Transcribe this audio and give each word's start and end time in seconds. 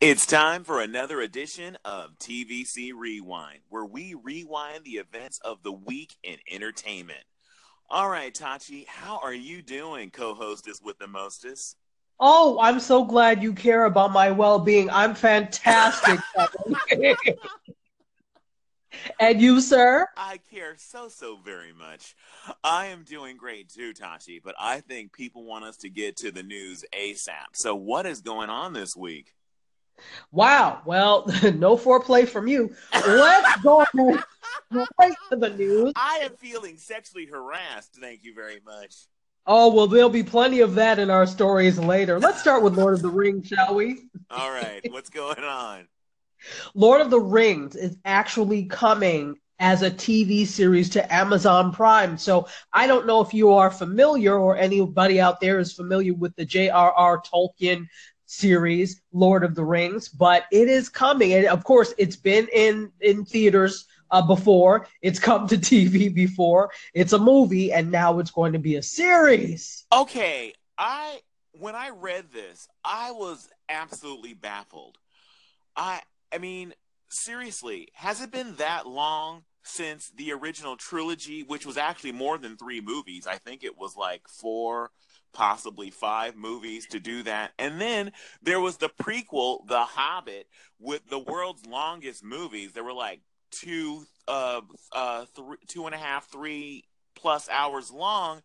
It's 0.00 0.24
time 0.24 0.64
for 0.64 0.80
another 0.80 1.20
edition 1.20 1.76
of 1.84 2.16
TVC 2.18 2.92
Rewind, 2.96 3.58
where 3.68 3.84
we 3.84 4.14
rewind 4.14 4.82
the 4.82 4.92
events 4.92 5.38
of 5.44 5.62
the 5.62 5.72
week 5.72 6.16
in 6.22 6.36
entertainment. 6.50 7.22
All 7.90 8.08
right, 8.08 8.32
Tachi, 8.32 8.86
how 8.86 9.20
are 9.22 9.34
you 9.34 9.60
doing, 9.60 10.10
co 10.10 10.32
hostess 10.32 10.80
with 10.82 10.98
the 10.98 11.06
mostest? 11.06 11.76
Oh, 12.18 12.58
I'm 12.62 12.80
so 12.80 13.04
glad 13.04 13.42
you 13.42 13.52
care 13.52 13.84
about 13.84 14.10
my 14.10 14.30
well 14.30 14.58
being. 14.58 14.88
I'm 14.88 15.14
fantastic. 15.14 16.18
and 19.20 19.38
you, 19.38 19.60
sir? 19.60 20.08
I 20.16 20.38
care 20.50 20.76
so, 20.78 21.10
so 21.10 21.36
very 21.44 21.74
much. 21.74 22.14
I 22.64 22.86
am 22.86 23.04
doing 23.04 23.36
great 23.36 23.68
too, 23.68 23.92
Tachi, 23.92 24.40
but 24.42 24.54
I 24.58 24.80
think 24.80 25.12
people 25.12 25.44
want 25.44 25.66
us 25.66 25.76
to 25.76 25.90
get 25.90 26.16
to 26.16 26.30
the 26.30 26.42
news 26.42 26.86
ASAP. 26.98 27.48
So, 27.52 27.74
what 27.74 28.06
is 28.06 28.22
going 28.22 28.48
on 28.48 28.72
this 28.72 28.96
week? 28.96 29.34
Wow. 30.32 30.82
Well, 30.84 31.26
no 31.54 31.76
foreplay 31.76 32.28
from 32.28 32.48
you. 32.48 32.74
Let's 32.92 33.62
go 33.62 33.84
right 34.98 35.14
to 35.30 35.36
the 35.36 35.50
news. 35.50 35.92
I 35.96 36.20
am 36.22 36.36
feeling 36.36 36.76
sexually 36.76 37.26
harassed. 37.26 37.96
Thank 38.00 38.24
you 38.24 38.34
very 38.34 38.60
much. 38.64 38.94
Oh, 39.46 39.72
well, 39.72 39.86
there'll 39.86 40.10
be 40.10 40.22
plenty 40.22 40.60
of 40.60 40.74
that 40.76 40.98
in 40.98 41.10
our 41.10 41.26
stories 41.26 41.78
later. 41.78 42.20
Let's 42.20 42.40
start 42.40 42.62
with 42.62 42.76
Lord 42.76 42.94
of 42.94 43.02
the 43.02 43.08
Rings, 43.08 43.48
shall 43.48 43.74
we? 43.74 44.08
All 44.30 44.50
right. 44.50 44.80
What's 44.90 45.10
going 45.10 45.42
on? 45.42 45.88
Lord 46.74 47.00
of 47.00 47.10
the 47.10 47.20
Rings 47.20 47.74
is 47.74 47.96
actually 48.04 48.66
coming 48.66 49.36
as 49.58 49.82
a 49.82 49.90
TV 49.90 50.46
series 50.46 50.90
to 50.90 51.14
Amazon 51.14 51.72
Prime. 51.72 52.16
So 52.16 52.48
I 52.72 52.86
don't 52.86 53.06
know 53.06 53.20
if 53.20 53.34
you 53.34 53.52
are 53.52 53.70
familiar 53.70 54.38
or 54.38 54.56
anybody 54.56 55.20
out 55.20 55.40
there 55.40 55.58
is 55.58 55.74
familiar 55.74 56.14
with 56.14 56.34
the 56.36 56.46
J.R.R. 56.46 57.22
Tolkien 57.22 57.86
series, 58.30 59.02
Lord 59.12 59.42
of 59.42 59.54
the 59.54 59.64
Rings, 59.64 60.08
but 60.08 60.44
it 60.52 60.68
is 60.68 60.88
coming. 60.88 61.32
And 61.32 61.46
of 61.46 61.64
course, 61.64 61.92
it's 61.98 62.16
been 62.16 62.48
in, 62.52 62.92
in 63.00 63.24
theaters 63.24 63.86
uh, 64.10 64.22
before, 64.22 64.86
it's 65.02 65.18
come 65.18 65.48
to 65.48 65.56
TV 65.58 66.14
before, 66.14 66.70
it's 66.94 67.12
a 67.12 67.18
movie, 67.18 67.72
and 67.72 67.90
now 67.90 68.18
it's 68.20 68.30
going 68.30 68.52
to 68.52 68.58
be 68.58 68.76
a 68.76 68.82
series. 68.82 69.84
Okay. 69.92 70.54
I, 70.78 71.20
when 71.52 71.74
I 71.74 71.90
read 71.90 72.26
this, 72.32 72.68
I 72.84 73.10
was 73.10 73.48
absolutely 73.68 74.34
baffled. 74.34 74.96
I, 75.76 76.00
I 76.32 76.38
mean, 76.38 76.72
seriously, 77.10 77.88
has 77.94 78.20
it 78.20 78.30
been 78.30 78.54
that 78.56 78.86
long 78.86 79.42
since 79.62 80.10
the 80.16 80.32
original 80.32 80.76
trilogy, 80.76 81.42
which 81.42 81.66
was 81.66 81.76
actually 81.76 82.12
more 82.12 82.38
than 82.38 82.56
three 82.56 82.80
movies? 82.80 83.26
I 83.26 83.38
think 83.38 83.64
it 83.64 83.76
was 83.76 83.96
like 83.96 84.22
four 84.28 84.90
possibly 85.32 85.90
five 85.90 86.36
movies 86.36 86.86
to 86.88 87.00
do 87.00 87.22
that. 87.24 87.52
And 87.58 87.80
then 87.80 88.12
there 88.42 88.60
was 88.60 88.76
the 88.76 88.88
prequel, 88.88 89.66
The 89.66 89.82
Hobbit, 89.82 90.46
with 90.78 91.08
the 91.08 91.18
world's 91.18 91.66
longest 91.66 92.24
movies. 92.24 92.72
There 92.72 92.84
were 92.84 92.92
like 92.92 93.20
two, 93.50 94.04
uh, 94.28 94.60
uh, 94.92 95.26
three, 95.34 95.56
two 95.68 95.86
and 95.86 95.94
a 95.94 95.98
half, 95.98 96.30
three 96.30 96.84
plus 97.14 97.48
hours 97.48 97.90
long. 97.90 98.42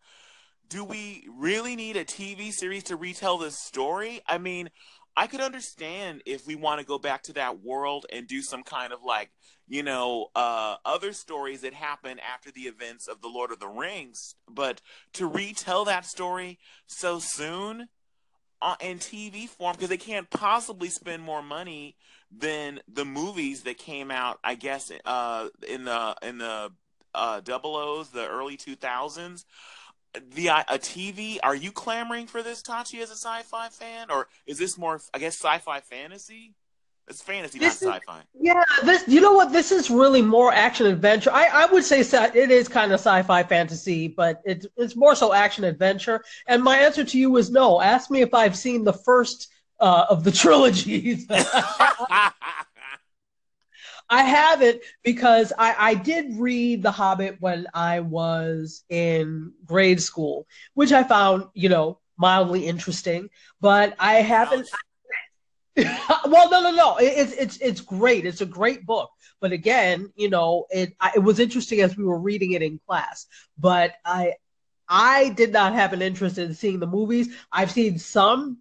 Do 0.68 0.84
we 0.84 1.26
really 1.32 1.76
need 1.76 1.96
a 1.96 2.04
TV 2.04 2.52
series 2.52 2.84
to 2.84 2.96
retell 2.96 3.38
this 3.38 3.58
story? 3.58 4.20
I 4.26 4.38
mean, 4.38 4.70
I 5.16 5.26
could 5.26 5.40
understand 5.40 6.22
if 6.26 6.46
we 6.46 6.56
want 6.56 6.80
to 6.80 6.86
go 6.86 6.98
back 6.98 7.22
to 7.24 7.32
that 7.34 7.62
world 7.62 8.04
and 8.12 8.26
do 8.26 8.42
some 8.42 8.62
kind 8.62 8.92
of 8.92 9.02
like, 9.02 9.30
you 9.66 9.82
know, 9.82 10.28
uh, 10.34 10.76
other 10.84 11.12
stories 11.12 11.62
that 11.62 11.72
happen 11.72 12.18
after 12.20 12.50
the 12.50 12.62
events 12.62 13.08
of 13.08 13.22
the 13.22 13.28
Lord 13.28 13.50
of 13.50 13.58
the 13.58 13.68
Rings, 13.68 14.34
but 14.48 14.82
to 15.14 15.26
retell 15.26 15.86
that 15.86 16.04
story 16.04 16.58
so 16.86 17.18
soon 17.18 17.88
uh, 18.60 18.76
in 18.80 18.98
TV 18.98 19.48
form 19.48 19.72
because 19.72 19.88
they 19.88 19.96
can't 19.96 20.28
possibly 20.28 20.90
spend 20.90 21.22
more 21.22 21.42
money 21.42 21.96
than 22.30 22.80
the 22.86 23.04
movies 23.06 23.62
that 23.62 23.78
came 23.78 24.10
out, 24.10 24.38
I 24.44 24.54
guess, 24.54 24.92
uh, 25.06 25.48
in 25.66 25.84
the 25.84 26.16
in 26.22 26.38
the 26.38 26.72
uh, 27.14 27.40
double 27.40 27.76
O's, 27.76 28.10
the 28.10 28.28
early 28.28 28.58
two 28.58 28.76
thousands 28.76 29.46
the 30.34 30.48
a 30.48 30.78
TV. 30.78 31.38
Are 31.42 31.54
you 31.54 31.72
clamoring 31.72 32.26
for 32.26 32.42
this, 32.42 32.62
Tachi, 32.62 33.02
as 33.02 33.10
a 33.10 33.16
sci-fi 33.16 33.68
fan, 33.68 34.10
or 34.10 34.28
is 34.46 34.58
this 34.58 34.76
more, 34.78 35.00
I 35.14 35.18
guess, 35.18 35.34
sci-fi 35.34 35.80
fantasy? 35.80 36.54
It's 37.08 37.22
fantasy, 37.22 37.60
this 37.60 37.82
not 37.82 37.96
is, 37.96 38.02
sci-fi. 38.02 38.22
Yeah, 38.40 38.64
this. 38.84 39.06
You 39.06 39.20
know 39.20 39.32
what? 39.32 39.52
This 39.52 39.70
is 39.70 39.90
really 39.90 40.22
more 40.22 40.52
action 40.52 40.86
adventure. 40.86 41.30
I, 41.32 41.46
I 41.52 41.66
would 41.66 41.84
say 41.84 42.00
it 42.00 42.50
is 42.50 42.66
kind 42.66 42.90
of 42.90 42.98
sci-fi 42.98 43.44
fantasy, 43.44 44.08
but 44.08 44.42
it's 44.44 44.66
it's 44.76 44.96
more 44.96 45.14
so 45.14 45.32
action 45.32 45.62
adventure. 45.62 46.24
And 46.48 46.64
my 46.64 46.78
answer 46.78 47.04
to 47.04 47.18
you 47.18 47.36
is 47.36 47.50
no. 47.50 47.80
Ask 47.80 48.10
me 48.10 48.22
if 48.22 48.34
I've 48.34 48.56
seen 48.56 48.82
the 48.82 48.92
first 48.92 49.52
uh, 49.78 50.06
of 50.10 50.24
the 50.24 50.32
trilogies. 50.42 51.28
I 54.08 54.22
have 54.22 54.62
it 54.62 54.84
because 55.02 55.52
I, 55.58 55.74
I 55.78 55.94
did 55.94 56.36
read 56.36 56.82
The 56.82 56.92
Hobbit 56.92 57.36
when 57.40 57.66
I 57.74 58.00
was 58.00 58.84
in 58.88 59.52
grade 59.64 60.00
school, 60.00 60.46
which 60.74 60.92
I 60.92 61.02
found, 61.02 61.44
you 61.54 61.68
know, 61.68 61.98
mildly 62.16 62.66
interesting. 62.66 63.30
But 63.60 63.94
I 63.98 64.14
haven't. 64.14 64.68
well, 65.76 66.50
no, 66.50 66.62
no, 66.62 66.70
no. 66.70 66.96
It's 66.98 67.32
it's 67.32 67.56
it's 67.58 67.80
great. 67.80 68.24
It's 68.24 68.40
a 68.40 68.46
great 68.46 68.86
book. 68.86 69.10
But 69.40 69.52
again, 69.52 70.12
you 70.16 70.30
know, 70.30 70.66
it 70.70 70.94
it 71.14 71.18
was 71.18 71.40
interesting 71.40 71.80
as 71.80 71.96
we 71.96 72.04
were 72.04 72.18
reading 72.18 72.52
it 72.52 72.62
in 72.62 72.80
class. 72.86 73.26
But 73.58 73.94
I 74.04 74.34
I 74.88 75.30
did 75.30 75.52
not 75.52 75.74
have 75.74 75.92
an 75.92 76.02
interest 76.02 76.38
in 76.38 76.54
seeing 76.54 76.78
the 76.80 76.86
movies. 76.86 77.34
I've 77.52 77.70
seen 77.72 77.98
some 77.98 78.58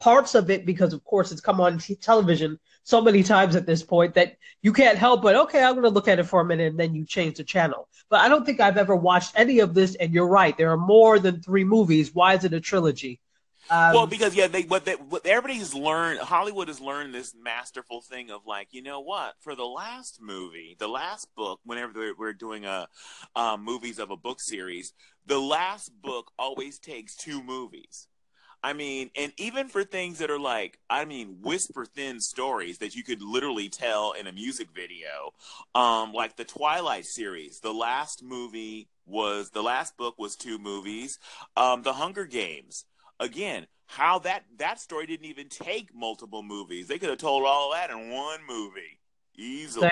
parts 0.00 0.34
of 0.34 0.50
it 0.50 0.66
because, 0.66 0.92
of 0.92 1.04
course, 1.04 1.30
it's 1.30 1.40
come 1.40 1.60
on 1.60 1.78
t- 1.78 1.94
television 1.94 2.58
so 2.84 3.00
many 3.00 3.22
times 3.22 3.56
at 3.56 3.66
this 3.66 3.82
point 3.82 4.14
that 4.14 4.36
you 4.60 4.72
can't 4.72 4.98
help 4.98 5.22
but 5.22 5.36
okay, 5.36 5.62
I'm 5.62 5.72
going 5.72 5.84
to 5.84 5.90
look 5.90 6.08
at 6.08 6.18
it 6.18 6.24
for 6.24 6.40
a 6.40 6.44
minute, 6.44 6.72
and 6.72 6.78
then 6.80 6.94
you 6.94 7.06
change 7.06 7.36
the 7.36 7.44
channel. 7.44 7.88
But 8.10 8.20
I 8.20 8.28
don't 8.28 8.44
think 8.44 8.60
I've 8.60 8.76
ever 8.76 8.96
watched 8.96 9.32
any 9.36 9.60
of 9.60 9.72
this. 9.72 9.94
And 9.94 10.12
you're 10.12 10.28
right, 10.28 10.56
there 10.56 10.70
are 10.70 10.76
more 10.76 11.18
than 11.18 11.40
three 11.40 11.64
movies. 11.64 12.14
Why 12.14 12.34
is 12.34 12.44
it 12.44 12.52
a 12.52 12.60
trilogy? 12.60 13.20
Um, 13.70 13.94
well, 13.94 14.06
because 14.06 14.34
yeah, 14.34 14.48
they 14.48 14.62
what 14.62 14.84
they 14.84 14.94
what 14.94 15.24
everybody's 15.24 15.72
learned. 15.72 16.18
Hollywood 16.18 16.68
has 16.68 16.80
learned 16.80 17.14
this 17.14 17.32
masterful 17.40 18.00
thing 18.00 18.30
of 18.30 18.40
like, 18.44 18.68
you 18.72 18.82
know 18.82 19.00
what? 19.00 19.34
For 19.40 19.54
the 19.54 19.64
last 19.64 20.20
movie, 20.20 20.76
the 20.78 20.88
last 20.88 21.28
book, 21.36 21.60
whenever 21.64 22.12
we're 22.18 22.32
doing 22.32 22.64
a 22.64 22.88
um, 23.36 23.64
movies 23.64 24.00
of 24.00 24.10
a 24.10 24.16
book 24.16 24.40
series, 24.40 24.92
the 25.26 25.38
last 25.38 25.92
book 26.02 26.32
always 26.38 26.80
takes 26.80 27.14
two 27.14 27.42
movies. 27.42 28.08
I 28.62 28.72
mean, 28.74 29.10
and 29.16 29.32
even 29.38 29.68
for 29.68 29.82
things 29.82 30.18
that 30.18 30.30
are 30.30 30.38
like, 30.38 30.78
I 30.88 31.04
mean, 31.04 31.38
whisper 31.42 31.84
thin 31.84 32.20
stories 32.20 32.78
that 32.78 32.94
you 32.94 33.02
could 33.02 33.20
literally 33.20 33.68
tell 33.68 34.12
in 34.12 34.26
a 34.28 34.32
music 34.32 34.68
video, 34.72 35.32
um, 35.74 36.12
like 36.12 36.36
the 36.36 36.44
Twilight 36.44 37.06
series. 37.06 37.58
The 37.60 37.72
last 37.72 38.22
movie 38.22 38.88
was 39.04 39.50
the 39.50 39.62
last 39.62 39.96
book 39.96 40.16
was 40.18 40.36
two 40.36 40.58
movies. 40.58 41.18
Um, 41.56 41.82
the 41.82 41.94
Hunger 41.94 42.24
Games. 42.24 42.84
Again, 43.18 43.66
how 43.86 44.20
that 44.20 44.44
that 44.58 44.80
story 44.80 45.06
didn't 45.06 45.26
even 45.26 45.48
take 45.48 45.94
multiple 45.94 46.42
movies. 46.42 46.86
They 46.86 46.98
could 46.98 47.10
have 47.10 47.18
told 47.18 47.44
all 47.44 47.72
that 47.72 47.90
in 47.90 48.10
one 48.10 48.40
movie 48.48 49.00
easily. 49.36 49.90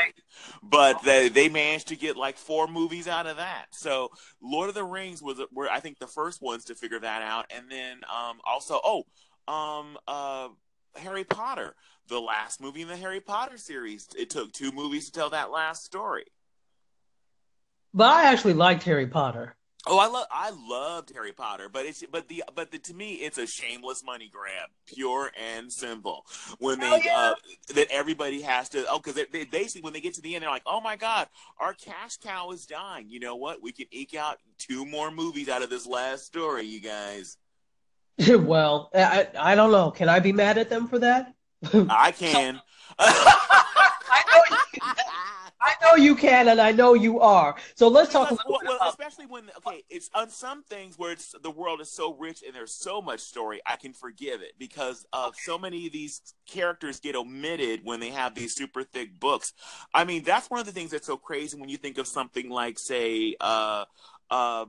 But 0.62 1.02
they 1.02 1.28
they 1.28 1.48
managed 1.48 1.88
to 1.88 1.96
get 1.96 2.16
like 2.16 2.36
four 2.36 2.66
movies 2.66 3.08
out 3.08 3.26
of 3.26 3.36
that. 3.36 3.66
So 3.72 4.10
Lord 4.42 4.68
of 4.68 4.74
the 4.74 4.84
Rings 4.84 5.22
was 5.22 5.40
were 5.52 5.70
I 5.70 5.80
think 5.80 5.98
the 5.98 6.06
first 6.06 6.42
ones 6.42 6.64
to 6.66 6.74
figure 6.74 7.00
that 7.00 7.22
out, 7.22 7.46
and 7.54 7.70
then 7.70 8.00
um, 8.04 8.40
also 8.46 8.80
oh 8.84 9.04
um, 9.48 9.96
uh, 10.06 10.48
Harry 10.96 11.24
Potter, 11.24 11.74
the 12.08 12.20
last 12.20 12.60
movie 12.60 12.82
in 12.82 12.88
the 12.88 12.96
Harry 12.96 13.20
Potter 13.20 13.58
series. 13.58 14.08
It 14.16 14.30
took 14.30 14.52
two 14.52 14.72
movies 14.72 15.06
to 15.06 15.12
tell 15.12 15.30
that 15.30 15.50
last 15.50 15.84
story. 15.84 16.24
But 17.92 18.12
I 18.12 18.32
actually 18.32 18.54
liked 18.54 18.84
Harry 18.84 19.06
Potter. 19.06 19.56
Oh, 19.86 19.98
I 19.98 20.08
love 20.08 20.26
I 20.30 20.50
loved 20.50 21.10
Harry 21.14 21.32
Potter, 21.32 21.70
but 21.72 21.86
it's 21.86 22.04
but 22.12 22.28
the 22.28 22.44
but 22.54 22.70
the, 22.70 22.78
to 22.78 22.94
me 22.94 23.14
it's 23.14 23.38
a 23.38 23.46
shameless 23.46 24.04
money 24.04 24.30
grab, 24.30 24.68
pure 24.86 25.30
and 25.40 25.72
simple. 25.72 26.26
When 26.58 26.80
they 26.80 27.00
yeah. 27.04 27.16
uh, 27.16 27.34
that 27.74 27.86
everybody 27.90 28.42
has 28.42 28.68
to 28.70 28.84
oh 28.90 28.98
because 28.98 29.14
they, 29.14 29.24
they 29.32 29.44
basically 29.46 29.80
when 29.80 29.94
they 29.94 30.02
get 30.02 30.14
to 30.14 30.20
the 30.20 30.34
end 30.34 30.42
they're 30.42 30.50
like 30.50 30.62
oh 30.66 30.82
my 30.82 30.96
god 30.96 31.28
our 31.58 31.72
cash 31.72 32.18
cow 32.18 32.50
is 32.50 32.66
dying. 32.66 33.08
You 33.08 33.20
know 33.20 33.36
what? 33.36 33.62
We 33.62 33.72
can 33.72 33.86
eke 33.90 34.14
out 34.14 34.38
two 34.58 34.84
more 34.84 35.10
movies 35.10 35.48
out 35.48 35.62
of 35.62 35.70
this 35.70 35.86
last 35.86 36.26
story, 36.26 36.66
you 36.66 36.80
guys. 36.80 37.38
well, 38.28 38.90
I 38.94 39.28
I 39.38 39.54
don't 39.54 39.72
know. 39.72 39.90
Can 39.90 40.10
I 40.10 40.20
be 40.20 40.32
mad 40.32 40.58
at 40.58 40.68
them 40.68 40.88
for 40.88 40.98
that? 40.98 41.32
I 41.72 42.12
can. 42.12 42.60
I 42.98 44.22
know 44.30 44.56
you, 44.56 44.59
I 45.62 45.74
know 45.82 45.94
you 45.96 46.14
can, 46.14 46.48
and 46.48 46.60
I 46.60 46.72
know 46.72 46.94
you 46.94 47.20
are. 47.20 47.54
So 47.74 47.88
let's 47.88 48.12
talk. 48.12 48.30
Well, 48.30 48.60
well, 48.64 48.78
especially 48.88 49.26
when 49.26 49.50
okay, 49.58 49.82
it's 49.90 50.08
on 50.14 50.30
some 50.30 50.62
things 50.62 50.98
where 50.98 51.12
it's 51.12 51.34
the 51.42 51.50
world 51.50 51.80
is 51.80 51.90
so 51.92 52.14
rich 52.14 52.42
and 52.44 52.54
there's 52.54 52.74
so 52.74 53.02
much 53.02 53.20
story, 53.20 53.60
I 53.66 53.76
can 53.76 53.92
forgive 53.92 54.40
it 54.40 54.52
because 54.58 55.04
of 55.12 55.34
so 55.36 55.58
many 55.58 55.86
of 55.86 55.92
these 55.92 56.34
characters 56.46 57.00
get 57.00 57.14
omitted 57.14 57.80
when 57.84 58.00
they 58.00 58.10
have 58.10 58.34
these 58.34 58.54
super 58.54 58.84
thick 58.84 59.18
books. 59.20 59.52
I 59.92 60.04
mean, 60.04 60.22
that's 60.24 60.48
one 60.48 60.60
of 60.60 60.66
the 60.66 60.72
things 60.72 60.92
that's 60.92 61.06
so 61.06 61.16
crazy 61.16 61.58
when 61.58 61.68
you 61.68 61.76
think 61.76 61.98
of 61.98 62.06
something 62.06 62.48
like, 62.48 62.78
say, 62.78 63.36
uh, 63.40 63.84
uh, 64.30 64.64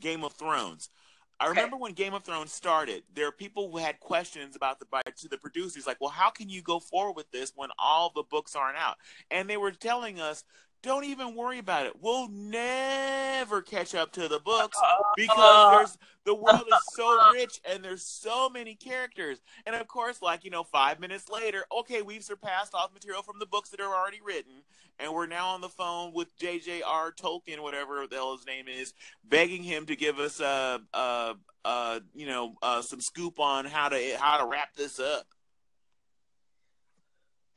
Game 0.00 0.24
of 0.24 0.32
Thrones 0.32 0.90
I 1.40 1.46
remember 1.46 1.76
when 1.76 1.92
Game 1.92 2.14
of 2.14 2.24
Thrones 2.24 2.52
started, 2.52 3.04
there 3.14 3.28
are 3.28 3.32
people 3.32 3.70
who 3.70 3.78
had 3.78 4.00
questions 4.00 4.56
about 4.56 4.80
the 4.80 4.86
to 5.18 5.28
the 5.28 5.38
producers, 5.38 5.86
like, 5.86 6.00
"Well, 6.00 6.10
how 6.10 6.30
can 6.30 6.48
you 6.48 6.62
go 6.62 6.80
forward 6.80 7.14
with 7.14 7.30
this 7.30 7.52
when 7.54 7.70
all 7.78 8.10
the 8.10 8.24
books 8.24 8.56
aren't 8.56 8.76
out?" 8.76 8.98
And 9.30 9.48
they 9.48 9.56
were 9.56 9.70
telling 9.70 10.20
us, 10.20 10.44
"Don't 10.82 11.04
even 11.04 11.34
worry 11.34 11.58
about 11.58 11.86
it. 11.86 12.00
We'll 12.00 12.28
never 12.28 13.62
catch 13.62 13.94
up 13.94 14.12
to 14.12 14.28
the 14.28 14.38
books 14.38 14.78
because 15.16 15.76
there's 15.76 15.98
the 16.24 16.34
world 16.34 16.64
is 16.66 16.94
so 16.94 17.18
rich 17.32 17.60
and 17.68 17.84
there's 17.84 18.02
so 18.02 18.48
many 18.48 18.74
characters." 18.74 19.40
And 19.66 19.74
of 19.74 19.86
course, 19.88 20.22
like 20.22 20.44
you 20.44 20.50
know, 20.50 20.64
five 20.64 21.00
minutes 21.00 21.28
later, 21.28 21.64
okay, 21.80 22.02
we've 22.02 22.24
surpassed 22.24 22.74
all 22.74 22.88
the 22.88 22.94
material 22.94 23.22
from 23.22 23.38
the 23.38 23.46
books 23.46 23.70
that 23.70 23.80
are 23.80 23.94
already 23.94 24.20
written, 24.24 24.62
and 24.98 25.12
we're 25.12 25.26
now 25.26 25.48
on 25.48 25.60
the 25.60 25.68
phone 25.68 26.12
with 26.12 26.36
J.J.R. 26.38 27.12
Tolkien, 27.12 27.60
whatever 27.60 28.06
the 28.06 28.16
hell 28.16 28.36
his 28.36 28.46
name 28.46 28.66
is, 28.68 28.94
begging 29.24 29.62
him 29.62 29.86
to 29.86 29.96
give 29.96 30.18
us 30.18 30.40
a, 30.40 30.80
a, 30.92 31.34
a 31.64 32.00
you 32.14 32.26
know, 32.26 32.54
uh, 32.62 32.82
some 32.82 33.00
scoop 33.00 33.38
on 33.38 33.64
how 33.64 33.88
to 33.88 34.16
how 34.18 34.38
to 34.38 34.46
wrap 34.46 34.74
this 34.74 35.00
up. 35.00 35.26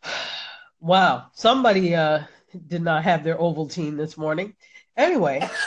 Wow, 0.84 1.28
somebody 1.34 1.94
uh, 1.94 2.22
did 2.68 2.82
not 2.82 3.04
have 3.04 3.24
their 3.24 3.38
Ovaltine 3.38 3.98
this 3.98 4.18
morning. 4.18 4.54
Anyway. 4.98 5.48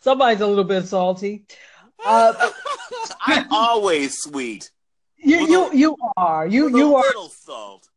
somebody's 0.00 0.40
a 0.40 0.46
little 0.46 0.64
bit 0.64 0.86
salty. 0.86 1.44
Uh, 2.04 2.50
I'm 3.20 3.46
always 3.50 4.18
sweet. 4.18 4.70
You 5.16 5.46
you 5.46 5.72
you 5.72 5.96
are 6.16 6.46
you 6.46 6.76
you 6.76 6.96
are 6.96 7.02
little 7.02 7.28
salt. 7.28 7.88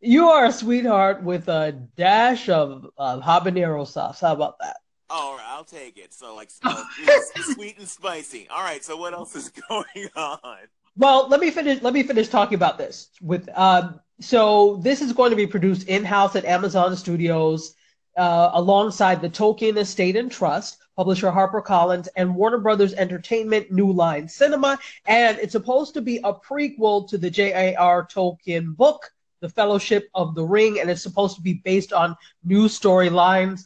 You 0.00 0.28
are 0.28 0.46
a 0.46 0.52
sweetheart 0.52 1.22
with 1.22 1.48
a 1.48 1.72
dash 1.96 2.48
of, 2.48 2.86
of 2.96 3.22
habanero 3.22 3.86
sauce. 3.86 4.20
How 4.20 4.32
about 4.32 4.58
that? 4.60 4.78
All 5.10 5.36
right, 5.36 5.44
I'll 5.46 5.64
take 5.64 5.98
it. 5.98 6.14
So 6.14 6.34
like 6.34 6.50
uh, 6.64 6.82
sweet 7.54 7.78
and 7.78 7.86
spicy. 7.86 8.48
All 8.48 8.62
right. 8.62 8.82
So 8.82 8.96
what 8.96 9.12
else 9.12 9.36
is 9.36 9.50
going 9.68 10.08
on? 10.16 10.58
Well, 10.96 11.28
let 11.28 11.40
me 11.40 11.50
finish. 11.50 11.82
Let 11.82 11.94
me 11.94 12.02
finish 12.02 12.28
talking 12.28 12.54
about 12.54 12.78
this. 12.78 13.10
With 13.20 13.48
uh, 13.54 13.92
so 14.20 14.76
this 14.76 15.00
is 15.00 15.12
going 15.12 15.30
to 15.30 15.36
be 15.36 15.46
produced 15.46 15.88
in 15.88 16.04
house 16.04 16.36
at 16.36 16.44
Amazon 16.44 16.96
Studios, 16.96 17.74
uh, 18.16 18.50
alongside 18.54 19.22
the 19.22 19.30
Tolkien 19.30 19.76
Estate 19.76 20.16
and 20.16 20.30
Trust, 20.30 20.78
publisher 20.96 21.30
HarperCollins, 21.30 22.08
and 22.16 22.34
Warner 22.34 22.58
Brothers 22.58 22.92
Entertainment 22.94 23.70
New 23.70 23.90
Line 23.90 24.28
Cinema, 24.28 24.78
and 25.06 25.38
it's 25.38 25.52
supposed 25.52 25.94
to 25.94 26.02
be 26.02 26.18
a 26.18 26.34
prequel 26.34 27.08
to 27.08 27.18
the 27.18 27.30
J.A.R. 27.30 28.06
Tolkien 28.06 28.76
book 28.76 29.10
the 29.40 29.48
Fellowship 29.48 30.08
of 30.14 30.34
the 30.34 30.44
Ring, 30.44 30.78
and 30.80 30.90
it's 30.90 31.02
supposed 31.02 31.36
to 31.36 31.42
be 31.42 31.54
based 31.54 31.92
on 31.92 32.16
new 32.44 32.66
storylines. 32.66 33.64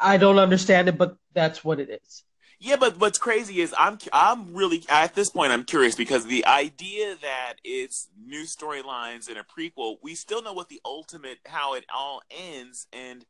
I 0.00 0.18
don't 0.18 0.38
understand 0.38 0.88
it, 0.88 0.98
but 0.98 1.16
that's 1.32 1.64
what 1.64 1.80
it 1.80 1.88
is. 1.88 2.24
Yeah, 2.60 2.74
but 2.76 2.98
what's 2.98 3.18
crazy 3.18 3.60
is 3.60 3.72
I'm 3.78 3.98
I'm 4.12 4.52
really 4.52 4.84
at 4.88 5.14
this 5.14 5.30
point 5.30 5.52
I'm 5.52 5.64
curious 5.64 5.94
because 5.94 6.26
the 6.26 6.44
idea 6.44 7.14
that 7.22 7.54
it's 7.62 8.08
new 8.20 8.42
storylines 8.42 9.28
and 9.28 9.38
a 9.38 9.44
prequel, 9.44 9.98
we 10.02 10.16
still 10.16 10.42
know 10.42 10.52
what 10.52 10.68
the 10.68 10.80
ultimate 10.84 11.38
how 11.46 11.74
it 11.74 11.84
all 11.94 12.20
ends, 12.30 12.88
and 12.92 13.24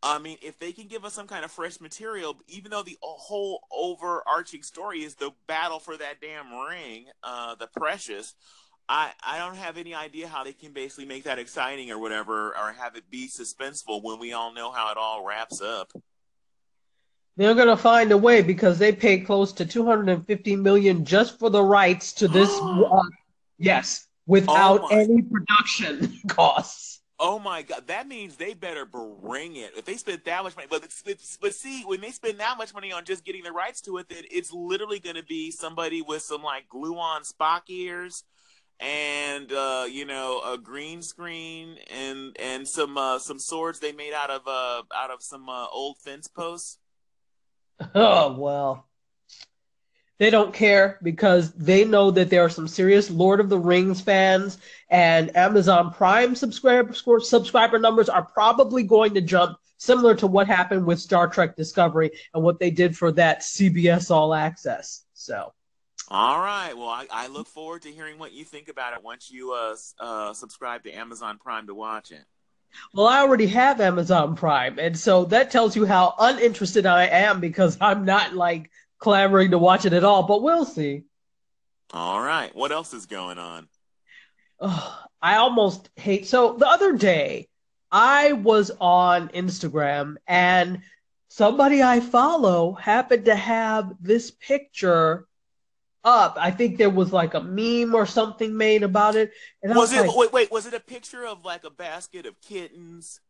I 0.00 0.20
mean 0.20 0.38
if 0.42 0.60
they 0.60 0.70
can 0.70 0.86
give 0.86 1.04
us 1.04 1.12
some 1.12 1.26
kind 1.26 1.44
of 1.44 1.50
fresh 1.50 1.80
material, 1.80 2.36
even 2.46 2.70
though 2.70 2.84
the 2.84 2.98
whole 3.02 3.66
overarching 3.72 4.62
story 4.62 5.02
is 5.02 5.16
the 5.16 5.32
battle 5.48 5.80
for 5.80 5.96
that 5.96 6.20
damn 6.20 6.52
ring, 6.52 7.06
uh, 7.24 7.56
the 7.56 7.66
precious. 7.66 8.34
I, 8.88 9.10
I 9.26 9.38
don't 9.38 9.56
have 9.56 9.78
any 9.78 9.96
idea 9.96 10.28
how 10.28 10.44
they 10.44 10.52
can 10.52 10.72
basically 10.72 11.06
make 11.06 11.24
that 11.24 11.40
exciting 11.40 11.90
or 11.90 11.98
whatever, 11.98 12.56
or 12.56 12.72
have 12.78 12.94
it 12.94 13.10
be 13.10 13.26
suspenseful 13.26 14.04
when 14.04 14.20
we 14.20 14.32
all 14.32 14.54
know 14.54 14.70
how 14.70 14.92
it 14.92 14.96
all 14.96 15.24
wraps 15.26 15.60
up. 15.60 15.90
They're 17.36 17.54
gonna 17.54 17.76
find 17.76 18.12
a 18.12 18.16
way 18.16 18.42
because 18.42 18.78
they 18.78 18.92
paid 18.92 19.26
close 19.26 19.52
to 19.54 19.66
250 19.66 20.56
million 20.56 21.04
just 21.04 21.38
for 21.38 21.50
the 21.50 21.62
rights 21.62 22.12
to 22.14 22.28
this. 22.28 22.50
uh, 22.62 23.02
yes, 23.58 24.06
without 24.26 24.80
oh 24.82 24.88
any 24.88 25.22
production 25.22 26.18
costs. 26.28 27.02
Oh 27.18 27.38
my 27.38 27.62
god, 27.62 27.86
that 27.86 28.06
means 28.08 28.36
they 28.36 28.52
better 28.54 28.84
bring 28.84 29.56
it. 29.56 29.72
If 29.76 29.86
they 29.86 29.96
spend 29.96 30.22
that 30.24 30.42
much 30.44 30.54
money, 30.56 30.68
but 30.70 30.86
but 31.40 31.54
see, 31.54 31.82
when 31.84 32.00
they 32.00 32.10
spend 32.10 32.38
that 32.40 32.58
much 32.58 32.74
money 32.74 32.92
on 32.92 33.04
just 33.04 33.24
getting 33.24 33.42
the 33.42 33.52
rights 33.52 33.80
to 33.82 33.96
it, 33.98 34.08
then 34.08 34.24
it's 34.30 34.52
literally 34.52 34.98
going 34.98 35.16
to 35.16 35.24
be 35.24 35.50
somebody 35.50 36.02
with 36.02 36.22
some 36.22 36.42
like 36.42 36.68
glue 36.68 36.96
on 36.98 37.22
Spock 37.22 37.62
ears 37.68 38.24
and 38.80 39.50
uh, 39.52 39.86
you 39.90 40.04
know 40.04 40.42
a 40.46 40.58
green 40.58 41.00
screen 41.02 41.78
and 41.90 42.36
and 42.38 42.68
some 42.68 42.98
uh, 42.98 43.18
some 43.18 43.38
swords 43.38 43.80
they 43.80 43.92
made 43.92 44.12
out 44.12 44.30
of 44.30 44.42
uh, 44.46 44.82
out 44.94 45.10
of 45.10 45.22
some 45.22 45.48
uh, 45.48 45.66
old 45.68 45.96
fence 45.98 46.28
posts. 46.28 46.78
Oh 47.94 48.32
well, 48.38 48.86
they 50.18 50.30
don't 50.30 50.54
care 50.54 50.98
because 51.02 51.52
they 51.52 51.84
know 51.84 52.10
that 52.10 52.30
there 52.30 52.42
are 52.42 52.48
some 52.48 52.68
serious 52.68 53.10
Lord 53.10 53.38
of 53.38 53.48
the 53.48 53.58
Rings 53.58 54.00
fans, 54.00 54.58
and 54.88 55.36
Amazon 55.36 55.92
Prime 55.92 56.34
subscriber 56.34 56.94
subscriber 56.94 57.78
numbers 57.78 58.08
are 58.08 58.24
probably 58.24 58.82
going 58.82 59.14
to 59.14 59.20
jump, 59.20 59.58
similar 59.76 60.14
to 60.16 60.26
what 60.26 60.46
happened 60.46 60.86
with 60.86 61.00
Star 61.00 61.28
Trek 61.28 61.54
Discovery 61.54 62.12
and 62.32 62.42
what 62.42 62.58
they 62.58 62.70
did 62.70 62.96
for 62.96 63.12
that 63.12 63.40
CBS 63.40 64.10
All 64.10 64.32
Access. 64.34 65.04
So. 65.12 65.52
All 66.08 66.38
right. 66.38 66.72
Well, 66.76 66.88
I, 66.88 67.06
I, 67.10 67.26
look 67.26 67.48
forward 67.48 67.82
to 67.82 67.90
hearing 67.90 68.16
what 68.16 68.32
you 68.32 68.44
think 68.44 68.68
about 68.68 68.92
it 68.92 69.02
once 69.02 69.28
you 69.28 69.54
uh, 69.54 69.74
uh, 69.98 70.32
subscribe 70.34 70.84
to 70.84 70.92
Amazon 70.92 71.36
Prime 71.36 71.66
to 71.66 71.74
watch 71.74 72.12
it. 72.12 72.24
Well, 72.92 73.06
I 73.06 73.20
already 73.20 73.46
have 73.48 73.80
Amazon 73.80 74.36
Prime, 74.36 74.78
and 74.78 74.98
so 74.98 75.24
that 75.26 75.50
tells 75.50 75.76
you 75.76 75.86
how 75.86 76.14
uninterested 76.18 76.86
I 76.86 77.06
am 77.06 77.40
because 77.40 77.78
I'm 77.80 78.04
not 78.04 78.34
like 78.34 78.70
clamoring 78.98 79.50
to 79.50 79.58
watch 79.58 79.84
it 79.84 79.92
at 79.92 80.04
all. 80.04 80.24
But 80.24 80.42
we'll 80.42 80.64
see. 80.64 81.02
All 81.92 82.20
right. 82.20 82.54
What 82.54 82.72
else 82.72 82.92
is 82.92 83.06
going 83.06 83.38
on? 83.38 83.68
Oh, 84.60 85.04
I 85.22 85.36
almost 85.36 85.90
hate. 85.96 86.26
So 86.26 86.56
the 86.56 86.68
other 86.68 86.92
day, 86.92 87.48
I 87.90 88.32
was 88.32 88.70
on 88.80 89.28
Instagram 89.28 90.16
and 90.26 90.82
somebody 91.28 91.82
I 91.82 92.00
follow 92.00 92.72
happened 92.72 93.26
to 93.26 93.36
have 93.36 93.94
this 94.00 94.30
picture 94.30 95.26
up. 96.06 96.36
I 96.40 96.50
think 96.50 96.78
there 96.78 96.88
was 96.88 97.12
like 97.12 97.34
a 97.34 97.42
meme 97.42 97.94
or 97.94 98.06
something 98.06 98.56
made 98.56 98.82
about 98.82 99.16
it. 99.16 99.32
And 99.62 99.74
was, 99.74 99.90
was 99.90 99.92
it 99.92 100.06
like, 100.06 100.16
wait 100.16 100.32
wait 100.32 100.50
was 100.50 100.66
it 100.66 100.72
a 100.72 100.80
picture 100.80 101.26
of 101.26 101.44
like 101.44 101.64
a 101.64 101.70
basket 101.70 102.24
of 102.24 102.40
kittens? 102.40 103.20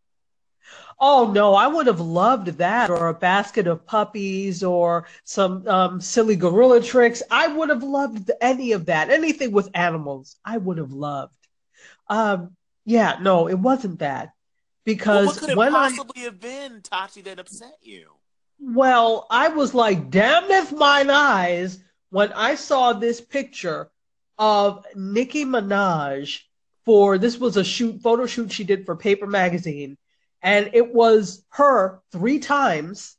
Oh 1.01 1.31
no, 1.33 1.55
I 1.55 1.67
would 1.67 1.87
have 1.87 2.01
loved 2.01 2.49
that, 2.59 2.91
or 2.91 3.09
a 3.09 3.15
basket 3.15 3.67
of 3.67 3.87
puppies, 3.87 4.65
or 4.65 5.07
some 5.25 5.67
um, 5.69 6.01
silly 6.01 6.37
gorilla 6.37 6.83
tricks. 6.83 7.23
I 7.31 7.47
would 7.47 7.69
have 7.69 7.85
loved 7.85 8.31
any 8.41 8.73
of 8.73 8.87
that. 8.87 9.11
Anything 9.11 9.53
with 9.53 9.71
animals, 9.75 10.37
I 10.45 10.59
would 10.59 10.79
have 10.79 10.93
loved. 10.93 11.33
Um, 12.09 12.57
yeah, 12.85 13.19
no, 13.21 13.49
it 13.49 13.59
wasn't 13.59 14.01
that 14.01 14.33
because 14.85 15.27
well, 15.27 15.27
what 15.27 15.39
could 15.39 15.51
it 15.51 15.57
when 15.57 15.73
possibly 15.73 16.23
I, 16.23 16.25
have 16.25 16.41
been, 16.41 16.81
Tati, 16.83 17.23
that 17.23 17.39
upset 17.39 17.79
you? 17.83 18.11
Well, 18.59 19.27
I 19.31 19.49
was 19.49 19.75
like, 19.75 20.11
damn 20.11 20.51
if 20.51 20.73
mine 20.73 21.11
eyes 21.11 21.79
when 22.11 22.33
I 22.33 22.55
saw 22.55 22.93
this 22.93 23.21
picture 23.21 23.91
of 24.39 24.85
Nicki 24.95 25.45
Minaj 25.45 26.41
for 26.85 27.19
this 27.19 27.39
was 27.39 27.57
a 27.57 27.65
shoot 27.65 28.01
photo 28.01 28.27
shoot 28.27 28.53
she 28.53 28.65
did 28.65 28.87
for 28.87 28.97
Paper 28.97 29.27
Magazine, 29.27 29.97
and 30.43 30.71
it 30.73 30.95
was 30.95 31.45
her 31.51 32.01
three 32.13 32.39
times 32.39 33.17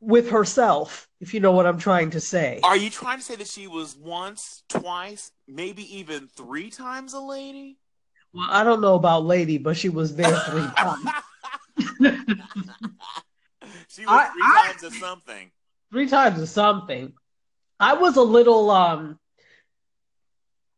with 0.00 0.30
herself, 0.30 1.08
if 1.20 1.32
you 1.32 1.40
know 1.40 1.52
what 1.52 1.66
I'm 1.66 1.78
trying 1.78 2.10
to 2.10 2.20
say. 2.20 2.58
Are 2.64 2.76
you 2.76 2.90
trying 2.90 3.18
to 3.18 3.24
say 3.24 3.36
that 3.36 3.46
she 3.46 3.68
was 3.68 3.96
once, 3.96 4.64
twice, 4.68 5.30
maybe 5.46 5.98
even 5.98 6.26
three 6.26 6.70
times 6.70 7.12
a 7.12 7.20
lady? 7.20 7.78
Well, 8.34 8.48
I 8.50 8.64
don't 8.64 8.80
know 8.80 8.94
about 8.94 9.24
lady, 9.24 9.58
but 9.58 9.76
she 9.76 9.90
was 9.90 10.16
there 10.16 10.34
three 10.34 10.66
times. 10.76 11.08
she 13.88 14.06
was 14.06 14.08
I, 14.08 14.26
three 14.26 14.42
I, 14.42 14.64
times 14.66 14.82
of 14.82 14.94
something. 14.94 15.50
Three 15.92 16.08
times 16.08 16.40
of 16.40 16.48
something. 16.48 17.12
I 17.82 17.94
was 17.94 18.16
a 18.16 18.22
little 18.22 18.70
um 18.70 19.18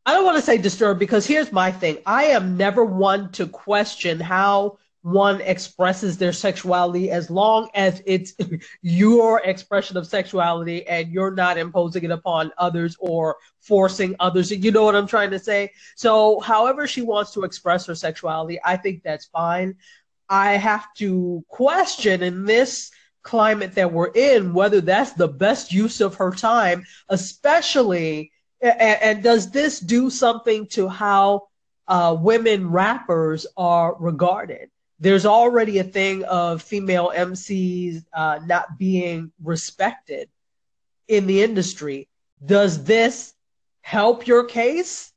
I 0.06 0.14
don't 0.14 0.24
want 0.24 0.38
to 0.38 0.42
say 0.42 0.58
disturbed 0.58 0.98
because 0.98 1.26
here's 1.26 1.52
my 1.52 1.70
thing. 1.70 1.98
I 2.04 2.24
am 2.24 2.56
never 2.56 2.84
one 2.84 3.30
to 3.32 3.46
question 3.46 4.20
how 4.20 4.78
one 5.02 5.42
expresses 5.42 6.16
their 6.16 6.32
sexuality 6.32 7.10
as 7.10 7.30
long 7.30 7.68
as 7.74 8.02
it's 8.06 8.34
your 8.82 9.42
expression 9.44 9.98
of 9.98 10.06
sexuality 10.06 10.86
and 10.86 11.12
you're 11.12 11.30
not 11.30 11.58
imposing 11.58 12.04
it 12.04 12.10
upon 12.10 12.50
others 12.56 12.96
or 12.98 13.36
forcing 13.60 14.16
others. 14.18 14.50
You 14.50 14.72
know 14.72 14.84
what 14.84 14.96
I'm 14.96 15.06
trying 15.06 15.30
to 15.32 15.38
say? 15.38 15.72
So, 15.96 16.40
however 16.40 16.86
she 16.86 17.02
wants 17.02 17.32
to 17.32 17.44
express 17.44 17.84
her 17.86 17.94
sexuality, 17.94 18.58
I 18.64 18.78
think 18.78 19.02
that's 19.02 19.26
fine. 19.26 19.76
I 20.30 20.52
have 20.52 20.86
to 20.94 21.44
question 21.48 22.22
in 22.22 22.46
this 22.46 22.90
climate 23.24 23.74
that 23.74 23.92
we're 23.92 24.12
in, 24.14 24.54
whether 24.54 24.80
that's 24.80 25.12
the 25.14 25.28
best 25.28 25.72
use 25.72 26.00
of 26.00 26.14
her 26.14 26.30
time, 26.30 26.84
especially, 27.08 28.30
and, 28.60 29.02
and 29.02 29.22
does 29.24 29.50
this 29.50 29.80
do 29.80 30.10
something 30.10 30.68
to 30.68 30.88
how 30.88 31.48
uh, 31.88 32.16
women 32.18 32.70
rappers 32.70 33.46
are 33.56 33.96
regarded? 33.98 34.70
there's 35.04 35.26
already 35.26 35.78
a 35.78 35.84
thing 35.84 36.24
of 36.24 36.62
female 36.62 37.12
MCs 37.14 38.04
uh, 38.12 38.38
not 38.46 38.78
being 38.78 39.32
respected 39.42 40.28
in 41.08 41.26
the 41.26 41.42
industry. 41.42 42.08
Does 42.44 42.84
this 42.84 43.34
help 43.82 44.26
your 44.26 44.44
case? 44.44 45.12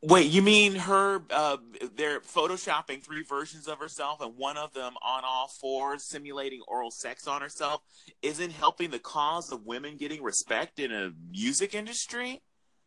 Wait, 0.00 0.30
you 0.30 0.42
mean 0.42 0.76
her? 0.76 1.22
Uh, 1.28 1.56
they're 1.96 2.20
photoshopping 2.20 3.02
three 3.02 3.24
versions 3.24 3.66
of 3.66 3.78
herself, 3.78 4.20
and 4.20 4.36
one 4.36 4.56
of 4.56 4.72
them 4.72 4.94
on 5.02 5.24
all 5.24 5.48
fours, 5.60 6.04
simulating 6.04 6.60
oral 6.68 6.92
sex 6.92 7.26
on 7.26 7.40
herself, 7.40 7.82
isn't 8.22 8.52
helping 8.52 8.90
the 8.90 9.00
cause 9.00 9.50
of 9.50 9.66
women 9.66 9.96
getting 9.96 10.22
respect 10.22 10.78
in 10.78 10.92
a 10.92 11.10
music 11.30 11.74
industry. 11.74 12.40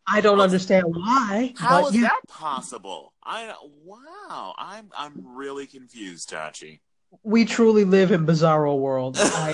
I 0.07 0.21
don't 0.21 0.39
understand 0.39 0.85
why. 0.87 1.53
How 1.57 1.87
is 1.87 1.95
yeah. 1.95 2.01
that 2.03 2.21
possible? 2.29 3.13
I 3.23 3.53
wow, 3.83 4.55
I'm 4.57 4.89
I'm 4.97 5.35
really 5.35 5.67
confused, 5.67 6.29
Tachi. 6.29 6.79
We 7.23 7.45
truly 7.45 7.83
live 7.83 8.11
in 8.11 8.25
bizarro 8.25 8.77
world. 8.77 9.17
I... 9.19 9.53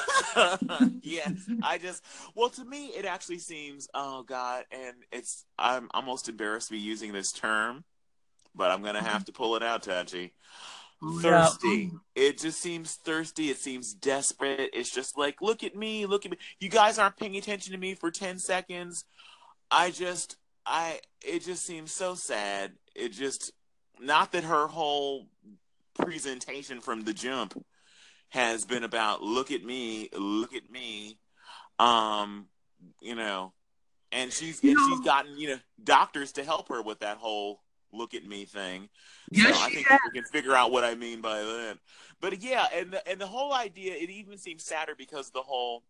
yes, 1.02 1.32
I 1.64 1.78
just 1.80 2.04
well 2.36 2.50
to 2.50 2.66
me 2.66 2.88
it 2.88 3.06
actually 3.06 3.40
seems 3.40 3.88
oh 3.94 4.24
god, 4.24 4.66
and 4.72 4.96
it's 5.12 5.46
I'm 5.58 5.90
almost 5.94 6.30
embarrassed 6.30 6.68
to 6.68 6.74
be 6.74 6.80
using 6.80 7.12
this 7.12 7.32
term, 7.32 7.84
but 8.54 8.72
I'm 8.72 8.84
gonna 8.84 9.04
have 9.04 9.26
to 9.26 9.32
pull 9.32 9.56
it 9.56 9.64
out, 9.64 9.84
Tachi. 9.84 10.32
Thirsty. 11.22 11.92
It 12.16 12.40
just 12.40 12.60
seems 12.60 12.96
thirsty. 12.96 13.50
It 13.50 13.58
seems 13.58 13.94
desperate. 13.94 14.72
It's 14.74 14.92
just 14.92 15.18
like, 15.18 15.42
look 15.42 15.64
at 15.64 15.76
me, 15.76 16.08
look 16.08 16.26
at 16.26 16.32
me. 16.32 16.38
You 16.60 16.70
guys 16.70 16.98
aren't 16.98 17.18
paying 17.18 17.38
attention 17.38 17.74
to 17.74 17.78
me 17.78 17.94
for 17.94 18.10
10 18.10 18.40
seconds. 18.40 19.06
I 19.70 19.92
just 19.92 20.38
I 20.66 21.00
it 21.24 21.44
just 21.44 21.66
seems 21.66 21.92
so 21.92 22.16
sad. 22.16 22.74
It 22.96 23.10
just 23.10 23.52
not 24.00 24.32
that 24.32 24.44
her 24.44 24.68
whole 24.68 25.28
presentation 25.98 26.82
from 26.82 27.04
the 27.04 27.14
jump 27.14 27.62
has 28.30 28.66
been 28.66 28.84
about 28.84 29.22
look 29.22 29.52
at 29.52 29.64
me, 29.64 30.10
look 30.14 30.54
at 30.54 30.70
me. 30.70 31.18
Um, 31.80 32.48
you 33.02 33.16
know, 33.16 33.54
and 34.12 34.32
she's 34.32 34.64
and 34.64 34.78
she's 34.78 35.00
gotten, 35.02 35.38
you 35.38 35.50
know, 35.50 35.60
doctors 35.84 36.34
to 36.34 36.44
help 36.44 36.70
her 36.70 36.82
with 36.82 37.00
that 37.00 37.18
whole 37.18 37.62
look 37.94 38.14
at 38.14 38.26
me 38.26 38.46
thing. 38.46 38.90
Yes, 39.32 39.58
so 39.58 39.64
I 39.64 39.70
think 39.70 39.88
we 39.90 40.22
can 40.22 40.24
figure 40.24 40.54
out 40.54 40.72
what 40.72 40.84
I 40.84 40.96
mean 40.96 41.22
by 41.22 41.40
that. 41.40 41.78
But 42.20 42.42
yeah, 42.42 42.66
and 42.74 42.92
the, 42.92 43.08
and 43.08 43.20
the 43.20 43.28
whole 43.28 43.54
idea, 43.54 43.94
it 43.94 44.10
even 44.10 44.38
seems 44.38 44.64
sadder 44.64 44.94
because 44.98 45.30
the 45.30 45.42
whole 45.42 45.84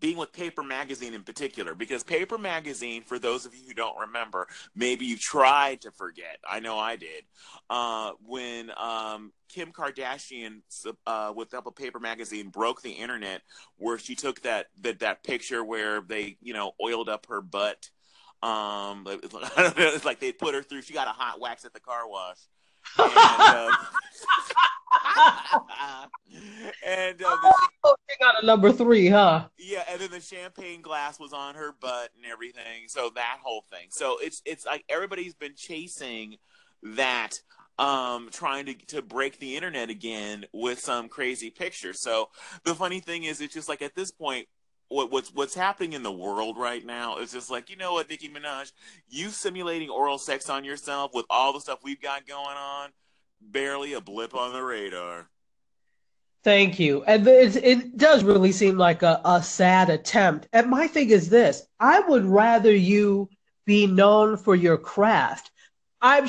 being 0.00 0.16
with 0.16 0.32
Paper 0.32 0.62
Magazine 0.62 1.14
in 1.14 1.22
particular, 1.22 1.74
because 1.74 2.02
Paper 2.02 2.38
Magazine, 2.38 3.02
for 3.02 3.18
those 3.18 3.46
of 3.46 3.54
you 3.54 3.62
who 3.66 3.74
don't 3.74 3.98
remember, 3.98 4.46
maybe 4.74 5.06
you 5.06 5.16
tried 5.16 5.80
to 5.82 5.90
forget. 5.90 6.38
I 6.48 6.60
know 6.60 6.78
I 6.78 6.96
did. 6.96 7.24
Uh, 7.70 8.12
when 8.26 8.70
um, 8.76 9.32
Kim 9.48 9.72
Kardashian, 9.72 10.60
uh, 11.06 11.32
with 11.34 11.50
Double 11.50 11.72
Paper 11.72 12.00
Magazine, 12.00 12.48
broke 12.48 12.82
the 12.82 12.92
internet, 12.92 13.42
where 13.76 13.98
she 13.98 14.14
took 14.14 14.42
that 14.42 14.66
that 14.82 15.00
that 15.00 15.22
picture 15.24 15.64
where 15.64 16.00
they, 16.00 16.36
you 16.42 16.52
know, 16.52 16.72
oiled 16.82 17.08
up 17.08 17.26
her 17.26 17.40
butt. 17.40 17.90
Um, 18.42 19.06
it's 19.06 20.04
like 20.04 20.20
they 20.20 20.32
put 20.32 20.54
her 20.54 20.62
through. 20.62 20.82
She 20.82 20.92
got 20.92 21.08
a 21.08 21.12
hot 21.12 21.40
wax 21.40 21.64
at 21.64 21.72
the 21.72 21.80
car 21.80 22.08
wash. 22.08 22.38
And, 25.16 25.62
uh, 25.80 26.06
and 26.86 27.22
uh, 27.22 27.36
oh, 27.84 27.96
she 28.08 28.16
got 28.18 28.42
a 28.42 28.46
number 28.46 28.72
three, 28.72 29.08
huh? 29.08 29.48
Yeah, 29.58 29.84
and 29.88 30.00
then 30.00 30.10
the 30.10 30.20
champagne 30.20 30.82
glass 30.82 31.18
was 31.18 31.32
on 31.32 31.54
her 31.54 31.72
butt 31.80 32.10
and 32.16 32.30
everything. 32.30 32.88
So 32.88 33.10
that 33.14 33.38
whole 33.42 33.64
thing. 33.70 33.88
So 33.90 34.18
it's 34.20 34.42
it's 34.44 34.66
like 34.66 34.84
everybody's 34.88 35.34
been 35.34 35.54
chasing 35.56 36.36
that 36.82 37.40
um 37.78 38.28
trying 38.30 38.66
to 38.66 38.74
to 38.86 39.02
break 39.02 39.38
the 39.38 39.56
internet 39.56 39.90
again 39.90 40.44
with 40.52 40.78
some 40.80 41.08
crazy 41.08 41.50
picture. 41.50 41.92
So 41.92 42.28
the 42.64 42.74
funny 42.74 43.00
thing 43.00 43.24
is 43.24 43.40
it's 43.40 43.54
just 43.54 43.68
like 43.68 43.82
at 43.82 43.94
this 43.94 44.10
point 44.10 44.46
what 44.94 45.12
what's 45.12 45.34
what's 45.34 45.54
happening 45.54 45.92
in 45.92 46.02
the 46.02 46.12
world 46.12 46.56
right 46.56 46.84
now 46.84 47.18
is 47.18 47.32
just 47.32 47.50
like 47.50 47.68
you 47.70 47.76
know 47.76 47.94
what 47.94 48.08
Nicki 48.08 48.28
Minaj, 48.28 48.72
you 49.08 49.28
simulating 49.28 49.90
oral 49.90 50.18
sex 50.18 50.48
on 50.48 50.64
yourself 50.64 51.12
with 51.14 51.26
all 51.28 51.52
the 51.52 51.60
stuff 51.60 51.80
we've 51.82 52.00
got 52.00 52.26
going 52.26 52.56
on 52.56 52.90
barely 53.40 53.92
a 53.92 54.00
blip 54.00 54.34
on 54.34 54.52
the 54.52 54.62
radar. 54.62 55.28
Thank 56.42 56.78
you. 56.78 57.02
And 57.04 57.26
it, 57.26 57.56
it 57.56 57.96
does 57.96 58.22
really 58.22 58.52
seem 58.52 58.76
like 58.76 59.02
a, 59.02 59.20
a 59.24 59.42
sad 59.42 59.88
attempt. 59.88 60.46
And 60.52 60.68
my 60.68 60.86
thing 60.86 61.10
is 61.10 61.28
this 61.28 61.66
I 61.80 62.00
would 62.00 62.24
rather 62.24 62.74
you 62.74 63.28
be 63.64 63.86
known 63.86 64.36
for 64.36 64.54
your 64.54 64.76
craft. 64.76 65.50
I'm 66.02 66.28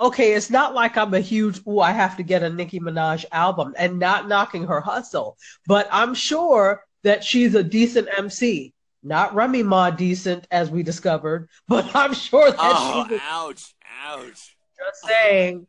okay, 0.00 0.32
it's 0.32 0.50
not 0.50 0.74
like 0.74 0.96
I'm 0.96 1.14
a 1.14 1.20
huge, 1.20 1.60
oh, 1.66 1.80
I 1.80 1.92
have 1.92 2.16
to 2.16 2.22
get 2.22 2.42
a 2.42 2.50
Nicki 2.50 2.80
Minaj 2.80 3.24
album 3.32 3.74
and 3.76 3.98
not 3.98 4.28
knocking 4.28 4.64
her 4.66 4.80
hustle, 4.80 5.36
but 5.66 5.88
I'm 5.90 6.14
sure 6.14 6.84
that 7.02 7.24
she's 7.24 7.54
a 7.54 7.62
decent 7.62 8.08
MC. 8.16 8.72
Not 9.02 9.34
Remy 9.34 9.62
Ma 9.62 9.90
decent, 9.90 10.46
as 10.50 10.70
we 10.70 10.82
discovered, 10.82 11.48
but 11.68 11.94
I'm 11.94 12.14
sure 12.14 12.50
that 12.50 12.58
oh, 12.58 13.06
she's. 13.08 13.18
A, 13.18 13.22
ouch, 13.22 13.74
ouch. 14.04 14.56
Just 14.76 15.02
saying. 15.06 15.66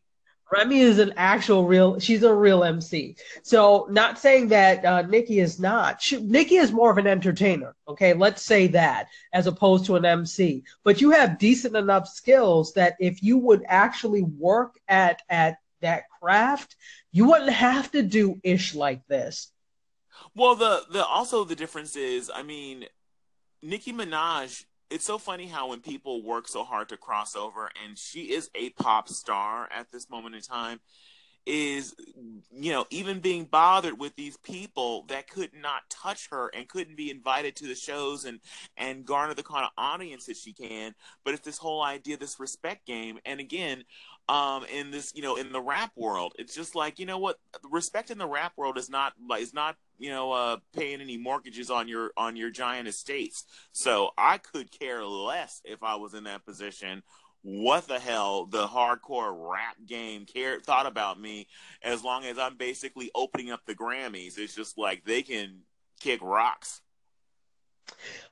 Remy 0.51 0.79
is 0.79 0.97
an 0.97 1.13
actual 1.15 1.65
real. 1.67 1.99
She's 1.99 2.23
a 2.23 2.33
real 2.33 2.63
MC. 2.63 3.15
So, 3.43 3.85
not 3.91 4.17
saying 4.17 4.47
that 4.47 4.83
uh, 4.83 5.03
Nicki 5.03 5.39
is 5.39 5.59
not. 5.59 6.01
She, 6.01 6.19
Nicki 6.19 6.55
is 6.55 6.71
more 6.71 6.89
of 6.89 6.97
an 6.97 7.05
entertainer. 7.05 7.75
Okay, 7.87 8.13
let's 8.13 8.41
say 8.41 8.65
that 8.67 9.09
as 9.31 9.45
opposed 9.45 9.85
to 9.85 9.95
an 9.95 10.05
MC. 10.05 10.63
But 10.83 11.01
you 11.01 11.11
have 11.11 11.37
decent 11.37 11.75
enough 11.75 12.07
skills 12.07 12.73
that 12.73 12.95
if 12.99 13.21
you 13.21 13.37
would 13.37 13.63
actually 13.67 14.23
work 14.23 14.79
at 14.87 15.21
at 15.29 15.57
that 15.81 16.03
craft, 16.19 16.75
you 17.11 17.25
wouldn't 17.25 17.51
have 17.51 17.91
to 17.91 18.01
do 18.01 18.39
ish 18.43 18.73
like 18.73 19.05
this. 19.07 19.51
Well, 20.35 20.55
the 20.55 20.83
the 20.91 21.05
also 21.05 21.43
the 21.43 21.55
difference 21.55 21.95
is, 21.95 22.31
I 22.33 22.43
mean, 22.43 22.85
Nicki 23.61 23.93
Minaj 23.93 24.65
it's 24.89 25.05
so 25.05 25.17
funny 25.17 25.45
how 25.45 25.69
when 25.69 25.81
people 25.81 26.23
work 26.23 26.47
so 26.47 26.63
hard 26.63 26.89
to 26.89 26.97
cross 26.97 27.35
over 27.35 27.69
and 27.85 27.97
she 27.97 28.33
is 28.33 28.49
a 28.55 28.71
pop 28.71 29.07
star 29.07 29.69
at 29.71 29.91
this 29.91 30.09
moment 30.09 30.35
in 30.35 30.41
time 30.41 30.79
is 31.45 31.95
you 32.51 32.71
know 32.71 32.85
even 32.89 33.19
being 33.19 33.45
bothered 33.45 33.97
with 33.97 34.15
these 34.15 34.37
people 34.37 35.05
that 35.07 35.27
could 35.29 35.51
not 35.53 35.89
touch 35.89 36.27
her 36.29 36.51
and 36.53 36.67
couldn't 36.67 36.97
be 36.97 37.09
invited 37.09 37.55
to 37.55 37.65
the 37.65 37.75
shows 37.75 38.25
and 38.25 38.39
and 38.77 39.05
garner 39.05 39.33
the 39.33 39.41
kind 39.41 39.63
of 39.63 39.71
audience 39.77 40.25
that 40.25 40.37
she 40.37 40.53
can. 40.53 40.93
But 41.23 41.33
it's 41.33 41.45
this 41.45 41.57
whole 41.57 41.81
idea 41.81 42.17
this 42.17 42.39
respect 42.39 42.85
game. 42.85 43.19
And 43.25 43.39
again 43.39 43.83
um 44.29 44.63
in 44.65 44.91
this 44.91 45.11
you 45.15 45.23
know 45.23 45.35
in 45.35 45.51
the 45.51 45.59
rap 45.61 45.91
world. 45.95 46.33
It's 46.37 46.55
just 46.55 46.75
like 46.75 46.99
you 46.99 47.05
know 47.05 47.17
what? 47.17 47.37
Respect 47.69 48.11
in 48.11 48.19
the 48.19 48.27
rap 48.27 48.53
world 48.55 48.77
is 48.77 48.89
not 48.89 49.13
like 49.27 49.41
is 49.41 49.53
not 49.53 49.75
you 49.97 50.09
know 50.09 50.31
uh 50.31 50.57
paying 50.73 51.01
any 51.01 51.17
mortgages 51.17 51.69
on 51.71 51.87
your 51.87 52.11
on 52.15 52.35
your 52.35 52.51
giant 52.51 52.87
estates. 52.87 53.45
So 53.71 54.11
i 54.17 54.37
could 54.37 54.71
care 54.71 55.03
less 55.03 55.61
if 55.65 55.83
i 55.83 55.95
was 55.95 56.13
in 56.13 56.25
that 56.25 56.45
position. 56.45 57.01
What 57.41 57.87
the 57.87 57.99
hell 57.99 58.45
the 58.45 58.67
hardcore 58.67 59.33
rap 59.51 59.77
game 59.87 60.25
cared 60.25 60.63
thought 60.63 60.85
about 60.85 61.19
me 61.19 61.47
as 61.81 62.03
long 62.03 62.25
as 62.25 62.37
i'm 62.37 62.57
basically 62.57 63.09
opening 63.15 63.49
up 63.49 63.61
the 63.65 63.75
grammys. 63.75 64.37
It's 64.37 64.55
just 64.55 64.77
like 64.77 65.03
they 65.05 65.23
can 65.23 65.61
kick 65.99 66.19
rocks 66.21 66.81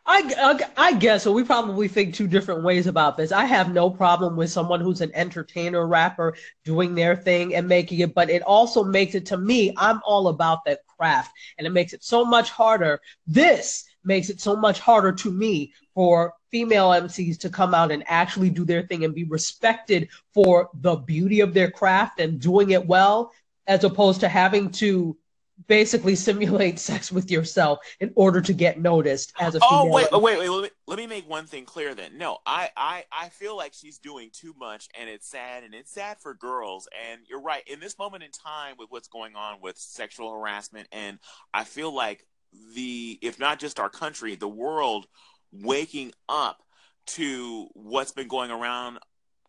I, 0.10 0.64
I, 0.78 0.94
guess 0.94 1.24
so. 1.24 1.34
We 1.34 1.44
probably 1.44 1.90
think 1.90 2.14
two 2.14 2.28
different 2.28 2.64
ways 2.64 2.88
about 2.88 3.18
this. 3.18 3.34
I 3.34 3.44
have 3.44 3.74
no 3.74 3.90
problem 3.90 4.38
with 4.38 4.50
someone 4.50 4.80
who's 4.80 5.02
an 5.02 5.12
entertainer 5.14 5.86
rapper 5.86 6.34
doing 6.64 6.96
their 6.96 7.14
thing 7.14 7.56
and 7.56 7.68
making 7.68 8.00
it, 8.00 8.14
but 8.14 8.30
it 8.30 8.42
also 8.42 8.86
makes 8.86 9.16
it 9.16 9.26
to 9.28 9.38
me, 9.38 9.74
I'm 9.76 10.00
all 10.06 10.30
about 10.30 10.64
that 10.66 10.80
craft 10.88 11.34
and 11.58 11.68
it 11.68 11.72
makes 11.72 11.92
it 11.92 12.06
so 12.06 12.24
much 12.24 12.50
harder. 12.50 13.02
This 13.26 13.84
makes 14.06 14.30
it 14.30 14.40
so 14.40 14.56
much 14.56 14.80
harder 14.80 15.12
to 15.12 15.30
me 15.30 15.74
for 15.94 16.34
female 16.52 16.92
MCs 16.92 17.38
to 17.40 17.50
come 17.50 17.74
out 17.74 17.92
and 17.92 18.04
actually 18.08 18.50
do 18.50 18.64
their 18.64 18.84
thing 18.84 19.04
and 19.04 19.14
be 19.14 19.26
respected 19.26 20.08
for 20.34 20.70
the 20.76 20.96
beauty 20.96 21.42
of 21.42 21.54
their 21.54 21.70
craft 21.70 22.22
and 22.22 22.40
doing 22.40 22.70
it 22.70 22.88
well, 22.88 23.34
as 23.68 23.84
opposed 23.84 24.22
to 24.22 24.30
having 24.30 24.72
to 24.72 25.18
basically 25.66 26.16
simulate 26.16 26.78
sex 26.78 27.12
with 27.12 27.32
yourself 27.32 27.80
in 28.00 28.12
order 28.16 28.42
to 28.42 28.54
get 28.54 28.80
noticed 28.80 29.34
as 29.40 29.56
a 29.56 29.60
oh, 29.64 29.84
female. 29.84 30.08
oh 30.12 30.20
wait 30.20 30.38
wait 30.38 30.40
wait 30.40 30.50
let 30.50 30.64
me, 30.64 30.70
let 30.86 30.98
me 31.00 31.08
make 31.08 31.28
one 31.28 31.48
thing 31.48 31.66
clear 31.66 31.96
then 31.96 32.16
no 32.18 32.38
I, 32.46 32.70
I 32.78 33.06
i 33.12 33.30
feel 33.30 33.58
like 33.58 33.74
she's 33.74 33.98
doing 33.98 34.30
too 34.32 34.54
much 34.60 34.88
and 35.00 35.10
it's 35.10 35.28
sad 35.28 35.64
and 35.64 35.74
it's 35.74 35.92
sad 35.92 36.20
for 36.20 36.36
girls 36.36 36.88
and 37.10 37.22
you're 37.28 37.42
right 37.42 37.64
in 37.68 37.80
this 37.80 37.98
moment 37.98 38.24
in 38.24 38.30
time 38.32 38.76
with 38.78 38.90
what's 38.92 39.08
going 39.08 39.36
on 39.36 39.58
with 39.60 39.78
sexual 39.78 40.32
harassment 40.32 40.88
and 40.92 41.18
i 41.54 41.64
feel 41.64 41.94
like 41.94 42.28
the 42.76 43.18
if 43.22 43.40
not 43.40 43.60
just 43.60 43.80
our 43.80 43.90
country 43.90 44.36
the 44.36 44.48
world 44.48 45.08
waking 45.52 46.12
up 46.30 46.62
to 47.08 47.68
what's 47.74 48.12
been 48.12 48.28
going 48.28 48.52
around 48.52 49.00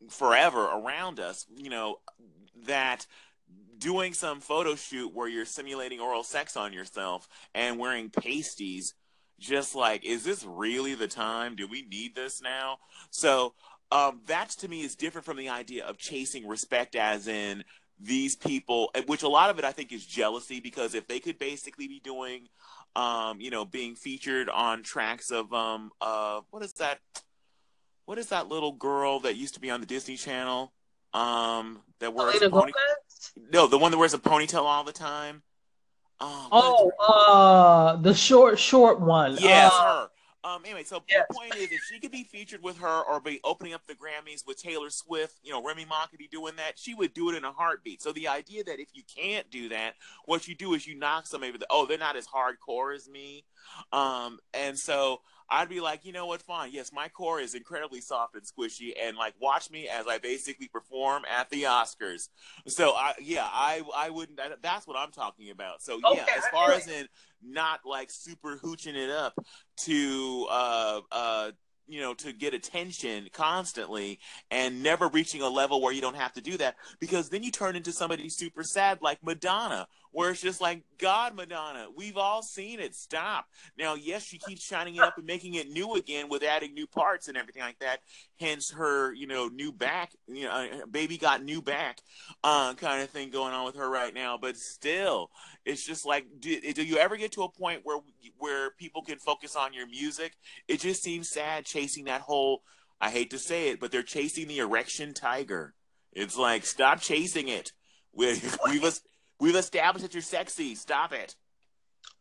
forever 0.08 0.64
around 0.64 1.20
us 1.20 1.44
you 1.54 1.68
know 1.68 1.96
that 2.66 3.06
doing 3.78 4.12
some 4.12 4.40
photo 4.40 4.74
shoot 4.74 5.14
where 5.14 5.28
you're 5.28 5.44
simulating 5.44 6.00
oral 6.00 6.24
sex 6.24 6.56
on 6.56 6.72
yourself 6.72 7.28
and 7.54 7.78
wearing 7.78 8.10
pasties 8.10 8.94
just 9.38 9.74
like 9.74 10.04
is 10.04 10.24
this 10.24 10.44
really 10.44 10.94
the 10.94 11.06
time 11.06 11.54
do 11.54 11.68
we 11.68 11.82
need 11.82 12.14
this 12.14 12.42
now 12.42 12.78
so 13.10 13.54
um, 13.90 14.20
that 14.26 14.50
to 14.50 14.68
me 14.68 14.82
is 14.82 14.96
different 14.96 15.24
from 15.24 15.36
the 15.36 15.48
idea 15.48 15.86
of 15.86 15.96
chasing 15.96 16.46
respect 16.46 16.96
as 16.96 17.28
in 17.28 17.64
these 18.00 18.36
people, 18.36 18.90
which 19.06 19.22
a 19.22 19.28
lot 19.28 19.50
of 19.50 19.58
it 19.58 19.64
I 19.64 19.72
think 19.72 19.92
is 19.92 20.04
jealousy 20.04 20.60
because 20.60 20.94
if 20.94 21.06
they 21.08 21.20
could 21.20 21.38
basically 21.38 21.88
be 21.88 22.00
doing, 22.00 22.48
um, 22.94 23.40
you 23.40 23.50
know, 23.50 23.64
being 23.64 23.94
featured 23.96 24.48
on 24.48 24.82
tracks 24.82 25.30
of 25.30 25.52
um, 25.52 25.90
uh, 26.00 26.40
what 26.50 26.62
is 26.62 26.72
that? 26.74 27.00
What 28.04 28.18
is 28.18 28.28
that 28.28 28.48
little 28.48 28.72
girl 28.72 29.20
that 29.20 29.36
used 29.36 29.54
to 29.54 29.60
be 29.60 29.70
on 29.70 29.80
the 29.80 29.86
Disney 29.86 30.16
Channel? 30.16 30.72
Um, 31.12 31.80
that 32.00 32.14
a 32.42 32.50
pony- 32.50 32.72
no, 33.52 33.66
the 33.66 33.78
one 33.78 33.90
that 33.92 33.98
wears 33.98 34.14
a 34.14 34.18
ponytail 34.18 34.62
all 34.62 34.84
the 34.84 34.92
time. 34.92 35.42
Oh, 36.20 36.90
oh 37.00 37.04
uh, 37.04 37.96
the 37.96 38.14
short, 38.14 38.58
short 38.58 39.00
one. 39.00 39.36
Yes, 39.38 39.72
uh, 39.74 39.84
her. 39.84 40.08
Um, 40.44 40.62
anyway, 40.64 40.84
so 40.84 41.02
yes. 41.08 41.26
the 41.28 41.34
point 41.34 41.56
is, 41.56 41.72
if 41.72 41.80
she 41.90 41.98
could 41.98 42.12
be 42.12 42.22
featured 42.22 42.62
with 42.62 42.78
her 42.78 43.02
or 43.02 43.20
be 43.20 43.40
opening 43.44 43.74
up 43.74 43.86
the 43.86 43.94
Grammys 43.94 44.46
with 44.46 44.56
Taylor 44.56 44.88
Swift, 44.88 45.34
you 45.42 45.50
know, 45.52 45.62
Remy 45.62 45.84
Ma 45.84 46.06
could 46.06 46.18
be 46.18 46.28
doing 46.28 46.54
that, 46.56 46.78
she 46.78 46.94
would 46.94 47.12
do 47.12 47.28
it 47.28 47.36
in 47.36 47.44
a 47.44 47.52
heartbeat. 47.52 48.02
So 48.02 48.12
the 48.12 48.28
idea 48.28 48.62
that 48.64 48.78
if 48.78 48.88
you 48.94 49.02
can't 49.14 49.50
do 49.50 49.68
that, 49.70 49.94
what 50.26 50.46
you 50.46 50.54
do 50.54 50.74
is 50.74 50.86
you 50.86 50.96
knock 50.96 51.26
somebody 51.26 51.52
with, 51.52 51.60
the, 51.60 51.66
oh, 51.70 51.86
they're 51.86 51.98
not 51.98 52.16
as 52.16 52.26
hardcore 52.26 52.94
as 52.94 53.08
me. 53.08 53.44
Um, 53.92 54.38
and 54.54 54.78
so 54.78 55.20
I'd 55.50 55.68
be 55.68 55.80
like, 55.80 56.04
you 56.04 56.12
know 56.12 56.26
what, 56.26 56.42
fine. 56.42 56.70
Yes, 56.72 56.92
my 56.92 57.08
core 57.08 57.40
is 57.40 57.54
incredibly 57.54 58.00
soft 58.00 58.34
and 58.34 58.44
squishy, 58.44 58.92
and 59.00 59.16
like, 59.16 59.34
watch 59.40 59.70
me 59.70 59.88
as 59.88 60.06
I 60.06 60.18
basically 60.18 60.68
perform 60.68 61.22
at 61.24 61.48
the 61.50 61.64
Oscars. 61.64 62.28
So, 62.66 62.92
I 62.92 63.14
yeah, 63.20 63.46
I 63.46 63.82
I 63.96 64.10
wouldn't. 64.10 64.40
That's 64.62 64.86
what 64.86 64.96
I'm 64.96 65.10
talking 65.10 65.50
about. 65.50 65.82
So 65.82 65.98
yeah, 66.02 66.22
okay. 66.22 66.32
as 66.36 66.44
far 66.52 66.72
as 66.72 66.88
in 66.88 67.06
not 67.42 67.80
like 67.84 68.10
super 68.10 68.58
hooching 68.62 68.96
it 68.96 69.10
up 69.10 69.34
to 69.84 70.46
uh 70.50 71.00
uh 71.12 71.50
you 71.86 72.00
know 72.00 72.14
to 72.14 72.32
get 72.32 72.54
attention 72.54 73.28
constantly 73.32 74.18
and 74.50 74.82
never 74.82 75.08
reaching 75.08 75.42
a 75.42 75.48
level 75.48 75.80
where 75.80 75.92
you 75.92 76.00
don't 76.00 76.16
have 76.16 76.32
to 76.34 76.40
do 76.40 76.56
that 76.58 76.76
because 77.00 77.28
then 77.30 77.42
you 77.42 77.50
turn 77.50 77.76
into 77.76 77.92
somebody 77.92 78.28
super 78.28 78.62
sad 78.62 78.98
like 79.00 79.18
Madonna 79.24 79.86
where 80.12 80.30
it's 80.30 80.40
just 80.40 80.60
like, 80.60 80.82
God, 80.98 81.34
Madonna, 81.34 81.88
we've 81.94 82.16
all 82.16 82.42
seen 82.42 82.80
it. 82.80 82.94
Stop. 82.94 83.46
Now, 83.78 83.94
yes, 83.94 84.24
she 84.24 84.38
keeps 84.38 84.64
shining 84.64 84.96
it 84.96 85.02
up 85.02 85.18
and 85.18 85.26
making 85.26 85.54
it 85.54 85.70
new 85.70 85.94
again 85.94 86.28
with 86.28 86.42
adding 86.42 86.74
new 86.74 86.86
parts 86.86 87.28
and 87.28 87.36
everything 87.36 87.62
like 87.62 87.78
that. 87.80 88.00
Hence 88.40 88.70
her, 88.72 89.12
you 89.12 89.26
know, 89.26 89.48
new 89.48 89.72
back, 89.72 90.12
you 90.26 90.44
know, 90.44 90.50
uh, 90.50 90.86
baby 90.86 91.18
got 91.18 91.42
new 91.42 91.60
back, 91.60 92.00
uh, 92.42 92.74
kind 92.74 93.02
of 93.02 93.10
thing 93.10 93.30
going 93.30 93.54
on 93.54 93.64
with 93.64 93.76
her 93.76 93.88
right 93.88 94.14
now. 94.14 94.38
But 94.40 94.56
still, 94.56 95.30
it's 95.64 95.84
just 95.84 96.06
like, 96.06 96.26
do, 96.40 96.60
do 96.72 96.84
you 96.84 96.98
ever 96.98 97.16
get 97.16 97.32
to 97.32 97.42
a 97.42 97.50
point 97.50 97.80
where 97.84 97.98
where 98.38 98.70
people 98.70 99.02
can 99.02 99.18
focus 99.18 99.56
on 99.56 99.74
your 99.74 99.86
music? 99.86 100.34
It 100.66 100.80
just 100.80 101.02
seems 101.02 101.30
sad 101.30 101.64
chasing 101.64 102.04
that 102.04 102.22
whole. 102.22 102.62
I 103.00 103.10
hate 103.10 103.30
to 103.30 103.38
say 103.38 103.68
it, 103.68 103.78
but 103.78 103.92
they're 103.92 104.02
chasing 104.02 104.48
the 104.48 104.58
erection 104.58 105.14
tiger. 105.14 105.74
It's 106.12 106.36
like 106.36 106.66
stop 106.66 107.00
chasing 107.00 107.48
it. 107.48 107.72
We, 108.12 108.40
we've 108.68 109.00
We've 109.40 109.56
established 109.56 110.04
that 110.04 110.14
you're 110.14 110.22
sexy. 110.22 110.74
Stop 110.74 111.12
it. 111.12 111.34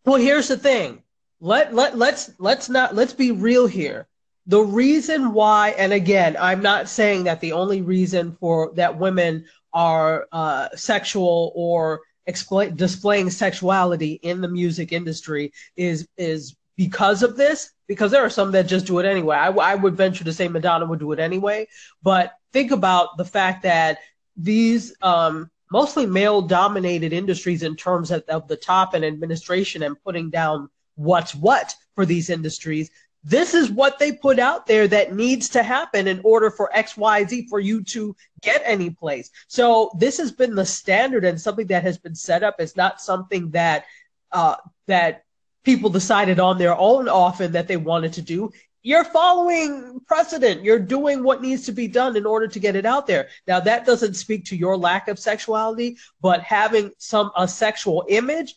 Well, 0.06 0.18
here's 0.18 0.48
the 0.48 0.58
thing. 0.58 1.04
Let 1.40 1.74
let 1.74 1.98
let's 1.98 2.32
let's 2.40 2.70
not 2.70 2.96
let's 2.96 3.14
be 3.14 3.32
real 3.32 3.68
here. 3.68 4.08
The 4.48 4.62
reason 4.62 5.34
why, 5.34 5.72
and 5.78 5.92
again, 5.92 6.38
I'm 6.40 6.62
not 6.62 6.88
saying 6.88 7.26
that 7.26 7.42
the 7.42 7.52
only 7.52 7.82
reason 7.82 8.38
for 8.40 8.72
that 8.76 8.98
women 8.98 9.46
are 9.74 10.28
uh, 10.32 10.70
sexual 10.76 11.52
or 11.54 12.02
expl- 12.28 12.76
displaying 12.76 13.30
sexuality 13.30 14.14
in 14.24 14.42
the 14.42 14.48
music 14.48 14.92
industry 14.94 15.52
is 15.76 16.08
is 16.18 16.56
because 16.78 17.24
of 17.24 17.36
this. 17.36 17.72
Because 17.88 18.12
there 18.12 18.24
are 18.24 18.30
some 18.30 18.52
that 18.52 18.68
just 18.68 18.86
do 18.86 19.00
it 19.00 19.06
anyway. 19.06 19.38
I, 19.38 19.50
I 19.50 19.76
would 19.76 19.96
venture 19.96 20.26
to 20.26 20.34
say 20.34 20.50
Madonna 20.50 20.86
would 20.86 21.00
do 21.00 21.14
it 21.14 21.20
anyway. 21.20 21.68
But 22.04 22.34
think 22.52 22.72
about 22.72 23.16
the 23.18 23.24
fact 23.24 23.64
that 23.64 24.00
these 24.36 24.94
um, 25.02 25.50
mostly 25.72 26.06
male 26.06 26.42
dominated 26.42 27.14
industries 27.14 27.64
in 27.64 27.76
terms 27.76 28.12
of, 28.12 28.24
of, 28.30 28.48
the 28.48 28.56
top 28.56 28.94
and 28.94 29.04
administration 29.04 29.84
and 29.84 30.02
putting 30.04 30.30
down 30.30 30.70
what's 30.96 31.36
what 31.36 31.76
for 31.96 32.06
these 32.06 32.30
industries. 32.30 32.90
This 33.24 33.54
is 33.54 33.70
what 33.70 34.00
they 34.00 34.14
put 34.14 34.40
out 34.40 34.68
there 34.68 34.88
that 34.88 35.14
needs 35.14 35.50
to 35.50 35.64
happen 35.64 36.08
in 36.08 36.22
order 36.24 36.50
for 36.50 36.72
XYZ 36.74 37.50
for 37.50 37.60
you 37.60 37.84
to 37.86 38.16
get 38.42 38.62
any 38.64 38.90
place. 38.90 39.30
So 39.48 39.92
this 39.98 40.18
has 40.18 40.32
been 40.32 40.56
the 40.56 40.66
standard 40.66 41.26
and 41.26 41.40
something 41.40 41.68
that 41.68 41.84
has 41.84 41.98
been 41.98 42.16
set 42.16 42.44
up. 42.44 42.56
It's 42.60 42.78
not 42.78 43.02
something 43.02 43.52
that 43.52 43.86
uh, 44.32 44.56
that 44.88 45.24
people 45.64 45.90
decided 45.90 46.40
on 46.40 46.58
their 46.58 46.78
own 46.78 47.10
often 47.10 47.52
that 47.52 47.68
they 47.68 47.76
wanted 47.76 48.14
to 48.14 48.22
do 48.22 48.50
you're 48.88 49.04
following 49.04 50.00
precedent. 50.08 50.64
You're 50.64 50.80
doing 50.80 51.22
what 51.22 51.42
needs 51.42 51.66
to 51.66 51.74
be 51.74 51.90
done 51.90 52.16
in 52.16 52.26
order 52.26 52.48
to 52.48 52.58
get 52.58 52.78
it 52.78 52.86
out 52.86 53.06
there. 53.06 53.28
Now 53.46 53.60
that 53.60 53.86
doesn't 53.86 54.14
speak 54.14 54.46
to 54.46 54.56
your 54.56 54.78
lack 54.78 55.10
of 55.10 55.20
sexuality, 55.20 55.98
but 56.22 56.42
having 56.42 56.92
some 56.98 57.32
a 57.36 57.50
sexual 57.50 58.06
image 58.08 58.56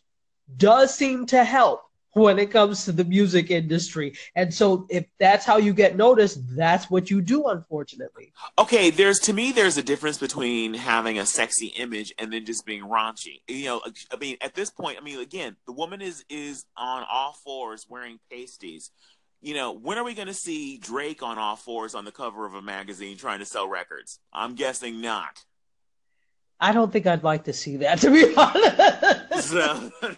does 0.56 0.94
seem 0.94 1.26
to 1.26 1.42
help 1.42 1.82
when 2.12 2.38
it 2.38 2.52
comes 2.52 2.84
to 2.84 2.92
the 2.92 3.04
music 3.04 3.50
industry. 3.50 4.14
And 4.36 4.54
so 4.54 4.86
if 4.88 5.04
that's 5.18 5.44
how 5.44 5.56
you 5.56 5.74
get 5.74 5.96
noticed, 5.96 6.38
that's 6.56 6.88
what 6.88 7.10
you 7.10 7.22
do 7.22 7.46
unfortunately. 7.46 8.32
Okay, 8.56 8.90
there's 8.90 9.18
to 9.20 9.32
me 9.32 9.50
there's 9.50 9.78
a 9.78 9.82
difference 9.82 10.18
between 10.18 10.74
having 10.74 11.18
a 11.18 11.26
sexy 11.26 11.68
image 11.76 12.14
and 12.20 12.32
then 12.32 12.46
just 12.46 12.64
being 12.64 12.84
raunchy. 12.84 13.40
You 13.48 13.64
know, 13.64 13.82
I 14.12 14.16
mean 14.16 14.36
at 14.40 14.54
this 14.54 14.70
point, 14.70 14.96
I 14.96 15.00
mean 15.00 15.18
again, 15.18 15.56
the 15.66 15.72
woman 15.72 16.00
is 16.00 16.24
is 16.28 16.66
on 16.76 17.04
all 17.10 17.32
fours 17.32 17.84
wearing 17.88 18.20
pasties 18.30 18.92
you 19.42 19.54
know, 19.54 19.72
when 19.72 19.98
are 19.98 20.04
we 20.04 20.14
going 20.14 20.28
to 20.28 20.34
see 20.34 20.76
Drake 20.78 21.22
on 21.22 21.38
all 21.38 21.56
fours 21.56 21.94
on 21.94 22.04
the 22.04 22.12
cover 22.12 22.44
of 22.44 22.54
a 22.54 22.62
magazine 22.62 23.16
trying 23.16 23.38
to 23.38 23.44
sell 23.46 23.68
records? 23.68 24.18
I'm 24.32 24.54
guessing 24.54 25.00
not. 25.00 25.44
I 26.60 26.72
don't 26.72 26.92
think 26.92 27.06
I'd 27.06 27.24
like 27.24 27.44
to 27.44 27.52
see 27.52 27.78
that, 27.78 28.00
to 28.00 28.10
be 28.10 28.34
honest. 28.36 29.48
So, 29.48 29.90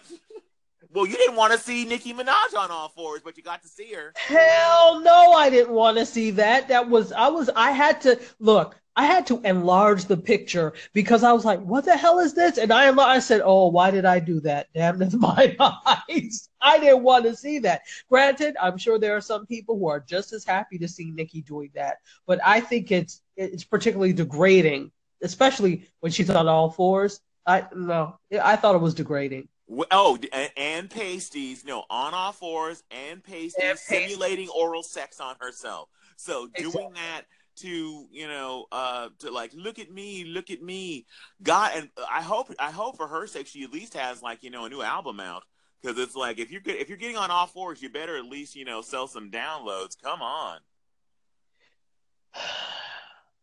well, 0.93 1.07
you 1.07 1.15
didn't 1.15 1.37
want 1.37 1.53
to 1.53 1.59
see 1.59 1.85
Nicki 1.85 2.13
Minaj 2.13 2.57
on 2.57 2.69
all 2.69 2.89
fours, 2.89 3.21
but 3.23 3.37
you 3.37 3.43
got 3.43 3.61
to 3.61 3.69
see 3.69 3.93
her. 3.93 4.13
Hell 4.15 4.99
no, 4.99 5.31
I 5.31 5.49
didn't 5.49 5.73
want 5.73 5.97
to 5.97 6.05
see 6.05 6.31
that. 6.31 6.67
That 6.67 6.89
was 6.89 7.13
I 7.13 7.29
was 7.29 7.49
I 7.55 7.71
had 7.71 8.01
to 8.01 8.19
look. 8.39 8.75
I 8.95 9.05
had 9.05 9.25
to 9.27 9.41
enlarge 9.41 10.05
the 10.05 10.17
picture 10.17 10.73
because 10.93 11.23
I 11.23 11.31
was 11.33 11.45
like, 11.45 11.59
what 11.61 11.85
the 11.85 11.97
hell 11.97 12.19
is 12.19 12.33
this? 12.33 12.57
And 12.57 12.71
I, 12.71 12.95
I 12.95 13.19
said, 13.19 13.41
oh, 13.43 13.67
why 13.67 13.89
did 13.89 14.05
I 14.05 14.19
do 14.19 14.39
that? 14.41 14.67
Damn, 14.73 14.99
that's 14.99 15.15
my 15.17 15.55
eyes. 15.59 16.49
I 16.61 16.77
didn't 16.79 17.03
want 17.03 17.25
to 17.25 17.35
see 17.35 17.59
that. 17.59 17.81
Granted, 18.07 18.55
I'm 18.61 18.77
sure 18.77 18.99
there 18.99 19.15
are 19.17 19.21
some 19.21 19.45
people 19.45 19.77
who 19.77 19.87
are 19.87 19.99
just 19.99 20.31
as 20.31 20.43
happy 20.45 20.77
to 20.77 20.87
see 20.87 21.11
Nicki 21.11 21.41
doing 21.41 21.71
that, 21.73 21.97
but 22.27 22.39
I 22.45 22.59
think 22.59 22.91
it's 22.91 23.21
it's 23.35 23.63
particularly 23.63 24.13
degrading, 24.13 24.91
especially 25.21 25.89
when 25.99 26.11
she's 26.11 26.29
on 26.29 26.47
all 26.47 26.69
fours. 26.69 27.19
I 27.45 27.65
no, 27.75 28.17
I 28.41 28.55
thought 28.55 28.75
it 28.75 28.81
was 28.81 28.93
degrading. 28.93 29.49
Oh, 29.91 30.19
and 30.55 30.89
pasties, 30.89 31.65
no, 31.65 31.83
on 31.89 32.13
all 32.13 32.31
fours 32.31 32.83
and 32.91 33.23
pasties, 33.23 33.55
and 33.55 33.77
pasties. 33.77 34.11
simulating 34.11 34.49
oral 34.49 34.83
sex 34.83 35.19
on 35.19 35.35
herself. 35.39 35.89
So 36.15 36.47
doing 36.47 36.67
exactly. 36.67 36.93
that 36.93 37.21
to 37.57 38.07
you 38.11 38.27
know 38.27 38.65
uh 38.71 39.09
to 39.19 39.31
like 39.31 39.51
look 39.53 39.79
at 39.79 39.91
me 39.91 40.25
look 40.25 40.49
at 40.49 40.61
me. 40.61 41.05
God 41.41 41.71
and 41.75 41.89
i 42.09 42.21
hope 42.21 42.53
i 42.59 42.71
hope 42.71 42.97
for 42.97 43.07
her 43.07 43.27
sake 43.27 43.47
she 43.47 43.63
at 43.63 43.71
least 43.71 43.93
has 43.93 44.21
like 44.21 44.43
you 44.43 44.49
know 44.49 44.65
a 44.65 44.69
new 44.69 44.81
album 44.81 45.19
out. 45.19 45.43
Because 45.81 45.99
it's 45.99 46.15
like 46.15 46.39
if 46.39 46.51
you're 46.51 46.61
good 46.61 46.75
if 46.75 46.89
you're 46.89 46.97
getting 46.97 47.17
on 47.17 47.31
all 47.31 47.47
fours 47.47 47.81
you 47.81 47.89
better 47.89 48.17
at 48.17 48.25
least 48.25 48.55
you 48.55 48.65
know 48.65 48.81
sell 48.81 49.07
some 49.07 49.31
downloads. 49.31 49.95
Come 50.01 50.21
on. 50.21 50.59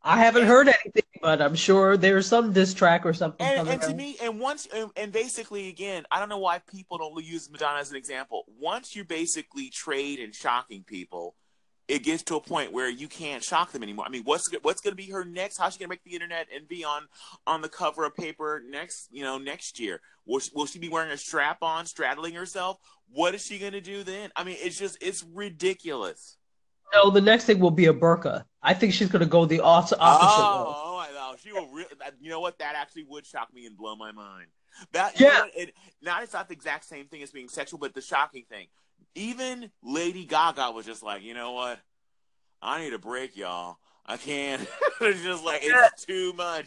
I 0.03 0.17
haven't 0.17 0.47
heard 0.47 0.69
anything 0.69 1.03
but 1.21 1.43
i'm 1.43 1.55
sure 1.55 1.97
there's 1.97 2.27
some 2.27 2.53
diss 2.53 2.73
track 2.75 3.05
or 3.05 3.13
something 3.13 3.47
and, 3.47 3.69
and 3.69 3.83
to 3.83 3.95
me 3.95 4.17
and 4.23 4.41
once 4.41 4.67
and, 4.75 4.91
and 4.97 5.13
basically 5.13 5.69
again 5.69 6.05
i 6.11 6.19
don't 6.19 6.29
know 6.29 6.39
why 6.39 6.59
people 6.71 6.99
don't 6.99 7.25
use 7.25 7.51
madonna 7.51 7.79
as 7.79 7.91
an 7.91 7.97
example. 7.97 8.45
Once 8.59 8.97
you 8.97 9.05
basically 9.05 9.69
trade 9.71 10.19
in 10.19 10.33
shocking 10.33 10.83
people 10.85 11.35
it 11.91 12.05
gets 12.05 12.23
to 12.25 12.37
a 12.37 12.41
point 12.41 12.73
where 12.73 12.89
you 12.89 13.09
can't 13.09 13.43
shock 13.43 13.73
them 13.73 13.83
anymore. 13.83 14.05
I 14.07 14.11
mean, 14.11 14.23
what's 14.25 14.49
what's 14.63 14.81
going 14.81 14.93
to 14.93 14.97
be 14.97 15.11
her 15.11 15.25
next? 15.25 15.59
How's 15.59 15.75
she 15.75 15.81
going 15.81 15.89
to 15.89 15.91
make 15.91 16.05
the 16.05 16.15
internet 16.15 16.47
and 16.55 16.69
be 16.69 16.85
on 16.85 17.09
on 17.47 17.61
the 17.61 17.69
cover 17.69 18.05
of 18.05 18.15
paper 18.15 18.63
next? 18.67 19.09
You 19.11 19.25
know, 19.25 19.39
next 19.39 19.81
year. 19.81 20.01
Will 20.25 20.39
she, 20.39 20.51
will 20.55 20.67
she 20.67 20.79
be 20.79 20.89
wearing 20.89 21.11
a 21.11 21.17
strap 21.17 21.59
on, 21.63 21.87
straddling 21.87 22.35
herself? 22.35 22.79
What 23.13 23.35
is 23.35 23.45
she 23.45 23.59
going 23.59 23.73
to 23.73 23.81
do 23.81 24.05
then? 24.05 24.31
I 24.37 24.45
mean, 24.45 24.57
it's 24.61 24.79
just 24.79 24.99
it's 25.01 25.25
ridiculous. 25.35 26.37
No, 26.95 27.11
the 27.11 27.21
next 27.21 27.45
thing 27.45 27.59
will 27.59 27.71
be 27.71 27.87
a 27.87 27.95
burqa. 27.95 28.45
I 28.63 28.75
think 28.75 28.93
she's 28.93 29.09
going 29.09 29.21
to 29.21 29.29
go 29.29 29.45
the 29.45 29.61
opposite. 29.61 29.99
Oh, 30.01 30.75
oh, 30.77 30.99
I 30.99 31.13
know. 31.13 31.37
She 31.43 31.53
will. 31.53 31.69
Re- 31.69 31.87
you 32.21 32.31
know 32.31 32.41
what? 32.41 32.59
That 32.59 32.75
actually 32.77 33.05
would 33.09 33.27
shock 33.27 33.53
me 33.53 33.67
and 33.67 33.77
blow 33.77 33.97
my 33.97 34.13
mind. 34.13 34.47
That 34.93 35.21
yeah. 35.21 35.27
You 35.27 35.35
know, 35.35 35.51
it, 35.57 35.75
not 36.03 36.23
it's 36.23 36.33
not 36.33 36.49
the 36.49 36.55
exact 36.55 36.85
same 36.85 37.07
thing 37.07 37.23
as 37.23 37.33
being 37.33 37.49
sexual, 37.49 37.79
but 37.79 37.95
the 37.95 38.01
shocking 38.01 38.45
thing 38.49 38.69
even 39.15 39.71
Lady 39.83 40.25
Gaga 40.25 40.71
was 40.71 40.87
just 40.87 41.03
like, 41.03 41.23
you 41.23 41.35
know 41.35 41.53
what? 41.53 41.79
I 42.63 42.81
need 42.81 42.93
a 42.93 42.99
break, 42.99 43.37
y'all. 43.37 43.79
I 44.07 44.17
can't. 44.17 44.67
it's 45.01 45.23
just 45.23 45.45
like 45.45 45.61
it's 45.63 46.05
too 46.05 46.33
much. 46.35 46.67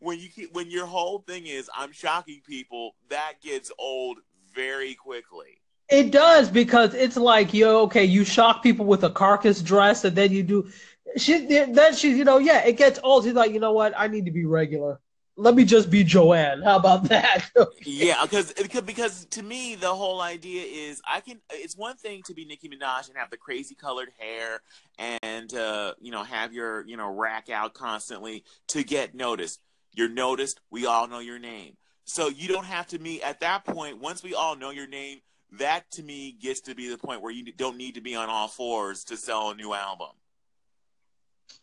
When 0.00 0.18
you 0.18 0.28
keep, 0.28 0.54
when 0.54 0.70
your 0.70 0.86
whole 0.86 1.20
thing 1.20 1.46
is 1.46 1.70
I'm 1.74 1.92
shocking 1.92 2.40
people, 2.46 2.94
that 3.08 3.34
gets 3.42 3.70
old 3.78 4.18
very 4.54 4.94
quickly. 4.94 5.60
It 5.88 6.12
does 6.12 6.48
because 6.48 6.94
it's 6.94 7.16
like 7.16 7.52
yo, 7.52 7.82
okay, 7.82 8.04
you 8.04 8.24
shock 8.24 8.62
people 8.62 8.86
with 8.86 9.04
a 9.04 9.10
carcass 9.10 9.60
dress, 9.62 10.04
and 10.04 10.16
then 10.16 10.30
you 10.32 10.42
do. 10.42 10.70
She 11.16 11.46
then 11.46 11.94
she's 11.94 12.16
you 12.16 12.24
know 12.24 12.38
yeah, 12.38 12.64
it 12.64 12.76
gets 12.76 12.98
old. 13.02 13.24
She's 13.24 13.34
like, 13.34 13.52
you 13.52 13.60
know 13.60 13.72
what? 13.72 13.92
I 13.96 14.06
need 14.08 14.24
to 14.26 14.30
be 14.30 14.44
regular. 14.44 15.00
Let 15.40 15.54
me 15.54 15.64
just 15.64 15.90
be 15.90 16.04
Joanne. 16.04 16.60
How 16.60 16.76
about 16.76 17.04
that? 17.04 17.50
yeah, 17.82 18.22
because 18.22 18.52
because 18.84 19.24
to 19.26 19.42
me 19.42 19.74
the 19.74 19.92
whole 19.92 20.20
idea 20.20 20.62
is 20.62 21.00
I 21.08 21.20
can. 21.20 21.40
It's 21.50 21.76
one 21.76 21.96
thing 21.96 22.22
to 22.24 22.34
be 22.34 22.44
Nicki 22.44 22.68
Minaj 22.68 23.08
and 23.08 23.16
have 23.16 23.30
the 23.30 23.38
crazy 23.38 23.74
colored 23.74 24.10
hair 24.18 24.60
and 24.98 25.52
uh, 25.54 25.94
you 25.98 26.12
know 26.12 26.22
have 26.22 26.52
your 26.52 26.86
you 26.86 26.96
know 26.96 27.10
rack 27.10 27.48
out 27.48 27.72
constantly 27.72 28.44
to 28.68 28.84
get 28.84 29.14
noticed. 29.14 29.60
You're 29.94 30.10
noticed. 30.10 30.60
We 30.70 30.84
all 30.84 31.08
know 31.08 31.20
your 31.20 31.38
name, 31.38 31.76
so 32.04 32.28
you 32.28 32.46
don't 32.46 32.66
have 32.66 32.86
to 32.88 32.98
meet 32.98 33.22
at 33.22 33.40
that 33.40 33.64
point. 33.64 33.98
Once 33.98 34.22
we 34.22 34.34
all 34.34 34.56
know 34.56 34.70
your 34.70 34.88
name, 34.88 35.20
that 35.58 35.90
to 35.92 36.02
me 36.02 36.32
gets 36.32 36.60
to 36.62 36.74
be 36.74 36.90
the 36.90 36.98
point 36.98 37.22
where 37.22 37.32
you 37.32 37.50
don't 37.52 37.78
need 37.78 37.94
to 37.94 38.02
be 38.02 38.14
on 38.14 38.28
all 38.28 38.48
fours 38.48 39.04
to 39.04 39.16
sell 39.16 39.50
a 39.50 39.54
new 39.54 39.72
album. 39.72 40.10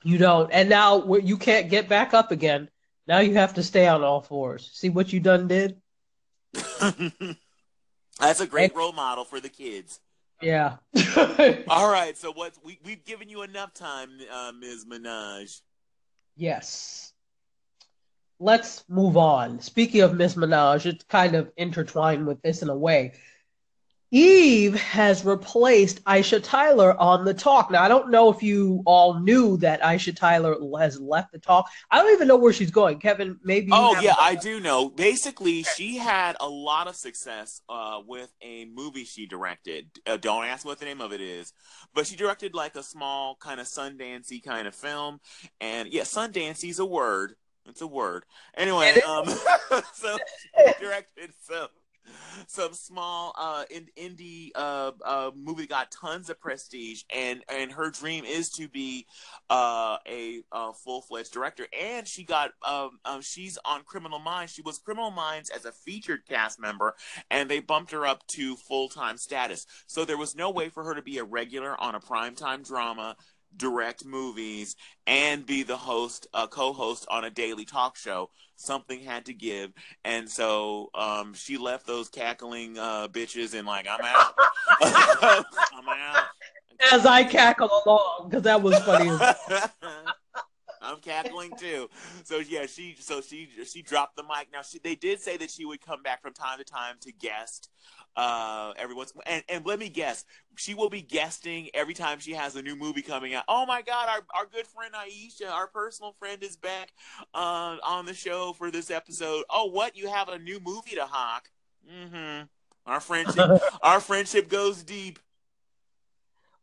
You 0.04 0.18
don't, 0.18 0.52
and 0.52 0.68
now 0.68 1.06
you 1.16 1.38
can't 1.38 1.70
get 1.70 1.88
back 1.88 2.14
up 2.16 2.32
again 2.32 2.70
now 3.08 3.20
you 3.20 3.36
have 3.36 3.54
to 3.56 3.64
stay 3.64 3.88
on 3.88 4.04
all 4.04 4.22
fours. 4.22 4.70
See 4.74 4.90
what 4.90 5.14
you 5.14 5.20
done 5.20 5.48
did? 5.48 5.78
That's 8.20 8.40
a 8.40 8.48
great 8.48 8.76
role 8.76 8.94
model 8.94 9.24
for 9.24 9.40
the 9.40 9.50
kids. 9.50 10.00
Yeah. 10.42 10.78
all 11.68 11.92
right. 11.92 12.18
So 12.18 12.32
what 12.32 12.54
we 12.64 12.80
we've 12.84 13.04
given 13.06 13.30
you 13.30 13.44
enough 13.44 13.74
time, 13.74 14.10
uh, 14.32 14.52
Ms. 14.60 14.86
Minaj. 14.86 15.62
Yes. 16.36 17.14
Let's 18.40 18.84
move 18.88 19.18
on. 19.18 19.60
Speaking 19.62 20.02
of 20.02 20.14
Miss 20.14 20.36
Minaj, 20.36 20.86
it's 20.86 21.04
kind 21.06 21.36
of 21.36 21.52
intertwined 21.58 22.28
with 22.28 22.42
this 22.44 22.62
in 22.62 22.70
a 22.70 22.78
way. 22.78 23.14
Eve 24.12 24.76
has 24.76 25.26
replaced 25.26 26.04
Aisha 26.06 26.42
Tyler 26.42 27.00
on 27.00 27.26
the 27.26 27.34
talk. 27.34 27.70
Now, 27.70 27.84
I 27.84 27.88
don't 27.88 28.10
know 28.10 28.32
if 28.32 28.42
you 28.42 28.82
all 28.86 29.20
knew 29.20 29.58
that 29.58 29.82
Aisha 29.82 30.16
Tyler 30.16 30.56
has 30.80 31.00
left 31.00 31.34
the 31.34 31.40
talk. 31.40 31.70
I 31.92 31.98
don't 31.98 32.14
even 32.14 32.28
know 32.28 32.38
where 32.38 32.54
she's 32.54 32.72
going. 32.72 33.00
Kevin, 33.00 33.38
maybe. 33.44 33.70
Oh, 33.72 34.00
yeah, 34.00 34.16
I 34.18 34.36
do 34.36 34.60
know. 34.60 34.90
Basically, 34.90 35.64
she 35.64 35.98
had 35.98 36.38
a 36.40 36.48
lot 36.48 36.88
of 36.88 36.96
success 36.96 37.62
uh, 37.68 38.00
with 38.08 38.32
a 38.42 38.66
movie 38.66 39.04
she 39.04 39.26
directed. 39.26 39.90
Uh, 40.06 40.18
don't 40.18 40.46
ask 40.46 40.66
what 40.66 40.80
the 40.80 40.86
name 40.86 41.02
of 41.02 41.12
it 41.12 41.22
is, 41.22 41.52
but 41.94 42.08
she 42.08 42.16
directed 42.16 42.54
like 42.54 42.76
a 42.76 42.84
small 42.84 43.36
kind 43.36 43.60
of 43.60 43.68
Sundancey 43.68 44.42
kind 44.42 44.68
of 44.68 44.76
film. 44.76 45.20
And 45.60 45.92
yeah, 45.92 46.04
Sundancey's 46.04 46.80
a 46.80 46.86
word. 46.86 47.36
It's 47.68 47.82
a 47.82 47.88
word. 47.88 48.24
Anyway, 48.56 49.00
um, 49.02 49.26
so 49.94 50.18
she 50.58 50.74
directed 50.80 51.32
some 51.42 51.68
some 52.48 52.74
small 52.74 53.34
uh 53.38 53.64
in, 53.70 53.88
indie 53.98 54.52
uh, 54.56 54.92
uh 55.04 55.32
movie 55.36 55.68
got 55.68 55.92
tons 55.92 56.30
of 56.30 56.40
prestige 56.40 57.04
and 57.14 57.44
and 57.50 57.72
her 57.72 57.90
dream 57.90 58.26
is 58.26 58.50
to 58.50 58.68
be 58.68 59.06
uh 59.50 59.98
a, 60.08 60.42
a 60.52 60.74
full-fledged 60.74 61.32
director. 61.32 61.68
And 61.80 62.08
she 62.08 62.24
got 62.24 62.52
um, 62.68 63.00
um 63.06 63.22
she's 63.22 63.58
on 63.66 63.84
criminal 63.84 64.20
minds. 64.20 64.54
She 64.54 64.62
was 64.62 64.78
criminal 64.78 65.12
minds 65.12 65.50
as 65.50 65.66
a 65.66 65.72
featured 65.72 66.26
cast 66.28 66.60
member 66.60 66.96
and 67.30 67.50
they 67.50 67.60
bumped 67.60 67.92
her 67.92 68.06
up 68.06 68.26
to 68.28 68.56
full-time 68.56 69.18
status. 69.18 69.66
So 69.88 70.06
there 70.06 70.18
was 70.18 70.36
no 70.36 70.50
way 70.50 70.70
for 70.70 70.84
her 70.84 70.96
to 70.96 71.02
be 71.02 71.18
a 71.18 71.24
regular 71.24 71.80
on 71.80 71.96
a 71.96 72.00
primetime 72.00 72.66
drama 72.66 73.16
direct 73.56 74.06
movies 74.06 74.76
and 75.06 75.46
be 75.46 75.64
the 75.64 75.78
host, 75.78 76.28
a 76.34 76.48
co-host 76.48 77.06
on 77.10 77.24
a 77.24 77.30
daily 77.30 77.66
talk 77.66 77.98
show. 77.98 78.30
Something 78.56 79.02
had 79.02 79.26
to 79.26 79.34
give, 79.34 79.72
and 80.04 80.28
so 80.28 80.90
um, 80.96 81.36
she 81.36 81.58
left 81.58 81.86
those 81.86 82.10
cackling 82.10 82.80
uh, 82.80 83.08
bitches 83.08 83.54
and 83.54 83.68
like, 83.68 83.88
I'm 83.88 84.04
out. 84.04 84.34
I'm 85.74 85.88
out. 85.88 86.24
As 86.92 87.06
I 87.06 87.24
cackle 87.24 87.70
along, 87.86 88.30
because 88.30 88.44
that 88.44 88.62
was 88.62 88.78
funny. 88.80 89.10
Cackling 91.08 91.54
too. 91.58 91.90
So 92.24 92.40
yeah, 92.40 92.66
she 92.66 92.96
so 93.00 93.22
she 93.22 93.48
she 93.66 93.82
dropped 93.82 94.18
the 94.18 94.24
mic. 94.24 94.50
Now 94.52 94.62
she 94.62 94.80
they 94.80 94.96
did 94.96 95.22
say 95.22 95.38
that 95.38 95.50
she 95.50 95.66
would 95.66 95.80
come 95.80 96.04
back 96.04 96.22
from 96.22 96.34
time 96.34 96.58
to 96.58 96.66
time 96.66 96.96
to 97.02 97.14
guest 97.14 97.70
uh 98.18 98.74
everyone's 98.78 99.14
and, 99.26 99.44
and 99.48 99.66
let 99.66 99.78
me 99.78 99.90
guess 99.90 100.26
she 100.56 100.74
will 100.74 100.90
be 100.90 101.02
guesting 101.04 101.70
every 101.76 101.94
time 101.94 102.20
she 102.20 102.34
has 102.34 102.56
a 102.56 102.62
new 102.62 102.76
movie 102.76 103.02
coming 103.02 103.34
out. 103.34 103.44
Oh 103.48 103.66
my 103.66 103.82
god 103.82 104.10
our, 104.10 104.22
our 104.36 104.46
good 104.48 104.68
friend 104.68 104.94
aisha 104.94 105.50
our 105.50 105.68
personal 105.68 106.14
friend 106.20 106.44
is 106.44 106.58
back 106.58 106.92
uh, 107.34 107.78
on 107.86 108.06
the 108.06 108.14
show 108.14 108.54
for 108.54 108.72
this 108.72 108.92
episode. 108.92 109.46
Oh 109.50 109.66
what? 109.66 109.96
You 109.96 110.10
have 110.10 110.30
a 110.30 110.40
new 110.40 110.60
movie 110.60 110.96
to 110.96 111.06
hawk 111.06 111.50
mm-hmm. 111.90 112.46
Our 112.86 113.00
friendship 113.00 113.62
our 113.82 114.00
friendship 114.00 114.50
goes 114.50 114.84
deep. 114.84 115.20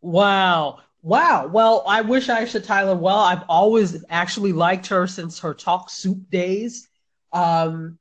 Wow 0.00 0.80
wow 1.04 1.46
well 1.46 1.84
i 1.86 2.00
wish 2.00 2.28
aisha 2.28 2.64
tyler 2.64 2.96
well 2.96 3.18
i've 3.18 3.44
always 3.48 4.04
actually 4.08 4.52
liked 4.52 4.86
her 4.86 5.06
since 5.06 5.38
her 5.38 5.52
talk 5.52 5.90
soup 5.90 6.18
days 6.30 6.88
um 7.32 7.98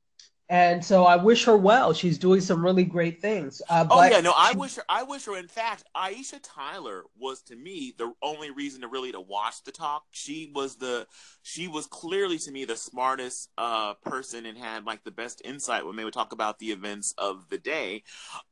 and 0.50 0.84
so 0.84 1.04
I 1.04 1.16
wish 1.16 1.44
her 1.46 1.56
well. 1.56 1.94
She's 1.94 2.18
doing 2.18 2.40
some 2.40 2.62
really 2.62 2.84
great 2.84 3.22
things. 3.22 3.62
Uh, 3.68 3.86
oh 3.90 4.04
yeah, 4.04 4.20
no, 4.20 4.34
I 4.36 4.52
she, 4.52 4.58
wish 4.58 4.76
her. 4.76 4.82
I 4.90 5.02
wish 5.02 5.24
her. 5.24 5.36
In 5.38 5.48
fact, 5.48 5.84
Aisha 5.96 6.38
Tyler 6.42 7.04
was 7.18 7.42
to 7.44 7.56
me 7.56 7.94
the 7.96 8.12
only 8.22 8.50
reason 8.50 8.82
to 8.82 8.88
really 8.88 9.10
to 9.12 9.20
watch 9.20 9.64
the 9.64 9.72
talk. 9.72 10.04
She 10.10 10.52
was 10.54 10.76
the, 10.76 11.06
she 11.42 11.66
was 11.66 11.86
clearly 11.86 12.36
to 12.38 12.50
me 12.50 12.66
the 12.66 12.76
smartest 12.76 13.50
uh, 13.56 13.94
person 14.04 14.44
and 14.44 14.58
had 14.58 14.84
like 14.84 15.02
the 15.02 15.10
best 15.10 15.40
insight 15.44 15.86
when 15.86 15.96
they 15.96 16.04
would 16.04 16.12
talk 16.12 16.32
about 16.32 16.58
the 16.58 16.72
events 16.72 17.14
of 17.16 17.48
the 17.48 17.58
day. 17.58 18.02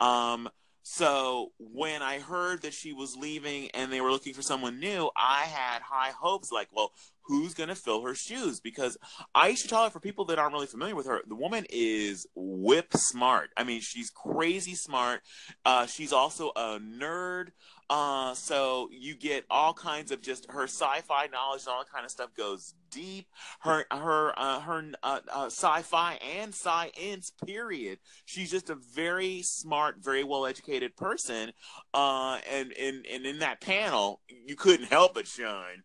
Um, 0.00 0.48
so 0.82 1.52
when 1.58 2.02
I 2.02 2.18
heard 2.18 2.62
that 2.62 2.74
she 2.74 2.92
was 2.92 3.16
leaving 3.16 3.70
and 3.70 3.92
they 3.92 4.00
were 4.00 4.10
looking 4.10 4.34
for 4.34 4.42
someone 4.42 4.80
new, 4.80 5.10
I 5.16 5.42
had 5.42 5.82
high 5.82 6.10
hopes. 6.10 6.50
Like, 6.50 6.68
well, 6.72 6.92
who's 7.22 7.54
going 7.54 7.68
to 7.68 7.74
fill 7.74 8.02
her 8.02 8.14
shoes? 8.14 8.60
Because 8.60 8.98
Aisha 9.34 9.68
Tyler, 9.68 9.90
for 9.90 10.00
people 10.00 10.24
that 10.26 10.38
aren't 10.38 10.52
really 10.52 10.66
familiar 10.66 10.96
with 10.96 11.06
her, 11.06 11.20
the 11.26 11.36
woman 11.36 11.66
is 11.70 12.26
whip 12.34 12.92
smart. 12.94 13.50
I 13.56 13.64
mean, 13.64 13.80
she's 13.80 14.10
crazy 14.10 14.74
smart. 14.74 15.20
Uh, 15.64 15.86
she's 15.86 16.12
also 16.12 16.50
a 16.56 16.80
nerd. 16.80 17.48
Uh, 17.92 18.32
so 18.32 18.88
you 18.90 19.14
get 19.14 19.44
all 19.50 19.74
kinds 19.74 20.10
of 20.12 20.22
just 20.22 20.50
her 20.50 20.64
sci-fi 20.64 21.26
knowledge 21.26 21.60
and 21.60 21.68
all 21.68 21.80
that 21.80 21.92
kind 21.92 22.06
of 22.06 22.10
stuff 22.10 22.34
goes 22.34 22.72
deep. 22.90 23.26
Her 23.60 23.84
her 23.90 24.32
uh, 24.34 24.60
her 24.60 24.82
uh, 25.02 25.20
uh, 25.30 25.46
sci-fi 25.46 26.14
and 26.14 26.54
science 26.54 27.32
period. 27.44 27.98
She's 28.24 28.50
just 28.50 28.70
a 28.70 28.76
very 28.94 29.42
smart, 29.42 29.96
very 30.00 30.24
well 30.24 30.46
educated 30.46 30.96
person. 30.96 31.52
Uh, 31.92 32.38
and 32.50 32.72
and 32.80 33.04
and 33.04 33.26
in 33.26 33.40
that 33.40 33.60
panel, 33.60 34.22
you 34.26 34.56
couldn't 34.56 34.86
help 34.86 35.12
but 35.12 35.26
shine. 35.26 35.82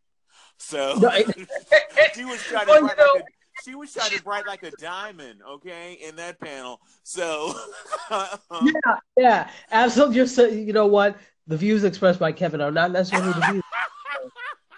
So 0.60 0.96
she 2.16 2.24
was 2.24 2.42
trying 2.44 2.68
to 2.68 2.72
well, 2.72 2.82
bright 2.84 2.98
know, 2.98 3.12
like 3.16 3.24
a, 3.24 3.64
she 3.66 3.76
was 3.76 3.92
shining 3.92 4.20
bright 4.24 4.48
like 4.48 4.64
a 4.64 4.72
diamond, 4.72 5.42
okay, 5.46 5.98
in 6.02 6.16
that 6.16 6.40
panel. 6.40 6.80
So 7.04 7.54
yeah, 8.12 8.96
yeah, 9.18 9.50
absolutely. 9.72 10.16
Just 10.16 10.38
you 10.38 10.72
know 10.72 10.88
what, 10.88 11.18
the 11.48 11.58
views 11.58 11.84
expressed 11.84 12.20
by 12.20 12.32
Kevin 12.32 12.62
are 12.62 12.72
not 12.72 12.92
necessarily 12.92 13.34
the 13.34 13.48
views. 13.52 13.64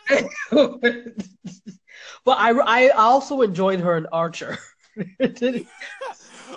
but 2.26 2.38
I, 2.38 2.52
I 2.52 2.90
also 2.90 3.42
enjoyed 3.42 3.80
her 3.82 3.98
in 3.98 4.08
Archer. 4.12 4.58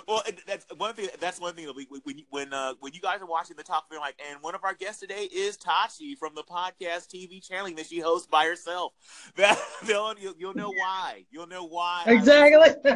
well, 0.07 0.23
that's 0.47 0.65
one 0.77 0.93
thing. 0.95 1.07
That's 1.19 1.39
one 1.39 1.53
thing 1.55 1.65
that 1.67 1.75
we, 1.75 1.87
when 2.03 2.23
when 2.29 2.53
uh, 2.53 2.73
when 2.79 2.93
you 2.93 3.01
guys 3.01 3.21
are 3.21 3.27
watching 3.27 3.55
the 3.55 3.63
talk, 3.63 3.89
they're 3.89 3.99
like, 3.99 4.19
and 4.29 4.41
one 4.41 4.55
of 4.55 4.63
our 4.63 4.73
guests 4.73 4.99
today 4.99 5.29
is 5.33 5.57
Tachi 5.57 6.17
from 6.17 6.33
the 6.35 6.43
podcast 6.43 7.07
TV 7.13 7.47
channeling 7.47 7.75
that 7.75 7.85
she 7.85 7.99
hosts 7.99 8.27
by 8.27 8.45
herself. 8.45 8.93
That 9.35 9.59
you'll, 9.87 10.35
you'll 10.37 10.55
know 10.55 10.71
why. 10.71 11.25
You'll 11.31 11.47
know 11.47 11.65
why. 11.65 12.03
Exactly. 12.07 12.91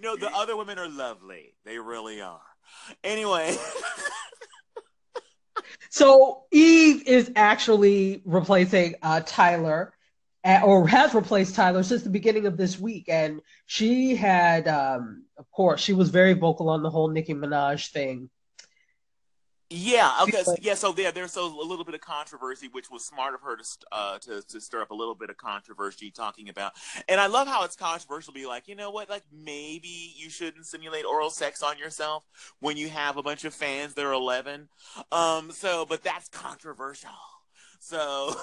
no, 0.00 0.16
the 0.16 0.30
other 0.34 0.56
women 0.56 0.78
are 0.78 0.88
lovely. 0.88 1.54
They 1.64 1.78
really 1.78 2.20
are. 2.20 2.40
Anyway. 3.04 3.56
so 5.90 6.44
Eve 6.50 7.06
is 7.06 7.30
actually 7.36 8.22
replacing 8.24 8.94
uh, 9.02 9.20
Tyler 9.24 9.92
or 10.62 10.86
has 10.86 11.14
replaced 11.14 11.54
Tyler 11.54 11.82
since 11.82 12.02
the 12.02 12.10
beginning 12.10 12.46
of 12.46 12.56
this 12.56 12.78
week. 12.78 13.08
And 13.08 13.40
she 13.66 14.14
had, 14.14 14.68
um, 14.68 15.24
of 15.36 15.50
course, 15.50 15.80
she 15.80 15.92
was 15.92 16.10
very 16.10 16.34
vocal 16.34 16.68
on 16.68 16.82
the 16.82 16.90
whole 16.90 17.08
Nicki 17.08 17.34
Minaj 17.34 17.90
thing. 17.90 18.30
Yeah. 19.68 20.12
Okay. 20.22 20.42
So, 20.44 20.54
yeah. 20.60 20.74
So 20.74 20.92
there, 20.92 21.10
there's 21.10 21.32
so 21.32 21.46
a 21.46 21.66
little 21.66 21.84
bit 21.84 21.94
of 21.94 22.00
controversy, 22.00 22.68
which 22.70 22.88
was 22.88 23.04
smart 23.04 23.34
of 23.34 23.40
her 23.40 23.56
to, 23.56 23.64
uh, 23.90 24.18
to 24.20 24.42
to 24.42 24.60
stir 24.60 24.82
up 24.82 24.92
a 24.92 24.94
little 24.94 25.14
bit 25.16 25.28
of 25.28 25.36
controversy, 25.36 26.10
talking 26.10 26.48
about. 26.48 26.72
And 27.08 27.20
I 27.20 27.26
love 27.26 27.48
how 27.48 27.64
it's 27.64 27.74
controversial. 27.74 28.32
Be 28.32 28.46
like, 28.46 28.68
you 28.68 28.76
know 28.76 28.90
what? 28.92 29.10
Like 29.10 29.24
maybe 29.32 30.12
you 30.16 30.30
shouldn't 30.30 30.66
simulate 30.66 31.04
oral 31.04 31.30
sex 31.30 31.62
on 31.64 31.78
yourself 31.78 32.24
when 32.60 32.76
you 32.76 32.88
have 32.90 33.16
a 33.16 33.22
bunch 33.24 33.44
of 33.44 33.54
fans 33.54 33.94
that 33.94 34.04
are 34.04 34.12
11. 34.12 34.68
Um. 35.10 35.50
So, 35.50 35.84
but 35.84 36.04
that's 36.04 36.28
controversial. 36.28 37.10
So, 37.78 38.34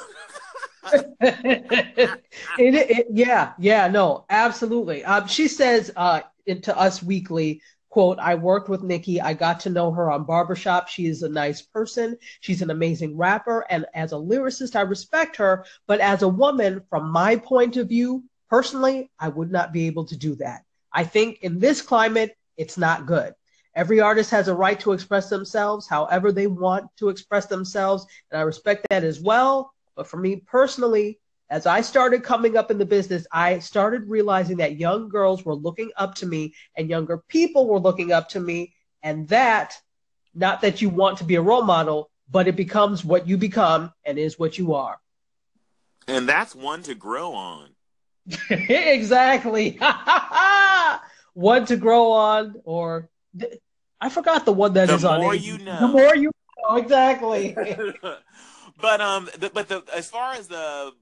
it, 1.22 2.20
it, 2.58 3.08
yeah, 3.12 3.54
yeah, 3.58 3.88
no, 3.88 4.26
absolutely. 4.30 5.04
Um, 5.04 5.28
she 5.28 5.48
says 5.48 5.92
uh, 5.96 6.22
to 6.62 6.78
Us 6.78 7.02
Weekly, 7.02 7.62
quote, 7.94 8.20
I 8.20 8.36
worked 8.36 8.70
with 8.70 8.84
Nicki. 8.84 9.22
I 9.22 9.34
got 9.34 9.60
to 9.62 9.70
know 9.70 9.92
her 9.92 10.12
on 10.12 10.26
Barbershop. 10.26 10.88
She 10.88 11.06
is 11.06 11.24
a 11.24 11.30
nice 11.30 11.62
person. 11.62 12.18
She's 12.42 12.62
an 12.62 12.72
amazing 12.72 13.18
rapper. 13.18 13.66
And 13.70 13.86
as 13.94 14.12
a 14.12 14.16
lyricist, 14.16 14.76
I 14.76 14.82
respect 14.82 15.38
her. 15.38 15.66
But 15.88 16.00
as 16.00 16.24
a 16.24 16.28
woman, 16.28 16.82
from 16.90 17.10
my 17.10 17.36
point 17.36 17.78
of 17.78 17.90
view, 17.90 18.24
Personally, 18.54 19.10
I 19.18 19.30
would 19.30 19.52
not 19.52 19.74
be 19.74 19.88
able 19.88 20.06
to 20.06 20.16
do 20.16 20.36
that. 20.36 20.64
I 20.92 21.06
think 21.06 21.40
in 21.42 21.58
this 21.58 21.82
climate, 21.82 22.38
it's 22.56 22.78
not 22.78 23.08
good. 23.08 23.34
Every 23.74 24.00
artist 24.00 24.30
has 24.30 24.48
a 24.48 24.54
right 24.54 24.80
to 24.82 24.92
express 24.92 25.28
themselves 25.28 25.88
however 25.88 26.32
they 26.32 26.46
want 26.46 26.86
to 26.98 27.10
express 27.10 27.48
themselves, 27.48 28.06
and 28.30 28.40
I 28.40 28.44
respect 28.44 28.86
that 28.92 29.04
as 29.04 29.20
well. 29.20 29.74
But 29.96 30.06
for 30.06 30.18
me 30.18 30.36
personally, 30.46 31.20
as 31.50 31.66
I 31.66 31.82
started 31.82 32.24
coming 32.24 32.58
up 32.58 32.72
in 32.72 32.78
the 32.78 32.86
business, 32.86 33.28
I 33.32 33.60
started 33.60 34.10
realizing 34.10 34.58
that 34.58 34.78
young 34.78 35.10
girls 35.10 35.46
were 35.46 35.56
looking 35.56 35.92
up 35.98 36.16
to 36.16 36.26
me 36.26 36.54
and 36.76 36.90
younger 36.90 37.18
people 37.28 37.68
were 37.68 37.80
looking 37.80 38.12
up 38.12 38.30
to 38.30 38.40
me. 38.40 38.74
And 39.04 39.28
that, 39.30 39.78
not 40.34 40.62
that 40.62 40.82
you 40.82 40.90
want 40.90 41.20
to 41.20 41.24
be 41.24 41.36
a 41.36 41.42
role 41.42 41.64
model, 41.64 42.10
but 42.30 42.48
it 42.48 42.56
becomes 42.56 43.06
what 43.06 43.28
you 43.28 43.38
become 43.38 43.92
and 44.06 44.18
is 44.18 44.40
what 44.40 44.58
you 44.58 44.74
are. 44.74 45.00
And 46.08 46.28
that's 46.28 46.56
one 46.56 46.82
to 46.84 46.96
grow 46.96 47.34
on. 47.34 47.70
exactly. 48.50 49.80
one 51.34 51.66
to 51.66 51.78
grow 51.78 52.12
on, 52.12 52.56
or 52.64 53.10
I 54.00 54.10
forgot 54.10 54.46
the 54.46 54.54
one 54.54 54.74
that 54.74 54.88
the 54.88 54.96
is 54.96 55.06
on. 55.06 55.20
The 55.20 55.24
more 55.24 55.36
you 55.36 55.58
know. 55.60 55.80
The 55.80 55.88
more 55.88 56.16
you 56.16 56.32
know, 56.70 56.76
exactly. 56.78 57.56
but 58.82 59.02
um, 59.02 59.30
the, 59.38 59.50
but 59.50 59.68
the 59.68 59.84
as 59.94 60.10
far 60.10 60.34
as 60.34 60.48
the 60.48 60.94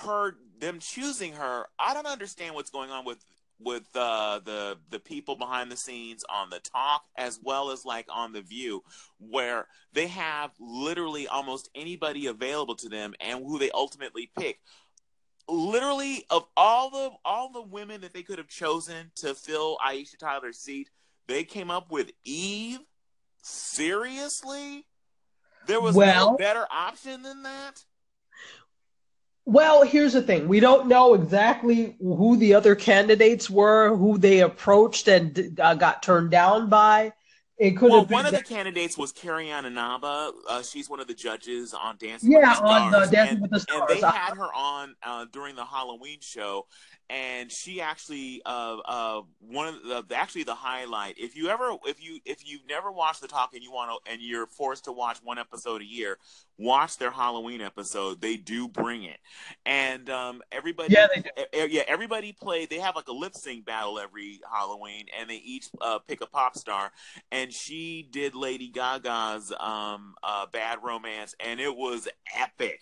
her 0.00 0.36
them 0.60 0.78
choosing 0.80 1.34
her, 1.34 1.66
I 1.78 1.94
don't 1.94 2.06
understand 2.06 2.54
what's 2.54 2.70
going 2.70 2.90
on 2.90 3.04
with 3.04 3.24
with 3.60 3.88
uh, 3.96 4.40
the 4.44 4.78
the 4.90 5.00
people 5.00 5.36
behind 5.36 5.70
the 5.70 5.76
scenes 5.76 6.24
on 6.28 6.50
the 6.50 6.60
talk 6.60 7.02
as 7.16 7.40
well 7.42 7.70
as 7.70 7.84
like 7.84 8.06
on 8.08 8.32
the 8.32 8.40
view 8.40 8.82
where 9.18 9.66
they 9.92 10.06
have 10.06 10.52
literally 10.60 11.26
almost 11.26 11.68
anybody 11.74 12.26
available 12.26 12.76
to 12.76 12.88
them 12.88 13.14
and 13.20 13.44
who 13.44 13.58
they 13.58 13.70
ultimately 13.72 14.30
pick. 14.38 14.60
Literally 15.48 16.24
of 16.30 16.44
all 16.56 16.90
the 16.90 17.10
all 17.24 17.50
the 17.50 17.62
women 17.62 18.02
that 18.02 18.12
they 18.12 18.22
could 18.22 18.38
have 18.38 18.48
chosen 18.48 19.10
to 19.16 19.34
fill 19.34 19.78
Aisha 19.84 20.18
Tyler's 20.18 20.58
seat 20.58 20.90
they 21.26 21.44
came 21.44 21.70
up 21.70 21.92
with 21.92 22.10
Eve? 22.24 22.80
Seriously? 23.42 24.86
There 25.66 25.80
was 25.80 25.94
well, 25.94 26.32
no 26.32 26.36
better 26.38 26.66
option 26.70 27.22
than 27.22 27.42
that 27.42 27.84
well, 29.48 29.82
here's 29.82 30.12
the 30.12 30.20
thing. 30.20 30.46
We 30.46 30.60
don't 30.60 30.88
know 30.88 31.14
exactly 31.14 31.96
who 32.00 32.36
the 32.36 32.52
other 32.52 32.74
candidates 32.74 33.48
were, 33.48 33.96
who 33.96 34.18
they 34.18 34.40
approached 34.40 35.08
and 35.08 35.58
uh, 35.58 35.74
got 35.74 36.02
turned 36.02 36.30
down 36.30 36.68
by. 36.68 37.14
It 37.56 37.70
could 37.70 37.90
have 37.90 38.08
been. 38.08 38.14
well, 38.14 38.24
one 38.24 38.26
of 38.26 38.32
that- 38.32 38.46
the 38.46 38.54
candidates 38.54 38.98
was 38.98 39.10
Carrie 39.10 39.48
Ann 39.48 39.64
Inaba. 39.64 40.32
Uh, 40.46 40.62
she's 40.62 40.90
one 40.90 41.00
of 41.00 41.06
the 41.06 41.14
judges 41.14 41.72
on 41.72 41.96
Dancing 41.98 42.30
yeah, 42.30 42.40
with 42.40 42.48
the 42.48 42.54
Stars. 42.56 42.82
on 42.82 42.90
the 42.90 43.06
Dancing 43.06 43.32
and, 43.36 43.40
with 43.40 43.50
the 43.50 43.60
Stars. 43.60 43.90
And 43.90 44.02
they 44.02 44.06
had 44.06 44.34
her 44.36 44.54
on 44.54 44.94
uh, 45.02 45.24
during 45.32 45.56
the 45.56 45.64
Halloween 45.64 46.18
show, 46.20 46.66
and 47.10 47.50
she 47.50 47.80
actually 47.80 48.42
uh, 48.44 48.76
uh, 48.84 49.22
one 49.40 49.68
of 49.68 50.06
the 50.08 50.14
actually 50.14 50.44
the 50.44 50.54
highlight. 50.54 51.16
If 51.18 51.36
you 51.36 51.48
ever 51.48 51.76
if 51.86 52.02
you 52.02 52.20
if 52.24 52.46
you've 52.46 52.66
never 52.68 52.92
watched 52.92 53.22
the 53.22 53.28
talk 53.28 53.54
and 53.54 53.62
you 53.62 53.72
want 53.72 53.90
to 53.90 54.12
and 54.12 54.20
you're 54.20 54.46
forced 54.46 54.84
to 54.84 54.92
watch 54.92 55.18
one 55.22 55.38
episode 55.38 55.80
a 55.80 55.86
year, 55.86 56.18
watch 56.58 56.98
their 56.98 57.10
Halloween 57.10 57.60
episode. 57.60 58.20
They 58.20 58.36
do 58.36 58.68
bring 58.68 59.04
it, 59.04 59.18
and 59.64 60.10
um, 60.10 60.42
everybody 60.52 60.92
yeah 60.92 61.06
they 61.14 61.22
do. 61.22 61.68
yeah 61.72 61.82
everybody 61.88 62.32
play. 62.32 62.66
They 62.66 62.78
have 62.78 62.96
like 62.96 63.08
a 63.08 63.12
lip 63.12 63.34
sync 63.34 63.64
battle 63.64 63.98
every 63.98 64.40
Halloween, 64.52 65.06
and 65.18 65.30
they 65.30 65.36
each 65.36 65.68
uh, 65.80 66.00
pick 66.00 66.20
a 66.20 66.26
pop 66.26 66.56
star. 66.56 66.92
And 67.32 67.52
she 67.52 68.06
did 68.10 68.34
Lady 68.34 68.68
Gaga's 68.68 69.52
um, 69.58 70.14
uh, 70.22 70.46
Bad 70.52 70.80
Romance, 70.82 71.34
and 71.40 71.58
it 71.58 71.74
was 71.74 72.06
epic. 72.36 72.80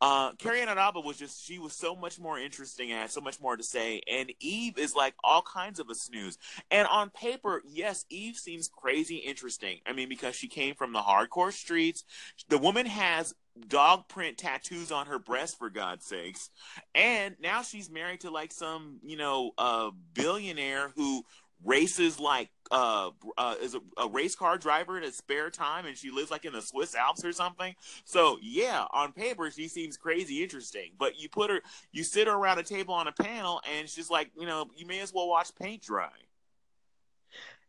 Uh, 0.00 0.32
Carrie 0.34 0.60
Ann 0.60 0.68
was 1.04 1.16
just 1.16 1.44
she 1.44 1.58
was 1.58 1.72
so 1.76 1.96
much 1.96 2.20
more 2.20 2.38
interesting 2.38 2.92
and 2.92 3.00
had 3.00 3.10
so 3.10 3.20
much 3.20 3.40
more 3.40 3.56
to 3.56 3.63
say. 3.64 4.00
And 4.10 4.32
Eve 4.40 4.78
is 4.78 4.94
like 4.94 5.14
all 5.22 5.42
kinds 5.42 5.80
of 5.80 5.90
a 5.90 5.94
snooze. 5.94 6.38
And 6.70 6.86
on 6.88 7.10
paper, 7.10 7.62
yes, 7.66 8.04
Eve 8.10 8.36
seems 8.36 8.68
crazy 8.68 9.16
interesting. 9.16 9.78
I 9.86 9.92
mean, 9.92 10.08
because 10.08 10.34
she 10.34 10.48
came 10.48 10.74
from 10.74 10.92
the 10.92 11.00
hardcore 11.00 11.52
streets. 11.52 12.04
The 12.48 12.58
woman 12.58 12.86
has 12.86 13.34
dog 13.68 14.08
print 14.08 14.38
tattoos 14.38 14.90
on 14.90 15.06
her 15.06 15.18
breast 15.18 15.58
for 15.58 15.70
God's 15.70 16.06
sakes. 16.06 16.50
And 16.94 17.36
now 17.40 17.62
she's 17.62 17.90
married 17.90 18.20
to 18.20 18.30
like 18.30 18.52
some, 18.52 18.98
you 19.02 19.16
know, 19.16 19.52
uh 19.58 19.90
billionaire 20.12 20.92
who 20.96 21.24
races 21.64 22.20
like 22.20 22.50
uh, 22.70 23.10
uh 23.36 23.54
is 23.60 23.74
a, 23.74 23.80
a, 23.98 24.08
race 24.08 24.34
car 24.34 24.56
driver 24.56 24.96
in 24.96 25.02
his 25.02 25.16
spare 25.16 25.50
time 25.50 25.86
and 25.86 25.96
she 25.96 26.10
lives 26.10 26.30
like 26.30 26.44
in 26.44 26.52
the 26.52 26.62
Swiss 26.62 26.94
Alps 26.94 27.24
or 27.24 27.32
something. 27.32 27.74
So 28.04 28.38
yeah, 28.42 28.84
on 28.92 29.12
paper 29.12 29.50
she 29.50 29.68
seems 29.68 29.96
crazy 29.96 30.42
interesting. 30.42 30.92
But 30.98 31.18
you 31.18 31.28
put 31.28 31.50
her 31.50 31.60
you 31.92 32.04
sit 32.04 32.26
her 32.26 32.34
around 32.34 32.58
a 32.58 32.62
table 32.62 32.94
on 32.94 33.06
a 33.06 33.12
panel 33.12 33.60
and 33.76 33.88
she's 33.88 34.10
like, 34.10 34.30
you 34.38 34.46
know, 34.46 34.66
you 34.76 34.86
may 34.86 35.00
as 35.00 35.12
well 35.12 35.28
watch 35.28 35.54
paint 35.54 35.82
dry. 35.82 36.10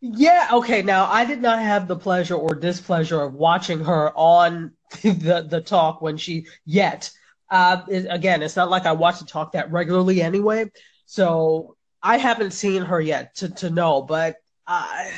Yeah, 0.02 0.50
okay. 0.54 0.82
Now 0.82 1.06
I 1.06 1.26
did 1.26 1.42
not 1.42 1.60
have 1.60 1.88
the 1.88 1.96
pleasure 1.98 2.36
or 2.36 2.56
displeasure 2.56 3.22
of 3.22 3.34
watching 3.34 3.84
her 3.84 4.12
on 4.16 4.72
the 5.02 5.46
the 5.48 5.62
talk 5.62 6.02
when 6.02 6.18
she 6.18 6.48
yet. 6.66 7.12
Uh, 7.50 7.84
it, 7.88 8.08
again, 8.10 8.42
it's 8.42 8.56
not 8.56 8.70
like 8.70 8.86
I 8.86 8.92
watch 8.92 9.20
the 9.20 9.26
talk 9.26 9.52
that 9.52 9.72
regularly 9.72 10.22
anyway. 10.22 10.72
So 11.06 11.76
I 12.06 12.18
haven't 12.18 12.52
seen 12.52 12.84
her 12.84 13.02
yet 13.02 13.36
to, 13.38 13.50
to 13.50 13.70
know, 13.72 14.04
but 14.04 14.38
I, 14.68 15.12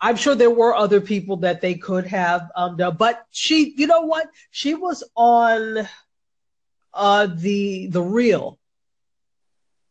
I'm 0.00 0.16
sure 0.16 0.34
there 0.34 0.50
were 0.50 0.74
other 0.74 1.00
people 1.00 1.38
that 1.38 1.60
they 1.60 1.74
could 1.74 2.06
have 2.06 2.50
um, 2.54 2.76
done. 2.76 2.96
But 2.96 3.24
she, 3.30 3.74
you 3.76 3.86
know 3.86 4.02
what? 4.02 4.28
She 4.50 4.74
was 4.74 5.02
on 5.16 5.88
uh, 6.94 7.28
the 7.34 7.88
the 7.88 8.02
real 8.02 8.58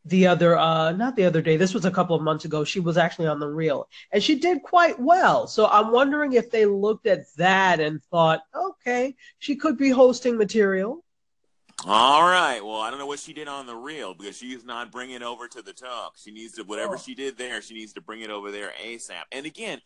the 0.07 0.27
other 0.27 0.57
uh 0.57 0.91
not 0.93 1.15
the 1.15 1.25
other 1.25 1.41
day 1.41 1.57
this 1.57 1.73
was 1.73 1.85
a 1.85 1.91
couple 1.91 2.15
of 2.15 2.21
months 2.21 2.45
ago 2.45 2.63
she 2.63 2.79
was 2.79 2.97
actually 2.97 3.27
on 3.27 3.39
the 3.39 3.47
real 3.47 3.87
and 4.11 4.23
she 4.23 4.39
did 4.39 4.63
quite 4.63 4.97
well 4.99 5.47
so 5.47 5.67
i'm 5.67 5.91
wondering 5.91 6.33
if 6.33 6.49
they 6.49 6.65
looked 6.65 7.07
at 7.07 7.25
that 7.35 7.79
and 7.79 8.01
thought 8.05 8.41
okay 8.55 9.15
she 9.39 9.55
could 9.55 9.77
be 9.77 9.89
hosting 9.89 10.37
material 10.37 11.03
all 11.85 12.23
right. 12.23 12.63
Well, 12.63 12.81
I 12.81 12.89
don't 12.89 12.97
know 12.97 13.05
what 13.05 13.19
she 13.19 13.33
did 13.33 13.47
on 13.47 13.67
the 13.67 13.75
real 13.75 14.13
because 14.15 14.37
she's 14.37 14.65
not 14.65 14.91
bringing 14.91 15.17
it 15.17 15.23
over 15.23 15.47
to 15.47 15.61
the 15.61 15.73
talk. 15.73 16.15
She 16.17 16.31
needs 16.31 16.53
to 16.53 16.63
whatever 16.63 16.95
oh. 16.95 16.97
she 16.97 17.13
did 17.13 17.37
there. 17.37 17.61
She 17.61 17.75
needs 17.75 17.93
to 17.93 18.01
bring 18.01 18.21
it 18.21 18.31
over 18.31 18.51
there 18.51 18.71
asap. 18.83 19.23
And 19.31 19.45
again, 19.45 19.79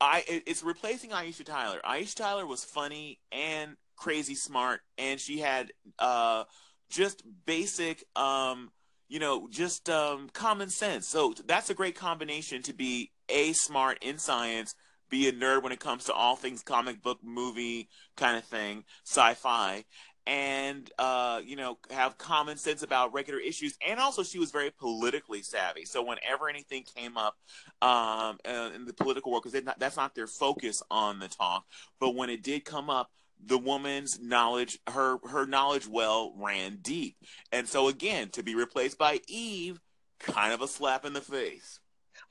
I 0.00 0.24
it's 0.26 0.62
replacing 0.62 1.10
Aisha 1.10 1.44
Tyler. 1.44 1.80
Aisha 1.84 2.14
Tyler 2.14 2.46
was 2.46 2.64
funny 2.64 3.20
and 3.32 3.76
crazy 3.96 4.34
smart, 4.34 4.80
and 4.96 5.20
she 5.20 5.38
had 5.38 5.72
uh 5.98 6.44
just 6.88 7.22
basic 7.44 8.04
um 8.14 8.70
you 9.08 9.18
know 9.18 9.46
just 9.50 9.90
um 9.90 10.30
common 10.32 10.70
sense. 10.70 11.06
So 11.06 11.34
that's 11.46 11.68
a 11.68 11.74
great 11.74 11.96
combination 11.96 12.62
to 12.62 12.72
be 12.72 13.10
a 13.28 13.52
smart 13.52 13.98
in 14.00 14.18
science 14.18 14.74
be 15.08 15.28
a 15.28 15.32
nerd 15.32 15.62
when 15.62 15.72
it 15.72 15.80
comes 15.80 16.04
to 16.04 16.12
all 16.12 16.36
things 16.36 16.62
comic 16.62 17.02
book 17.02 17.18
movie 17.22 17.88
kind 18.16 18.36
of 18.36 18.44
thing 18.44 18.84
sci-fi 19.04 19.84
and 20.26 20.90
uh, 20.98 21.40
you 21.44 21.56
know 21.56 21.78
have 21.90 22.18
common 22.18 22.56
sense 22.56 22.82
about 22.82 23.12
regular 23.12 23.40
issues. 23.40 23.76
And 23.86 24.00
also 24.00 24.22
she 24.22 24.38
was 24.38 24.50
very 24.50 24.70
politically 24.70 25.42
savvy. 25.42 25.84
So 25.84 26.02
whenever 26.02 26.48
anything 26.48 26.82
came 26.82 27.16
up 27.16 27.36
um, 27.82 28.38
uh, 28.46 28.70
in 28.74 28.84
the 28.84 28.94
political 28.94 29.32
world 29.32 29.44
because 29.44 29.62
that's 29.78 29.96
not 29.96 30.14
their 30.14 30.26
focus 30.26 30.82
on 30.90 31.18
the 31.18 31.28
talk. 31.28 31.64
But 32.00 32.14
when 32.14 32.30
it 32.30 32.42
did 32.42 32.64
come 32.64 32.90
up 32.90 33.10
the 33.44 33.58
woman's 33.58 34.18
knowledge 34.18 34.78
her 34.88 35.18
her 35.30 35.46
knowledge 35.46 35.86
well 35.86 36.32
ran 36.36 36.78
deep. 36.82 37.16
And 37.52 37.68
so 37.68 37.88
again 37.88 38.30
to 38.30 38.42
be 38.42 38.54
replaced 38.54 38.98
by 38.98 39.20
eve 39.28 39.80
kind 40.18 40.52
of 40.52 40.62
a 40.62 40.68
slap 40.68 41.04
in 41.04 41.12
the 41.12 41.20
face. 41.20 41.80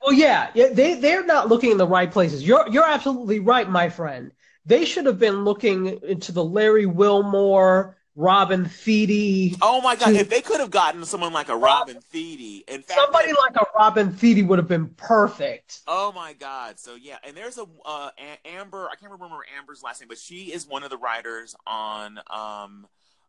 Well 0.02 0.12
yeah, 0.12 0.50
yeah 0.54 0.68
they 0.72 0.94
they're 0.94 1.24
not 1.24 1.48
looking 1.48 1.70
in 1.70 1.78
the 1.78 1.86
right 1.86 2.10
places. 2.10 2.42
You're 2.42 2.68
you're 2.68 2.86
absolutely 2.88 3.38
right 3.38 3.68
my 3.70 3.88
friend 3.88 4.32
they 4.66 4.84
should 4.84 5.06
have 5.06 5.18
been 5.18 5.44
looking 5.44 6.00
into 6.02 6.32
the 6.32 6.44
Larry 6.44 6.86
Wilmore, 6.86 7.96
Robin 8.16 8.64
Thede. 8.64 9.56
Oh 9.62 9.80
my 9.80 9.94
God! 9.94 10.12
To, 10.12 10.16
if 10.16 10.28
they 10.28 10.40
could 10.40 10.60
have 10.60 10.70
gotten 10.70 11.04
someone 11.04 11.32
like 11.32 11.48
a 11.48 11.56
Robin 11.56 12.00
Thede, 12.00 12.64
in 12.66 12.82
fact, 12.82 12.98
somebody 13.00 13.32
like 13.32 13.56
a 13.56 13.66
Robin 13.76 14.10
Thede 14.12 14.48
would 14.48 14.58
have 14.58 14.68
been 14.68 14.88
perfect. 14.88 15.80
Oh 15.86 16.12
my 16.12 16.32
God! 16.32 16.78
So 16.78 16.94
yeah, 16.94 17.18
and 17.24 17.36
there's 17.36 17.58
a 17.58 17.66
uh, 17.84 18.10
Amber. 18.44 18.88
I 18.90 18.96
can't 18.96 19.12
remember 19.12 19.36
Amber's 19.56 19.82
last 19.82 20.00
name, 20.00 20.08
but 20.08 20.18
she 20.18 20.52
is 20.52 20.66
one 20.66 20.82
of 20.82 20.90
the 20.90 20.96
writers 20.96 21.54
on 21.66 22.18
um, 22.30 22.86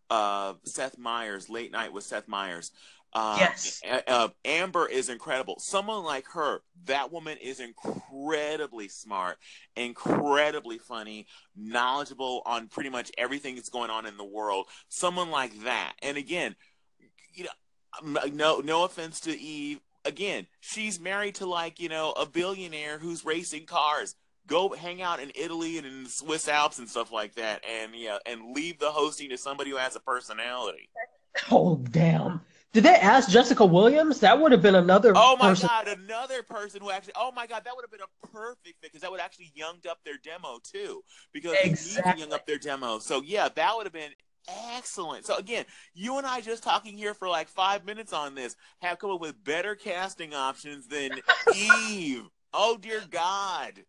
uh, 0.09 0.53
Seth 0.63 0.97
Meyers, 0.97 1.49
Late 1.49 1.71
Night 1.71 1.91
with 1.91 2.03
Seth 2.03 2.27
Meyers. 2.27 2.71
Uh, 3.13 3.37
yes. 3.39 3.81
Uh, 4.07 4.29
Amber 4.45 4.87
is 4.87 5.09
incredible. 5.09 5.55
Someone 5.59 6.03
like 6.03 6.27
her, 6.33 6.61
that 6.85 7.11
woman 7.11 7.37
is 7.41 7.59
incredibly 7.59 8.87
smart, 8.89 9.37
incredibly 9.75 10.77
funny, 10.77 11.27
knowledgeable 11.55 12.43
on 12.45 12.67
pretty 12.67 12.89
much 12.89 13.11
everything 13.17 13.55
that's 13.55 13.69
going 13.69 13.89
on 13.89 14.05
in 14.05 14.17
the 14.17 14.25
world. 14.25 14.67
Someone 14.89 15.31
like 15.31 15.63
that. 15.63 15.93
And 16.03 16.17
again, 16.17 16.55
you 17.33 17.45
know, 17.45 18.21
no, 18.31 18.59
no 18.59 18.83
offense 18.83 19.19
to 19.21 19.39
Eve. 19.39 19.79
Again, 20.05 20.47
she's 20.59 20.99
married 20.99 21.35
to 21.35 21.45
like 21.45 21.79
you 21.79 21.89
know 21.89 22.11
a 22.11 22.25
billionaire 22.25 22.97
who's 22.97 23.25
racing 23.25 23.65
cars. 23.65 24.15
Go 24.47 24.69
hang 24.69 25.01
out 25.01 25.19
in 25.19 25.31
Italy 25.35 25.77
and 25.77 25.85
in 25.85 26.05
the 26.05 26.09
Swiss 26.09 26.47
Alps 26.47 26.79
and 26.79 26.87
stuff 26.87 27.11
like 27.11 27.35
that, 27.35 27.63
and 27.69 27.93
yeah, 27.93 28.17
and 28.25 28.55
leave 28.55 28.79
the 28.79 28.91
hosting 28.91 29.29
to 29.29 29.37
somebody 29.37 29.71
who 29.71 29.77
has 29.77 29.95
a 29.95 29.99
personality. 29.99 30.89
Oh 31.51 31.83
damn! 31.91 32.41
Did 32.73 32.83
they 32.83 32.95
ask 32.95 33.29
Jessica 33.29 33.65
Williams? 33.65 34.19
That 34.19 34.39
would 34.39 34.51
have 34.51 34.61
been 34.61 34.75
another. 34.75 35.13
Oh 35.15 35.35
my 35.37 35.49
person. 35.49 35.67
god, 35.67 35.87
another 35.87 36.43
person 36.43 36.81
who 36.81 36.91
actually. 36.91 37.13
Oh 37.15 37.31
my 37.31 37.47
god, 37.47 37.63
that 37.65 37.75
would 37.75 37.83
have 37.83 37.91
been 37.91 38.01
a 38.01 38.27
perfect 38.27 38.81
fit 38.81 38.91
because 38.91 39.01
that 39.01 39.11
would 39.11 39.19
actually 39.19 39.51
younged 39.55 39.87
up 39.87 39.99
their 40.03 40.17
demo 40.23 40.59
too. 40.63 41.01
Because 41.33 41.55
exactly. 41.63 42.13
they 42.13 42.19
young 42.19 42.33
up 42.33 42.45
their 42.45 42.57
demo. 42.59 42.99
So 42.99 43.21
yeah, 43.21 43.49
that 43.55 43.75
would 43.75 43.85
have 43.85 43.93
been 43.93 44.11
excellent. 44.75 45.25
So 45.25 45.37
again, 45.37 45.65
you 45.93 46.17
and 46.17 46.27
I 46.27 46.41
just 46.41 46.63
talking 46.63 46.97
here 46.97 47.13
for 47.13 47.27
like 47.27 47.47
five 47.47 47.85
minutes 47.85 48.13
on 48.13 48.35
this 48.35 48.55
have 48.81 48.99
come 48.99 49.11
up 49.11 49.21
with 49.21 49.43
better 49.43 49.75
casting 49.75 50.33
options 50.33 50.87
than 50.87 51.11
Eve. 51.55 52.23
Oh 52.53 52.77
dear 52.77 53.01
God. 53.09 53.83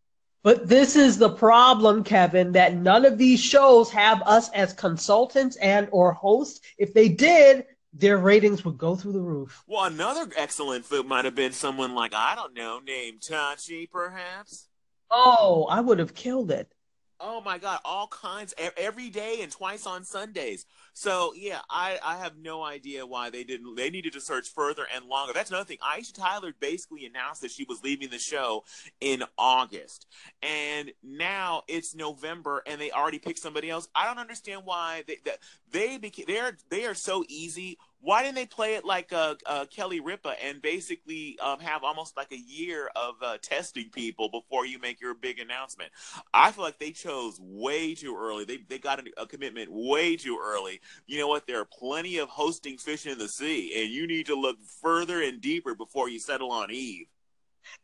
But 0.44 0.68
this 0.68 0.94
is 0.94 1.18
the 1.18 1.30
problem, 1.30 2.04
Kevin, 2.04 2.52
that 2.52 2.74
none 2.74 3.04
of 3.04 3.18
these 3.18 3.40
shows 3.40 3.90
have 3.90 4.22
us 4.22 4.48
as 4.50 4.72
consultants 4.72 5.56
and 5.56 5.88
or 5.90 6.12
hosts. 6.12 6.60
If 6.78 6.94
they 6.94 7.08
did, 7.08 7.64
their 7.98 8.18
ratings 8.18 8.64
would 8.64 8.78
go 8.78 8.94
through 8.94 9.12
the 9.12 9.20
roof. 9.20 9.64
Well, 9.66 9.84
another 9.84 10.30
excellent 10.36 10.84
fit 10.84 11.06
might 11.06 11.24
have 11.24 11.34
been 11.34 11.52
someone 11.52 11.94
like 11.94 12.14
I 12.14 12.34
don't 12.34 12.54
know, 12.54 12.80
named 12.84 13.20
Tachi, 13.20 13.90
perhaps. 13.90 14.68
Oh, 15.10 15.66
I 15.70 15.80
would 15.80 15.98
have 15.98 16.14
killed 16.14 16.50
it. 16.50 16.72
Oh 17.20 17.40
my 17.40 17.58
God, 17.58 17.80
all 17.84 18.06
kinds 18.06 18.54
every 18.76 19.10
day 19.10 19.40
and 19.42 19.50
twice 19.50 19.86
on 19.86 20.04
Sundays. 20.04 20.66
So 20.92 21.32
yeah, 21.34 21.58
I, 21.68 21.98
I 22.04 22.16
have 22.18 22.36
no 22.36 22.62
idea 22.62 23.04
why 23.04 23.28
they 23.30 23.42
didn't. 23.42 23.74
They 23.74 23.90
needed 23.90 24.12
to 24.12 24.20
search 24.20 24.48
further 24.48 24.86
and 24.94 25.04
longer. 25.06 25.32
That's 25.32 25.50
another 25.50 25.64
thing. 25.64 25.78
Aisha 25.78 26.14
Tyler 26.14 26.54
basically 26.60 27.06
announced 27.06 27.42
that 27.42 27.50
she 27.50 27.64
was 27.68 27.82
leaving 27.82 28.10
the 28.10 28.18
show 28.18 28.62
in 29.00 29.24
August, 29.36 30.06
and 30.44 30.92
now 31.02 31.62
it's 31.66 31.92
November, 31.92 32.62
and 32.66 32.80
they 32.80 32.92
already 32.92 33.18
picked 33.18 33.40
somebody 33.40 33.68
else. 33.68 33.88
I 33.96 34.06
don't 34.06 34.18
understand 34.18 34.62
why 34.64 35.02
they 35.08 35.18
that 35.24 35.38
they 35.72 35.98
became 35.98 36.26
they're 36.28 36.56
they 36.70 36.84
are 36.84 36.94
so 36.94 37.24
easy 37.28 37.78
why 38.00 38.22
didn't 38.22 38.36
they 38.36 38.46
play 38.46 38.74
it 38.74 38.84
like 38.84 39.12
uh, 39.12 39.34
uh, 39.44 39.66
Kelly 39.70 40.00
Ripa 40.00 40.34
and 40.42 40.62
basically 40.62 41.36
um, 41.40 41.58
have 41.60 41.82
almost 41.82 42.16
like 42.16 42.30
a 42.32 42.38
year 42.38 42.90
of 42.94 43.14
uh, 43.22 43.38
testing 43.42 43.90
people 43.90 44.28
before 44.28 44.66
you 44.66 44.78
make 44.78 45.00
your 45.00 45.14
big 45.14 45.40
announcement? 45.40 45.90
I 46.32 46.52
feel 46.52 46.64
like 46.64 46.78
they 46.78 46.92
chose 46.92 47.40
way 47.40 47.94
too 47.94 48.16
early. 48.16 48.44
They 48.44 48.58
they 48.68 48.78
got 48.78 49.02
a, 49.16 49.26
commitment 49.26 49.70
way 49.70 50.16
too 50.16 50.38
early. 50.42 50.80
You 51.06 51.18
know 51.18 51.28
what? 51.28 51.46
There 51.46 51.60
are 51.60 51.66
plenty 51.66 52.18
of 52.18 52.28
hosting 52.28 52.78
fish 52.78 53.06
in 53.06 53.18
the 53.18 53.28
sea, 53.28 53.82
and 53.82 53.90
you 53.90 54.06
need 54.06 54.26
to 54.26 54.34
look 54.34 54.56
further 54.80 55.22
and 55.22 55.40
deeper 55.40 55.74
before 55.74 56.08
you 56.08 56.18
settle 56.18 56.52
on 56.52 56.70
Eve. 56.70 57.06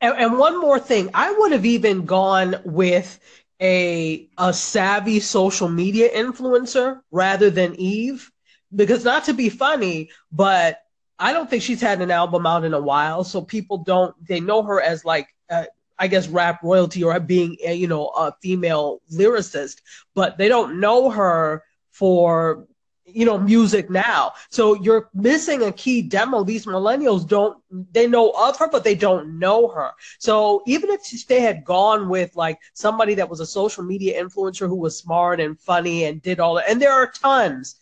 And, 0.01 0.15
and 0.17 0.39
one 0.39 0.61
more 0.61 0.79
thing, 0.79 1.11
I 1.13 1.33
would 1.33 1.53
have 1.53 1.67
even 1.67 2.05
gone 2.07 2.57
with 2.65 3.19
a 3.61 4.29
a 4.39 4.53
savvy 4.53 5.21
social 5.21 5.69
media 5.69 6.09
influencer 6.15 7.01
rather 7.11 7.51
than 7.51 7.75
Eve 7.77 8.31
because 8.75 9.05
not 9.05 9.25
to 9.25 9.35
be 9.35 9.49
funny, 9.49 10.11
but 10.33 10.81
I 11.19 11.33
don't 11.33 11.49
think 11.49 11.63
she's 11.63 11.81
had 11.81 12.01
an 12.01 12.11
album 12.11 12.47
out 12.47 12.65
in 12.65 12.75
a 12.75 12.81
while, 12.81 13.25
so 13.25 13.41
people 13.41 13.79
don't 13.79 14.15
they 14.27 14.41
know 14.41 14.63
her 14.63 14.81
as 14.81 15.05
like 15.05 15.29
uh, 15.51 15.65
I 15.99 16.09
guess 16.09 16.29
rap 16.29 16.63
royalty 16.63 17.05
or 17.05 17.19
being 17.21 17.57
a, 17.65 17.75
you 17.75 17.87
know 17.87 18.09
a 18.09 18.35
female 18.43 19.01
lyricist, 19.13 19.81
but 20.15 20.39
they 20.39 20.49
don't 20.49 20.81
know 20.81 21.11
her 21.11 21.63
for 21.93 22.67
you 23.07 23.25
know 23.25 23.39
music 23.39 23.91
now. 23.91 24.33
So 24.51 24.75
you're 24.75 25.09
missing 25.15 25.63
a 25.63 25.73
key 25.73 26.03
demo. 26.03 26.43
These 26.43 26.67
millennials 26.67 27.29
don't 27.29 27.63
they 27.93 28.09
know 28.09 28.31
of 28.31 28.57
her, 28.59 28.69
but 28.69 28.83
they 28.83 28.97
don't 28.97 29.39
know 29.39 29.69
her. 29.69 29.93
So 30.19 30.63
even 30.67 30.91
if 30.91 31.27
they 31.29 31.41
had 31.41 31.65
gone 31.65 32.09
with 32.09 32.35
like 32.35 32.59
somebody 32.73 33.15
that 33.15 33.31
was 33.31 33.39
a 33.39 33.47
social 33.47 33.85
media 33.85 34.21
influencer 34.21 34.69
who 34.69 34.77
was 34.77 34.99
smart 34.99 35.39
and 35.39 35.61
funny 35.61 36.05
and 36.05 36.21
did 36.21 36.41
all 36.41 36.55
that, 36.55 36.69
and 36.69 36.83
there 36.83 36.93
are 36.93 37.07
tons 37.13 37.77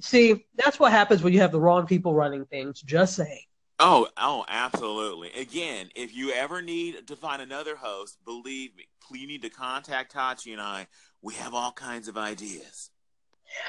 See, 0.00 0.44
that's 0.56 0.78
what 0.78 0.92
happens 0.92 1.22
when 1.22 1.32
you 1.32 1.40
have 1.40 1.52
the 1.52 1.60
wrong 1.60 1.86
people 1.86 2.14
running 2.14 2.44
things. 2.46 2.80
Just 2.80 3.16
saying. 3.16 3.42
Oh, 3.80 4.08
oh, 4.16 4.44
absolutely. 4.48 5.32
Again, 5.32 5.88
if 5.94 6.14
you 6.14 6.32
ever 6.32 6.60
need 6.62 7.06
to 7.06 7.16
find 7.16 7.40
another 7.40 7.76
host, 7.76 8.18
believe 8.24 8.76
me, 8.76 8.86
you 9.12 9.26
need 9.26 9.42
to 9.42 9.50
contact 9.50 10.14
Tachi 10.14 10.52
and 10.52 10.60
I. 10.60 10.86
We 11.22 11.34
have 11.34 11.54
all 11.54 11.72
kinds 11.72 12.08
of 12.08 12.16
ideas. 12.16 12.90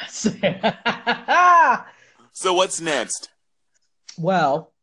Yes. 0.02 0.28
so 2.34 2.54
what's 2.54 2.82
next? 2.82 3.30
Well, 4.18 4.74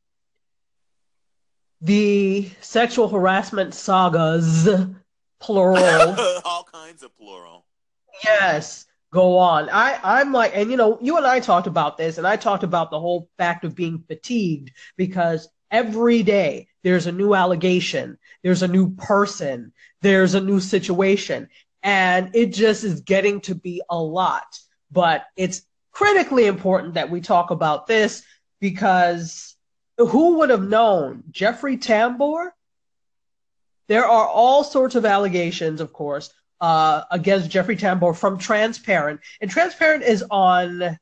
the 1.81 2.49
sexual 2.61 3.09
harassment 3.09 3.75
sagas, 3.75 4.69
plural. 5.41 6.17
all 6.45 6.65
kinds 6.73 7.03
of 7.03 7.17
plural. 7.17 7.67
Yes 8.25 8.87
go 9.11 9.39
on. 9.39 9.69
I, 9.71 9.99
I'm 10.03 10.33
like, 10.33 10.53
and 10.55 10.71
you 10.71 10.77
know, 10.77 10.99
you 11.01 11.17
and 11.17 11.27
I 11.27 11.41
talked 11.41 11.67
about 11.67 11.97
this, 11.97 12.19
and 12.19 12.27
I 12.27 12.37
talked 12.37 12.65
about 12.65 12.91
the 12.91 13.01
whole 13.01 13.29
fact 13.39 13.65
of 13.65 13.75
being 13.75 14.05
fatigued 14.07 14.73
because 14.97 15.49
every 15.71 16.23
day 16.23 16.69
there's 16.83 17.07
a 17.07 17.13
new 17.13 17.35
allegation, 17.35 18.19
there's 18.43 18.63
a 18.63 18.69
new 18.69 18.95
person, 18.95 19.73
there's 20.03 20.35
a 20.35 20.41
new 20.41 20.61
situation, 20.61 21.49
and 21.83 22.35
it 22.35 22.53
just 22.53 22.85
is 22.85 23.01
getting 23.01 23.41
to 23.43 23.55
be 23.55 23.83
a 23.89 23.99
lot. 23.99 24.59
But 24.91 25.27
it's 25.37 25.63
critically 25.93 26.47
important 26.47 26.95
that 26.95 27.11
we 27.11 27.21
talk 27.21 27.51
about 27.51 27.87
this 27.87 28.23
because 28.61 29.57
who 29.99 30.39
would 30.39 30.51
have 30.51 30.69
known 30.69 31.25
Jeffrey 31.31 31.77
Tambor? 31.77 32.51
There 33.89 34.05
are 34.05 34.27
all 34.27 34.65
sorts 34.65 34.95
of 34.95 35.05
allegations, 35.05 35.81
of 35.81 35.93
course, 35.93 36.33
uh, 36.61 37.03
against 37.11 37.51
Jeffrey 37.51 37.77
Tambor 37.77 38.17
from 38.17 38.39
Transparent, 38.39 39.21
and 39.41 39.51
Transparent 39.51 40.03
is 40.03 40.25
on 40.31 40.99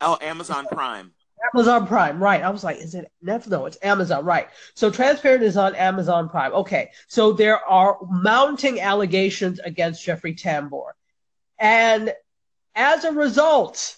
oh 0.00 0.18
Amazon 0.20 0.66
Prime. 0.66 1.12
Amazon 1.54 1.86
Prime, 1.88 2.22
right? 2.22 2.42
I 2.42 2.50
was 2.50 2.62
like, 2.62 2.76
is 2.76 2.94
it 2.94 3.10
Netflix? 3.24 3.48
No, 3.48 3.66
it's 3.66 3.78
Amazon, 3.82 4.24
right? 4.24 4.48
So 4.74 4.90
Transparent 4.90 5.42
is 5.42 5.56
on 5.56 5.74
Amazon 5.74 6.28
Prime. 6.28 6.52
Okay, 6.52 6.90
so 7.08 7.32
there 7.32 7.58
are 7.58 7.98
mounting 8.08 8.80
allegations 8.80 9.58
against 9.58 10.04
Jeffrey 10.04 10.34
Tambor, 10.34 10.92
and 11.58 12.12
as 12.74 13.04
a 13.04 13.12
result, 13.12 13.96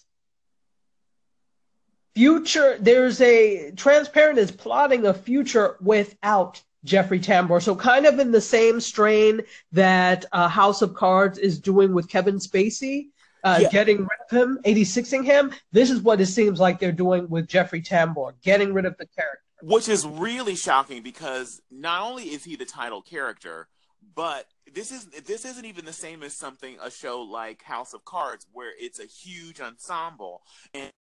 future 2.15 2.77
there's 2.81 3.21
a 3.21 3.73
Transparent 3.73 4.39
is 4.39 4.51
plotting 4.51 5.07
a 5.07 5.15
future 5.15 5.77
without 5.81 6.63
Jeffrey 6.85 7.19
Tambor. 7.19 7.63
So 7.63 7.75
kind 7.75 8.07
of 8.07 8.19
in 8.19 8.31
the 8.31 8.41
same 8.41 8.81
strain 8.81 9.41
that 9.73 10.25
uh, 10.33 10.49
House 10.49 10.83
of 10.83 10.95
Cards 10.95 11.39
is 11.39 11.59
doing 11.59 11.95
with 11.95 12.09
Kevin 12.09 12.37
Spacey, 12.37 13.09
uh, 13.43 13.59
yeah. 13.63 13.71
getting 13.71 13.99
rid 13.99 14.09
of 14.31 14.37
him, 14.37 14.59
86ing 14.65 15.25
him. 15.25 15.53
This 15.73 15.91
is 15.91 16.01
what 16.01 16.21
it 16.21 16.27
seems 16.27 16.61
like 16.61 16.79
they're 16.79 16.93
doing 16.93 17.29
with 17.29 17.49
Jeffrey 17.49 17.83
Tambor, 17.83 18.35
getting 18.43 18.73
rid 18.73 18.85
of 18.85 18.97
the 18.99 19.07
character. 19.07 19.41
Which 19.63 19.89
is 19.89 20.07
really 20.07 20.57
shocking 20.57 21.03
because 21.03 21.63
not 21.71 22.03
only 22.03 22.25
is 22.25 22.45
he 22.45 22.57
the 22.57 22.67
title 22.67 23.01
character, 23.01 23.69
but 24.15 24.47
this 24.75 24.91
is 24.93 25.07
this 25.27 25.45
isn't 25.45 25.65
even 25.65 25.85
the 25.85 25.93
same 25.93 26.23
as 26.23 26.35
something 26.35 26.77
a 26.83 26.91
show 26.91 27.23
like 27.23 27.63
House 27.63 27.95
of 27.95 28.05
Cards 28.05 28.47
where 28.53 28.73
it's 28.79 28.99
a 28.99 29.07
huge 29.07 29.61
ensemble 29.61 30.43
and 30.75 30.91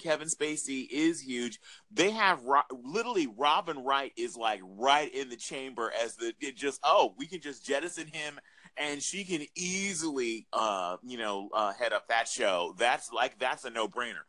Kevin 0.00 0.28
Spacey 0.28 0.86
is 0.90 1.20
huge. 1.20 1.58
They 1.90 2.10
have 2.10 2.42
literally 2.70 3.26
Robin 3.36 3.78
Wright 3.82 4.12
is 4.16 4.36
like 4.36 4.60
right 4.64 5.12
in 5.12 5.28
the 5.28 5.36
chamber 5.36 5.92
as 6.02 6.16
the 6.16 6.32
it 6.40 6.56
just 6.56 6.80
oh 6.84 7.14
we 7.18 7.26
can 7.26 7.40
just 7.40 7.66
jettison 7.66 8.06
him 8.06 8.38
and 8.76 9.02
she 9.02 9.24
can 9.24 9.44
easily 9.56 10.46
uh 10.52 10.96
you 11.02 11.18
know 11.18 11.48
uh, 11.52 11.72
head 11.72 11.92
up 11.92 12.08
that 12.08 12.28
show. 12.28 12.74
That's 12.78 13.12
like 13.12 13.38
that's 13.38 13.64
a 13.64 13.70
no 13.70 13.88
brainer. 13.88 14.24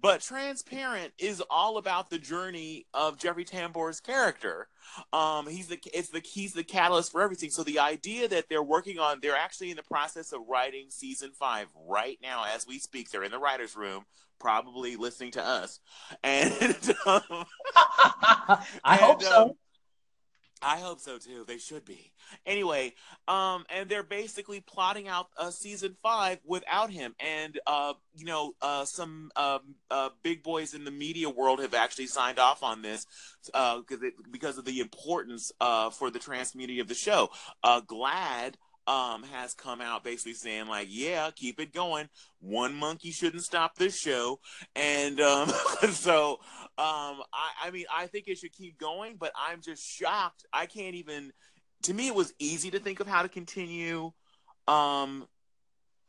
But 0.00 0.20
Transparent 0.20 1.12
is 1.18 1.42
all 1.50 1.78
about 1.78 2.10
the 2.10 2.18
journey 2.18 2.86
of 2.94 3.18
Jeffrey 3.18 3.44
Tambor's 3.44 4.00
character. 4.00 4.68
Um, 5.12 5.46
he's 5.46 5.68
the 5.68 5.78
it's 5.92 6.10
the 6.10 6.20
he's 6.20 6.52
the 6.52 6.64
catalyst 6.64 7.12
for 7.12 7.22
everything. 7.22 7.50
So 7.50 7.62
the 7.62 7.78
idea 7.78 8.28
that 8.28 8.46
they're 8.48 8.62
working 8.62 8.98
on, 8.98 9.18
they're 9.20 9.36
actually 9.36 9.70
in 9.70 9.76
the 9.76 9.82
process 9.82 10.32
of 10.32 10.42
writing 10.48 10.86
season 10.90 11.30
five 11.38 11.68
right 11.88 12.18
now 12.22 12.44
as 12.54 12.66
we 12.66 12.78
speak. 12.78 13.10
They're 13.10 13.24
in 13.24 13.32
the 13.32 13.38
writers' 13.38 13.76
room 13.76 14.04
probably 14.38 14.96
listening 14.96 15.32
to 15.32 15.44
us. 15.44 15.80
And 16.22 16.94
um, 17.06 17.22
I 17.76 18.66
and, 18.84 19.00
hope 19.00 19.22
so. 19.22 19.42
Um, 19.42 19.52
I 20.62 20.78
hope 20.78 21.00
so 21.00 21.18
too. 21.18 21.44
They 21.46 21.58
should 21.58 21.84
be. 21.84 22.12
Anyway, 22.44 22.94
um, 23.26 23.64
and 23.70 23.88
they're 23.88 24.02
basically 24.02 24.60
plotting 24.60 25.08
out 25.08 25.28
uh, 25.36 25.50
season 25.50 25.96
five 26.02 26.38
without 26.44 26.90
him. 26.90 27.14
And 27.20 27.58
uh, 27.66 27.94
you 28.14 28.24
know, 28.24 28.52
uh, 28.60 28.84
some 28.84 29.30
um, 29.36 29.60
uh, 29.90 30.10
big 30.22 30.42
boys 30.42 30.74
in 30.74 30.84
the 30.84 30.90
media 30.90 31.30
world 31.30 31.60
have 31.60 31.74
actually 31.74 32.06
signed 32.06 32.38
off 32.38 32.62
on 32.62 32.82
this 32.82 33.06
because 33.44 34.02
uh, 34.02 34.10
because 34.30 34.58
of 34.58 34.64
the 34.64 34.80
importance 34.80 35.52
uh, 35.60 35.90
for 35.90 36.10
the 36.10 36.18
trans 36.18 36.50
community 36.50 36.80
of 36.80 36.88
the 36.88 36.94
show. 36.94 37.30
Uh, 37.62 37.80
GLAAD 37.80 38.54
um, 38.88 39.22
has 39.24 39.52
come 39.52 39.82
out 39.82 40.02
basically 40.02 40.32
saying 40.32 40.66
like, 40.66 40.88
yeah, 40.90 41.30
keep 41.36 41.60
it 41.60 41.74
going. 41.74 42.08
One 42.40 42.74
monkey 42.74 43.10
shouldn't 43.10 43.44
stop 43.44 43.76
this 43.76 43.96
show, 43.98 44.40
and 44.74 45.20
um, 45.20 45.48
so 45.90 46.32
um, 46.78 47.20
I, 47.32 47.66
I 47.66 47.70
mean, 47.70 47.84
I 47.94 48.06
think 48.06 48.28
it 48.28 48.38
should 48.38 48.52
keep 48.52 48.78
going, 48.78 49.16
but 49.20 49.32
I'm 49.36 49.60
just 49.60 49.86
shocked. 49.86 50.46
I 50.52 50.64
can't 50.66 50.94
even. 50.94 51.32
To 51.82 51.94
me, 51.94 52.08
it 52.08 52.14
was 52.14 52.32
easy 52.38 52.70
to 52.70 52.80
think 52.80 53.00
of 53.00 53.06
how 53.06 53.22
to 53.22 53.28
continue 53.28 54.12
um, 54.66 55.28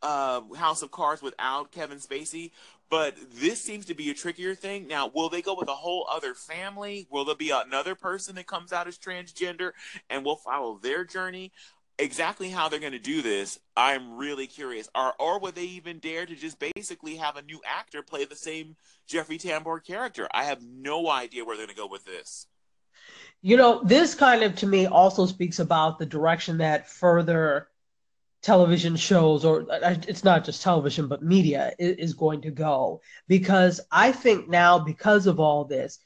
uh, 0.02 0.42
House 0.56 0.82
of 0.82 0.90
Cards 0.90 1.22
without 1.22 1.72
Kevin 1.72 2.00
Spacey, 2.00 2.52
but 2.90 3.16
this 3.32 3.62
seems 3.62 3.86
to 3.86 3.94
be 3.94 4.10
a 4.10 4.14
trickier 4.14 4.56
thing. 4.56 4.88
Now, 4.88 5.12
will 5.14 5.30
they 5.30 5.42
go 5.42 5.56
with 5.56 5.68
a 5.68 5.76
whole 5.76 6.08
other 6.10 6.34
family? 6.34 7.08
Will 7.12 7.26
there 7.26 7.36
be 7.36 7.52
another 7.52 7.94
person 7.94 8.36
that 8.36 8.48
comes 8.48 8.74
out 8.74 8.88
as 8.88 8.98
transgender 8.98 9.72
and 10.10 10.26
we'll 10.26 10.38
follow 10.38 10.80
their 10.82 11.04
journey? 11.04 11.52
Exactly 12.00 12.50
how 12.50 12.70
they're 12.70 12.80
going 12.80 12.93
to 12.93 13.00
do 13.00 13.22
this, 13.22 13.60
I'm 13.76 14.18
really 14.18 14.47
curious. 14.47 14.88
Or, 14.95 15.14
or 15.20 15.38
would 15.39 15.56
they 15.56 15.66
even 15.66 16.00
dare 16.00 16.26
to 16.26 16.34
just 16.34 16.58
basically 16.58 17.18
have 17.18 17.36
a 17.36 17.41
new 17.41 17.60
actor 17.66 18.02
play 18.02 18.24
the 18.24 18.38
same 18.38 18.78
Jeffrey 19.06 19.38
Tambor 19.38 19.86
character? 19.86 20.26
I 20.32 20.45
have 20.45 20.64
no 20.64 21.10
idea 21.10 21.43
where 21.43 21.58
they're 21.58 21.66
going 21.66 21.76
to 21.76 21.82
go 21.82 21.88
with 21.88 22.06
this. 22.06 22.47
You 23.41 23.58
know, 23.58 23.82
this 23.84 24.16
kind 24.16 24.43
of 24.43 24.56
to 24.58 24.68
me 24.68 24.86
also 24.86 25.26
speaks 25.26 25.60
about 25.60 26.00
the 26.00 26.06
direction 26.06 26.60
that 26.60 26.89
further 26.89 27.68
television 28.41 28.95
shows 28.95 29.43
or 29.43 29.66
uh, 29.70 29.95
it's 30.08 30.24
not 30.24 30.45
just 30.45 30.62
television 30.62 31.08
but 31.08 31.22
media 31.22 31.74
is, 31.78 32.14
going 32.14 32.41
to 32.41 32.52
go 32.52 33.02
because 33.28 33.82
i 33.91 34.12
think 34.14 34.47
now 34.47 34.80
because 34.80 35.28
of 35.28 35.39
all 35.39 35.66
this 35.66 36.00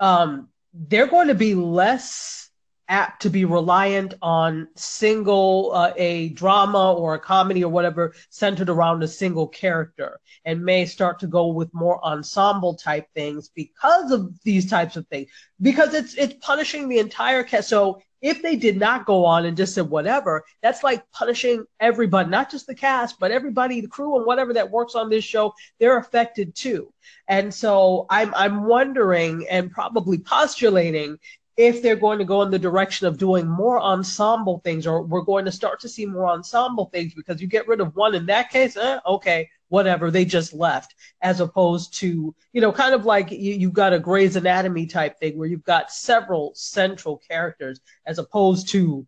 um, 0.00 0.48
they're 0.72 1.06
going 1.06 1.28
to 1.28 1.34
be 1.34 1.54
less 1.54 2.47
apt 2.88 3.22
to 3.22 3.30
be 3.30 3.44
reliant 3.44 4.14
on 4.22 4.68
single 4.76 5.72
uh, 5.74 5.92
a 5.96 6.30
drama 6.30 6.94
or 6.94 7.14
a 7.14 7.18
comedy 7.18 7.62
or 7.64 7.70
whatever 7.70 8.14
centered 8.30 8.68
around 8.68 9.02
a 9.02 9.08
single 9.08 9.46
character 9.46 10.18
and 10.44 10.64
may 10.64 10.86
start 10.86 11.18
to 11.18 11.26
go 11.26 11.48
with 11.48 11.72
more 11.74 12.04
ensemble 12.04 12.74
type 12.74 13.06
things 13.14 13.50
because 13.54 14.10
of 14.10 14.32
these 14.42 14.68
types 14.68 14.96
of 14.96 15.06
things 15.08 15.28
because 15.60 15.94
it's 15.94 16.14
it's 16.14 16.34
punishing 16.40 16.88
the 16.88 16.98
entire 16.98 17.42
cast 17.42 17.68
so 17.68 18.00
if 18.20 18.42
they 18.42 18.56
did 18.56 18.76
not 18.76 19.06
go 19.06 19.24
on 19.24 19.44
and 19.44 19.56
just 19.56 19.74
said 19.74 19.88
whatever, 19.88 20.44
that's 20.62 20.82
like 20.82 21.08
punishing 21.12 21.64
everybody, 21.78 22.28
not 22.28 22.50
just 22.50 22.66
the 22.66 22.74
cast, 22.74 23.18
but 23.20 23.30
everybody, 23.30 23.80
the 23.80 23.88
crew 23.88 24.16
and 24.16 24.26
whatever 24.26 24.52
that 24.54 24.70
works 24.70 24.94
on 24.94 25.08
this 25.08 25.24
show, 25.24 25.54
they're 25.78 25.98
affected 25.98 26.54
too. 26.54 26.92
And 27.28 27.52
so 27.54 28.06
I'm 28.10 28.34
I'm 28.34 28.64
wondering 28.64 29.46
and 29.48 29.70
probably 29.70 30.18
postulating 30.18 31.18
if 31.58 31.82
they're 31.82 31.96
going 31.96 32.20
to 32.20 32.24
go 32.24 32.42
in 32.42 32.52
the 32.52 32.58
direction 32.58 33.08
of 33.08 33.18
doing 33.18 33.44
more 33.44 33.80
ensemble 33.80 34.60
things, 34.60 34.86
or 34.86 35.02
we're 35.02 35.22
going 35.22 35.44
to 35.44 35.50
start 35.50 35.80
to 35.80 35.88
see 35.88 36.06
more 36.06 36.28
ensemble 36.28 36.86
things 36.86 37.12
because 37.14 37.42
you 37.42 37.48
get 37.48 37.66
rid 37.66 37.80
of 37.80 37.96
one 37.96 38.14
in 38.14 38.26
that 38.26 38.48
case, 38.48 38.76
eh, 38.76 39.00
okay, 39.04 39.50
whatever, 39.66 40.08
they 40.08 40.24
just 40.24 40.54
left, 40.54 40.94
as 41.20 41.40
opposed 41.40 41.92
to, 41.94 42.32
you 42.52 42.60
know, 42.60 42.70
kind 42.70 42.94
of 42.94 43.04
like 43.04 43.32
you, 43.32 43.54
you've 43.54 43.72
got 43.72 43.92
a 43.92 43.98
Grey's 43.98 44.36
Anatomy 44.36 44.86
type 44.86 45.18
thing 45.18 45.36
where 45.36 45.48
you've 45.48 45.64
got 45.64 45.90
several 45.90 46.52
central 46.54 47.18
characters, 47.28 47.80
as 48.06 48.20
opposed 48.20 48.68
to 48.68 49.04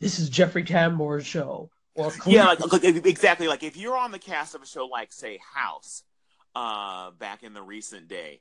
this 0.00 0.18
is 0.18 0.28
Jeffrey 0.28 0.64
Tambor's 0.64 1.26
show. 1.26 1.70
Or 1.94 2.12
yeah, 2.26 2.54
like, 2.58 2.84
exactly. 2.84 3.48
Like 3.48 3.62
if 3.62 3.78
you're 3.78 3.96
on 3.96 4.12
the 4.12 4.18
cast 4.18 4.54
of 4.54 4.62
a 4.62 4.66
show 4.66 4.84
like, 4.84 5.14
say, 5.14 5.40
House, 5.54 6.02
uh, 6.54 7.10
back 7.12 7.42
in 7.42 7.54
the 7.54 7.62
recent 7.62 8.06
day, 8.06 8.40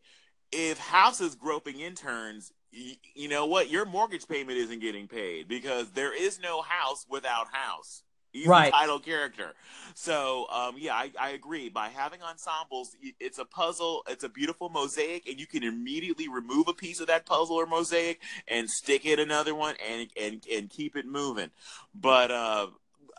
if 0.52 0.78
House 0.78 1.22
is 1.22 1.36
groping 1.36 1.80
interns, 1.80 2.52
you, 2.72 3.30
know 3.30 3.46
what? 3.46 3.70
Your 3.70 3.86
mortgage 3.86 4.28
payment 4.28 4.58
isn't 4.58 4.80
getting 4.80 5.08
paid 5.08 5.48
because 5.48 5.92
there 5.92 6.14
is 6.14 6.40
no 6.40 6.62
house 6.62 7.06
without 7.10 7.48
house. 7.52 8.04
He's 8.32 8.46
right. 8.46 8.72
title 8.72 9.00
character. 9.00 9.56
So, 9.96 10.46
um, 10.52 10.76
yeah, 10.78 10.94
I, 10.94 11.12
I 11.20 11.30
agree. 11.30 11.70
By 11.70 11.90
having 11.90 12.22
ensembles, 12.22 12.96
it's 13.20 13.40
a 13.40 13.46
puzzle. 13.46 14.04
It's 14.08 14.24
a 14.24 14.30
beautiful 14.30 14.70
mosaic, 14.70 15.28
and 15.28 15.40
you 15.40 15.48
can 15.48 15.64
immediately 15.64 16.28
remove 16.28 16.68
a 16.68 16.74
piece 16.74 17.00
of 17.00 17.08
that 17.08 17.26
puzzle 17.26 17.56
or 17.56 17.66
mosaic 17.66 18.22
and 18.48 18.70
stick 18.70 19.06
it 19.06 19.20
another 19.20 19.56
one, 19.56 19.76
and 19.84 20.10
and 20.16 20.46
and 20.52 20.70
keep 20.70 20.96
it 20.96 21.08
moving. 21.08 21.50
But 21.96 22.30
uh, 22.30 22.68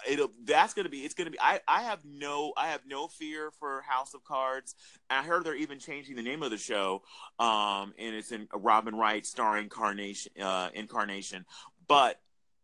it'll 0.08 0.30
that's 0.44 0.74
gonna 0.74 0.88
be 0.88 0.98
it's 0.98 1.14
gonna 1.14 1.30
be 1.30 1.40
I, 1.40 1.60
I 1.66 1.82
have 1.82 2.04
no 2.04 2.52
I 2.56 2.68
have 2.68 2.82
no 2.86 3.08
fear 3.08 3.50
for 3.58 3.82
House 3.82 4.14
of 4.14 4.24
Cards. 4.24 4.74
I 5.08 5.22
heard 5.22 5.44
they're 5.44 5.54
even 5.54 5.78
changing 5.78 6.16
the 6.16 6.22
name 6.22 6.42
of 6.42 6.50
the 6.50 6.58
show, 6.58 7.02
um, 7.38 7.94
and 7.98 8.14
it's 8.14 8.32
in 8.32 8.48
Robin 8.52 8.94
Wright 8.94 9.24
starring 9.24 9.68
Carnation 9.68 10.32
uh, 10.42 10.70
Incarnation. 10.74 11.44
But 11.88 12.20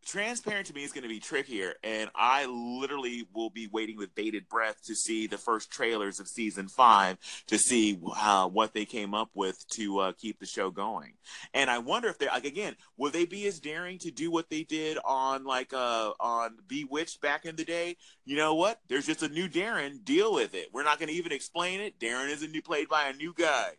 transparent 0.07 0.67
to 0.67 0.75
me 0.75 0.85
is 0.85 0.93
going 0.93 1.03
to 1.03 1.09
be 1.09 1.19
trickier 1.19 1.75
and 1.83 2.09
i 2.15 2.47
literally 2.47 3.27
will 3.35 3.51
be 3.51 3.69
waiting 3.73 3.97
with 3.97 4.15
bated 4.15 4.49
breath 4.49 4.81
to 4.85 4.95
see 4.95 5.27
the 5.27 5.37
first 5.37 5.71
trailers 5.71 6.21
of 6.21 6.29
season 6.29 6.69
five 6.69 7.19
to 7.47 7.59
see 7.59 7.99
uh, 8.17 8.47
what 8.49 8.73
they 8.73 8.85
came 8.85 9.15
up 9.15 9.31
with 9.35 9.67
to 9.69 9.99
uh, 9.99 10.13
keep 10.13 10.39
the 10.39 10.47
show 10.47 10.71
going. 10.71 11.13
And 11.55 11.69
i 11.71 11.79
wonder 11.79 12.09
if 12.09 12.19
they're 12.19 12.31
like 12.31 12.45
again 12.45 12.77
will 12.97 13.11
they 13.11 13.25
be 13.25 13.47
as 13.47 13.61
daring 13.61 13.99
to 13.99 14.11
do 14.11 14.31
what 14.31 14.49
they 14.49 14.63
did 14.63 14.99
on 15.05 15.45
like 15.45 15.73
uh 15.73 16.13
on 16.21 16.57
bewitched 16.69 17.21
back 17.21 17.45
in 17.45 17.57
the 17.57 17.65
day? 17.65 17.97
You 18.25 18.37
know 18.37 18.55
what? 18.55 18.81
There's 18.89 19.07
just 19.07 19.23
a 19.23 19.29
new 19.29 19.49
Darrin. 19.49 20.01
Deal 20.05 20.33
with 20.33 20.55
it. 20.55 20.69
We're 20.73 20.85
not 20.85 20.99
going 20.99 21.09
to 21.09 21.15
even 21.15 21.33
explain 21.33 21.81
it. 21.81 21.99
Darrin 21.99 22.31
is 22.31 22.43
a 22.43 22.49
new 22.49 22.63
played 22.63 22.89
by 22.89 23.09
a 23.09 23.13
new 23.13 23.35
guy 23.37 23.73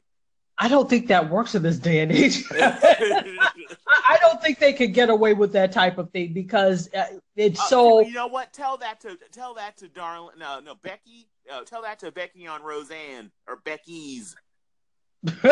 I 0.59 0.67
don't 0.67 0.89
think 0.89 1.07
that 1.07 1.29
works 1.29 1.53
in 1.53 1.61
this 1.61 1.77
day 1.77 1.99
and 1.99 2.11
age. 2.11 2.43
I 2.51 4.17
don't 4.21 4.41
think 4.41 4.57
they 4.57 4.73
could 4.73 4.93
get 4.93 5.09
away 5.09 5.33
with 5.33 5.51
that 5.53 5.71
type 5.71 5.97
of 5.99 6.09
thing 6.11 6.33
because 6.33 6.89
uh, 6.93 7.05
it's 7.35 7.59
uh, 7.59 7.65
so. 7.65 7.99
You 7.99 8.13
know 8.13 8.27
what? 8.27 8.53
Tell 8.53 8.77
that 8.77 8.99
to 9.01 9.17
tell 9.31 9.53
that 9.55 9.77
to 9.77 9.87
Darling. 9.87 10.35
No, 10.39 10.59
no, 10.59 10.75
Becky. 10.75 11.27
Uh, 11.51 11.61
tell 11.61 11.83
that 11.83 11.99
to 11.99 12.11
Becky 12.11 12.47
on 12.47 12.63
Roseanne 12.63 13.31
or 13.47 13.57
Becky's. 13.57 14.35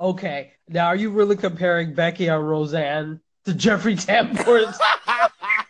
okay, 0.00 0.52
now 0.68 0.86
are 0.86 0.96
you 0.96 1.10
really 1.10 1.36
comparing 1.36 1.94
Becky 1.94 2.28
on 2.28 2.42
Roseanne 2.42 3.20
to 3.44 3.54
Jeffrey 3.54 3.96
Tambor? 3.96 4.74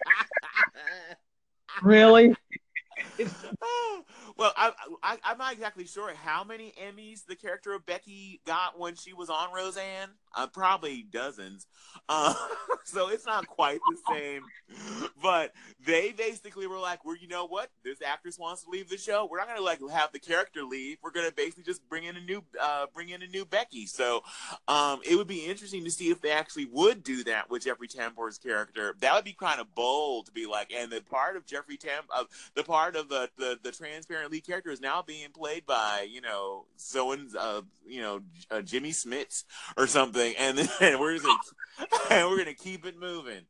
really? 1.83 2.35
Well, 4.39 4.53
I, 4.57 4.71
I 5.03 5.19
am 5.25 5.39
not 5.39 5.53
exactly 5.53 5.85
sure 5.85 6.15
how 6.15 6.45
many 6.45 6.73
Emmys 6.81 7.27
the 7.27 7.35
character 7.35 7.73
of 7.73 7.85
Becky 7.85 8.41
got 8.47 8.79
when 8.79 8.95
she 8.95 9.13
was 9.13 9.29
on 9.29 9.53
Roseanne. 9.53 10.11
Uh, 10.33 10.47
probably 10.47 11.03
dozens. 11.11 11.67
Uh, 12.09 12.35
so 12.85 13.09
it's 13.09 13.27
not 13.27 13.49
quite 13.49 13.81
the 13.91 13.97
same. 14.15 14.43
But 15.21 15.53
they 15.85 16.13
basically 16.13 16.69
were 16.69 16.79
like, 16.79 17.05
"Well, 17.05 17.17
you 17.17 17.27
know 17.27 17.47
what? 17.47 17.71
This 17.83 18.01
actress 18.01 18.39
wants 18.39 18.63
to 18.63 18.71
leave 18.71 18.89
the 18.89 18.97
show. 18.97 19.27
We're 19.29 19.39
not 19.39 19.49
to 19.57 19.63
like 19.63 19.81
have 19.91 20.13
the 20.13 20.21
character 20.21 20.63
leave. 20.63 20.99
We're 21.03 21.11
to 21.11 21.33
basically 21.35 21.65
just 21.65 21.89
bring 21.89 22.05
in 22.05 22.17
a 22.17 22.21
new 22.21 22.45
uh, 22.61 22.87
bring 22.95 23.09
in 23.09 23.23
a 23.23 23.27
new 23.27 23.45
Becky." 23.45 23.87
So 23.87 24.23
um, 24.69 25.01
it 25.05 25.17
would 25.17 25.27
be 25.27 25.47
interesting 25.47 25.83
to 25.85 25.91
see 25.91 26.11
if 26.11 26.21
they 26.21 26.31
actually 26.31 26.67
would 26.67 27.03
do 27.03 27.25
that 27.25 27.51
with 27.51 27.65
Jeffrey 27.65 27.89
Tambor's 27.89 28.39
character. 28.39 28.95
That 29.01 29.15
would 29.15 29.25
be 29.25 29.33
kind 29.33 29.61
of 29.61 29.75
bold 29.75 30.27
to 30.27 30.33
be 30.33 30.47
like, 30.47 30.73
and 30.73 30.93
the 30.93 31.01
part 31.01 31.37
of 31.37 31.47
Jeffrey 31.47 31.77
Tam, 31.77 32.05
uh, 32.15 32.25
the 32.55 32.63
part 32.63 32.95
of 32.95 33.09
the 33.09 33.31
the, 33.37 33.59
the 33.63 33.73
transparent 33.73 34.28
lead 34.29 34.47
character 34.47 34.71
is 34.71 34.81
now 34.81 35.03
being 35.03 35.31
played 35.31 35.67
by 35.67 36.07
you 36.09 36.21
know 36.21 36.67
so 36.77 37.13
and 37.13 37.35
uh, 37.37 37.63
you 37.87 38.01
know 38.01 38.21
uh, 38.51 38.63
Jimmy 38.63 38.91
Smits 38.91 39.45
or 39.77 39.87
something, 39.87 40.35
and 40.39 40.59
then 40.59 40.69
we're 41.01 41.19
gonna, 41.19 41.35
and 42.11 42.29
we're 42.29 42.39
gonna 42.39 42.55
keep 42.55 42.87
it 42.87 42.99
moving. 42.99 43.43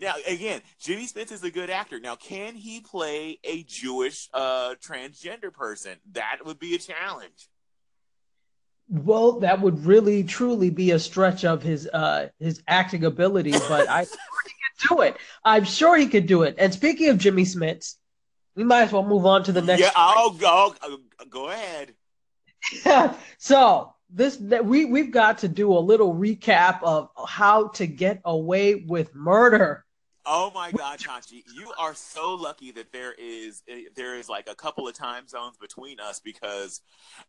Now, 0.00 0.14
again, 0.26 0.62
Jimmy 0.78 1.06
Smits 1.06 1.32
is 1.32 1.42
a 1.44 1.50
good 1.50 1.70
actor. 1.70 2.00
Now, 2.00 2.16
can 2.16 2.54
he 2.54 2.80
play 2.80 3.38
a 3.44 3.64
Jewish 3.64 4.28
uh, 4.32 4.74
transgender 4.76 5.52
person? 5.52 5.96
That 6.12 6.38
would 6.44 6.58
be 6.58 6.74
a 6.74 6.78
challenge. 6.78 7.48
Well, 8.88 9.40
that 9.40 9.60
would 9.60 9.84
really 9.86 10.24
truly 10.24 10.70
be 10.70 10.90
a 10.90 10.98
stretch 10.98 11.44
of 11.44 11.62
his 11.62 11.88
uh, 11.88 12.28
his 12.38 12.62
acting 12.68 13.04
ability, 13.04 13.52
but 13.52 13.88
I 13.88 14.04
sure 14.04 14.42
he 14.46 14.52
could 14.52 14.88
do 14.88 15.00
it. 15.02 15.16
I'm 15.44 15.64
sure 15.64 15.96
he 15.96 16.06
could 16.06 16.26
do 16.26 16.42
it. 16.42 16.56
And 16.58 16.72
speaking 16.72 17.08
of 17.08 17.18
Jimmy 17.18 17.44
Smits, 17.44 17.96
we 18.56 18.64
might 18.64 18.82
as 18.82 18.92
well 18.92 19.04
move 19.04 19.26
on 19.26 19.44
to 19.44 19.52
the 19.52 19.62
next. 19.62 19.80
Yeah, 19.80 19.90
I'll 19.96 20.30
go. 20.30 20.74
Go 21.28 21.48
ahead. 21.48 21.94
so 23.38 23.94
this 24.10 24.38
we 24.38 24.84
we've 24.84 25.10
got 25.10 25.38
to 25.38 25.48
do 25.48 25.72
a 25.72 25.78
little 25.78 26.14
recap 26.14 26.82
of 26.82 27.10
how 27.26 27.68
to 27.68 27.86
get 27.86 28.20
away 28.24 28.74
with 28.74 29.14
murder. 29.14 29.84
Oh 30.26 30.50
my 30.54 30.72
God, 30.72 30.98
Tachi, 31.00 31.42
you 31.54 31.70
are 31.78 31.94
so 31.94 32.34
lucky 32.34 32.70
that 32.72 32.92
there 32.92 33.12
is 33.18 33.62
eh, 33.68 33.82
there 33.94 34.16
is 34.16 34.28
like 34.28 34.48
a 34.48 34.54
couple 34.54 34.88
of 34.88 34.94
time 34.94 35.28
zones 35.28 35.58
between 35.58 36.00
us 36.00 36.20
because 36.20 36.80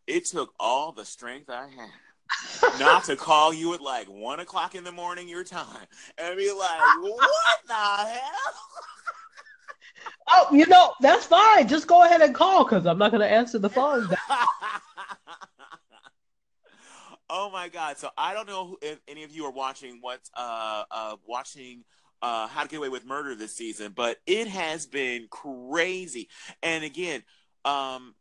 it 0.06 0.24
took 0.24 0.54
all 0.58 0.92
the 0.92 1.04
strength 1.04 1.50
I 1.50 1.68
had 1.68 1.90
not 2.78 3.04
to 3.04 3.16
call 3.16 3.52
you 3.52 3.74
at 3.74 3.80
like 3.80 4.06
one 4.06 4.40
o'clock 4.40 4.74
in 4.74 4.84
the 4.84 4.92
morning 4.92 5.28
your 5.28 5.44
time 5.44 5.86
and 6.18 6.36
be 6.36 6.50
like, 6.50 6.80
what 7.00 7.60
the 7.66 7.74
hell? 7.74 8.54
Oh, 10.28 10.48
you 10.52 10.66
know, 10.66 10.92
that's 11.00 11.26
fine. 11.26 11.68
Just 11.68 11.86
go 11.86 12.02
ahead 12.04 12.20
and 12.20 12.34
call 12.34 12.64
because 12.64 12.84
I'm 12.86 12.98
not 12.98 13.12
going 13.12 13.20
to 13.20 13.30
answer 13.30 13.58
the 13.58 13.70
phone. 13.70 14.08
oh 17.30 17.50
my 17.50 17.68
god! 17.68 17.98
So 17.98 18.10
I 18.16 18.34
don't 18.34 18.48
know 18.48 18.76
if 18.82 18.98
any 19.06 19.22
of 19.22 19.30
you 19.30 19.44
are 19.46 19.52
watching 19.52 19.98
what's 20.00 20.30
uh 20.34 20.84
uh 20.90 21.16
watching 21.26 21.84
uh 22.22 22.48
How 22.48 22.62
to 22.62 22.68
Get 22.68 22.78
Away 22.78 22.88
with 22.88 23.06
Murder 23.06 23.34
this 23.36 23.54
season, 23.54 23.92
but 23.94 24.18
it 24.26 24.48
has 24.48 24.86
been 24.86 25.28
crazy. 25.30 26.28
And 26.62 26.82
again, 26.84 27.22
um 27.64 28.14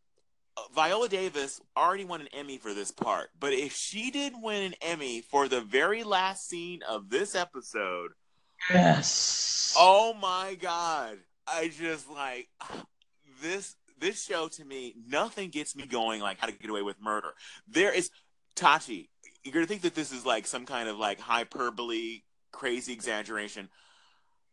Viola 0.74 1.10
Davis 1.10 1.60
already 1.76 2.06
won 2.06 2.22
an 2.22 2.30
Emmy 2.34 2.58
for 2.58 2.74
this 2.74 2.92
part, 2.92 3.30
but 3.40 3.54
if 3.54 3.74
she 3.74 4.10
didn't 4.12 4.42
win 4.42 4.64
an 4.64 4.74
Emmy 4.82 5.22
for 5.22 5.48
the 5.48 5.62
very 5.62 6.04
last 6.04 6.48
scene 6.48 6.82
of 6.88 7.10
this 7.10 7.36
episode, 7.36 8.12
yes. 8.70 9.76
Oh 9.78 10.14
my 10.14 10.56
god. 10.56 11.18
I 11.48 11.70
just 11.70 12.10
like 12.10 12.48
this 13.42 13.76
this 14.00 14.24
show 14.24 14.48
to 14.50 14.66
me, 14.66 14.94
nothing 15.08 15.50
gets 15.50 15.76
me 15.76 15.86
going 15.86 16.22
like 16.22 16.40
How 16.40 16.48
to 16.48 16.54
Get 16.54 16.70
Away 16.70 16.82
with 16.82 17.02
Murder. 17.02 17.34
There 17.68 17.94
is 17.94 18.12
Tachi. 18.56 19.10
You're 19.44 19.54
gonna 19.54 19.66
think 19.66 19.82
that 19.82 19.96
this 19.96 20.12
is 20.12 20.26
like 20.26 20.48
some 20.48 20.66
kind 20.66 20.90
of 20.90 20.98
like 20.98 21.20
hyperbole, 21.20 22.22
crazy 22.52 22.94
exaggeration. 22.94 23.70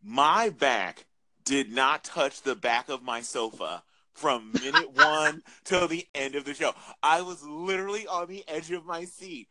My 0.03 0.51
back 0.51 1.07
did 1.45 1.71
not 1.73 2.05
touch 2.05 2.43
the 2.43 2.55
back 2.55 2.89
of 2.89 3.03
my 3.03 3.21
sofa 3.21 3.83
from 4.13 4.53
minute 4.53 4.93
one 4.95 5.43
till 5.65 5.89
the 5.89 6.07
end 6.15 6.35
of 6.35 6.45
the 6.45 6.55
show. 6.55 6.73
I 7.03 7.23
was 7.23 7.43
literally 7.45 8.07
on 8.07 8.29
the 8.29 8.45
edge 8.49 8.71
of 8.71 8.85
my 8.85 9.05
seat. 9.05 9.49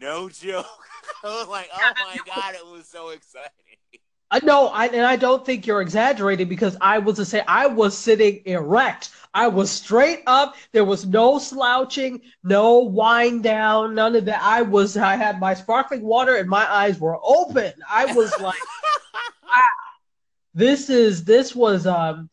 No 0.00 0.28
joke. 0.28 0.66
I 1.24 1.26
was 1.26 1.48
like, 1.48 1.68
oh 1.74 1.92
my 2.04 2.16
god, 2.26 2.54
it 2.54 2.66
was 2.66 2.88
so 2.88 3.10
exciting. 3.10 3.50
I 4.30 4.40
know, 4.44 4.66
I, 4.68 4.86
and 4.86 5.06
I 5.06 5.16
don't 5.16 5.46
think 5.46 5.66
you're 5.66 5.80
exaggerating 5.80 6.48
because 6.48 6.76
I 6.80 6.98
was 6.98 7.16
to 7.16 7.24
say 7.24 7.42
I 7.46 7.68
was 7.68 7.96
sitting 7.96 8.42
erect. 8.44 9.10
I 9.32 9.46
was 9.48 9.70
straight 9.70 10.22
up. 10.26 10.56
There 10.72 10.84
was 10.84 11.06
no 11.06 11.38
slouching, 11.38 12.22
no 12.42 12.80
wind 12.80 13.44
down, 13.44 13.94
none 13.94 14.16
of 14.16 14.24
that. 14.24 14.42
I 14.42 14.62
was. 14.62 14.96
I 14.96 15.16
had 15.16 15.38
my 15.38 15.54
sparkling 15.54 16.02
water 16.02 16.36
and 16.36 16.48
my 16.48 16.70
eyes 16.70 16.98
were 16.98 17.18
open. 17.22 17.72
I 17.88 18.12
was 18.14 18.32
like, 18.40 18.58
ah, 19.44 19.68
this 20.54 20.90
is 20.90 21.22
this 21.24 21.54
was 21.54 21.86
um 21.86 22.28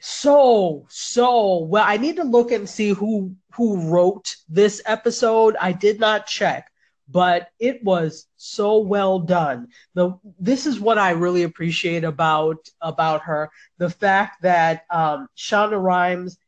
so 0.00 0.86
so 0.88 1.64
well. 1.64 1.84
I 1.86 1.98
need 1.98 2.16
to 2.16 2.24
look 2.24 2.50
and 2.50 2.68
see 2.68 2.90
who 2.90 3.34
who 3.56 3.90
wrote 3.90 4.36
this 4.48 4.80
episode. 4.86 5.56
I 5.60 5.72
did 5.72 6.00
not 6.00 6.26
check 6.26 6.69
but 7.10 7.48
it 7.58 7.82
was 7.82 8.26
so 8.36 8.78
well 8.78 9.18
done. 9.18 9.68
The 9.94 10.18
this 10.38 10.66
is 10.66 10.78
what 10.78 10.98
I 10.98 11.10
really 11.10 11.42
appreciate 11.42 12.04
about 12.04 12.68
about 12.80 13.22
her: 13.22 13.50
the 13.78 13.90
fact 13.90 14.42
that 14.42 14.84
um, 14.90 15.28
Shonda 15.36 15.80
Rhimes 15.80 16.38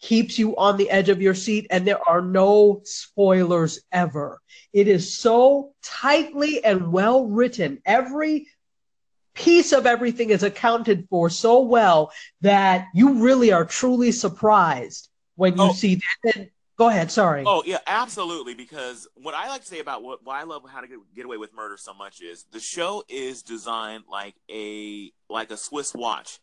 keeps 0.00 0.38
you 0.38 0.56
on 0.56 0.76
the 0.76 0.90
edge 0.90 1.08
of 1.08 1.22
your 1.22 1.34
seat, 1.34 1.66
and 1.70 1.86
there 1.86 2.06
are 2.08 2.22
no 2.22 2.82
spoilers 2.84 3.80
ever. 3.90 4.40
It 4.72 4.88
is 4.88 5.16
so 5.16 5.72
tightly 5.82 6.62
and 6.64 6.92
well 6.92 7.26
written. 7.26 7.80
Every 7.86 8.48
piece 9.34 9.72
of 9.72 9.86
everything 9.86 10.30
is 10.30 10.42
accounted 10.42 11.06
for 11.10 11.30
so 11.30 11.60
well 11.60 12.10
that 12.40 12.88
you 12.94 13.22
really 13.22 13.52
are 13.52 13.64
truly 13.64 14.12
surprised 14.12 15.08
when 15.36 15.56
you 15.56 15.64
oh. 15.64 15.72
see 15.72 16.00
that. 16.24 16.48
Go 16.76 16.88
ahead. 16.88 17.10
Sorry. 17.10 17.42
Oh 17.46 17.62
yeah, 17.64 17.78
absolutely. 17.86 18.54
Because 18.54 19.08
what 19.14 19.34
I 19.34 19.48
like 19.48 19.62
to 19.62 19.66
say 19.66 19.80
about 19.80 20.02
what 20.02 20.20
why 20.24 20.40
I 20.40 20.44
love 20.44 20.62
how 20.70 20.80
to 20.80 20.88
get, 20.88 20.98
get 21.14 21.24
away 21.24 21.38
with 21.38 21.54
murder 21.54 21.76
so 21.78 21.94
much 21.94 22.20
is 22.20 22.44
the 22.52 22.60
show 22.60 23.02
is 23.08 23.42
designed 23.42 24.04
like 24.10 24.34
a 24.50 25.10
like 25.30 25.50
a 25.50 25.56
Swiss 25.56 25.94
watch. 25.94 26.38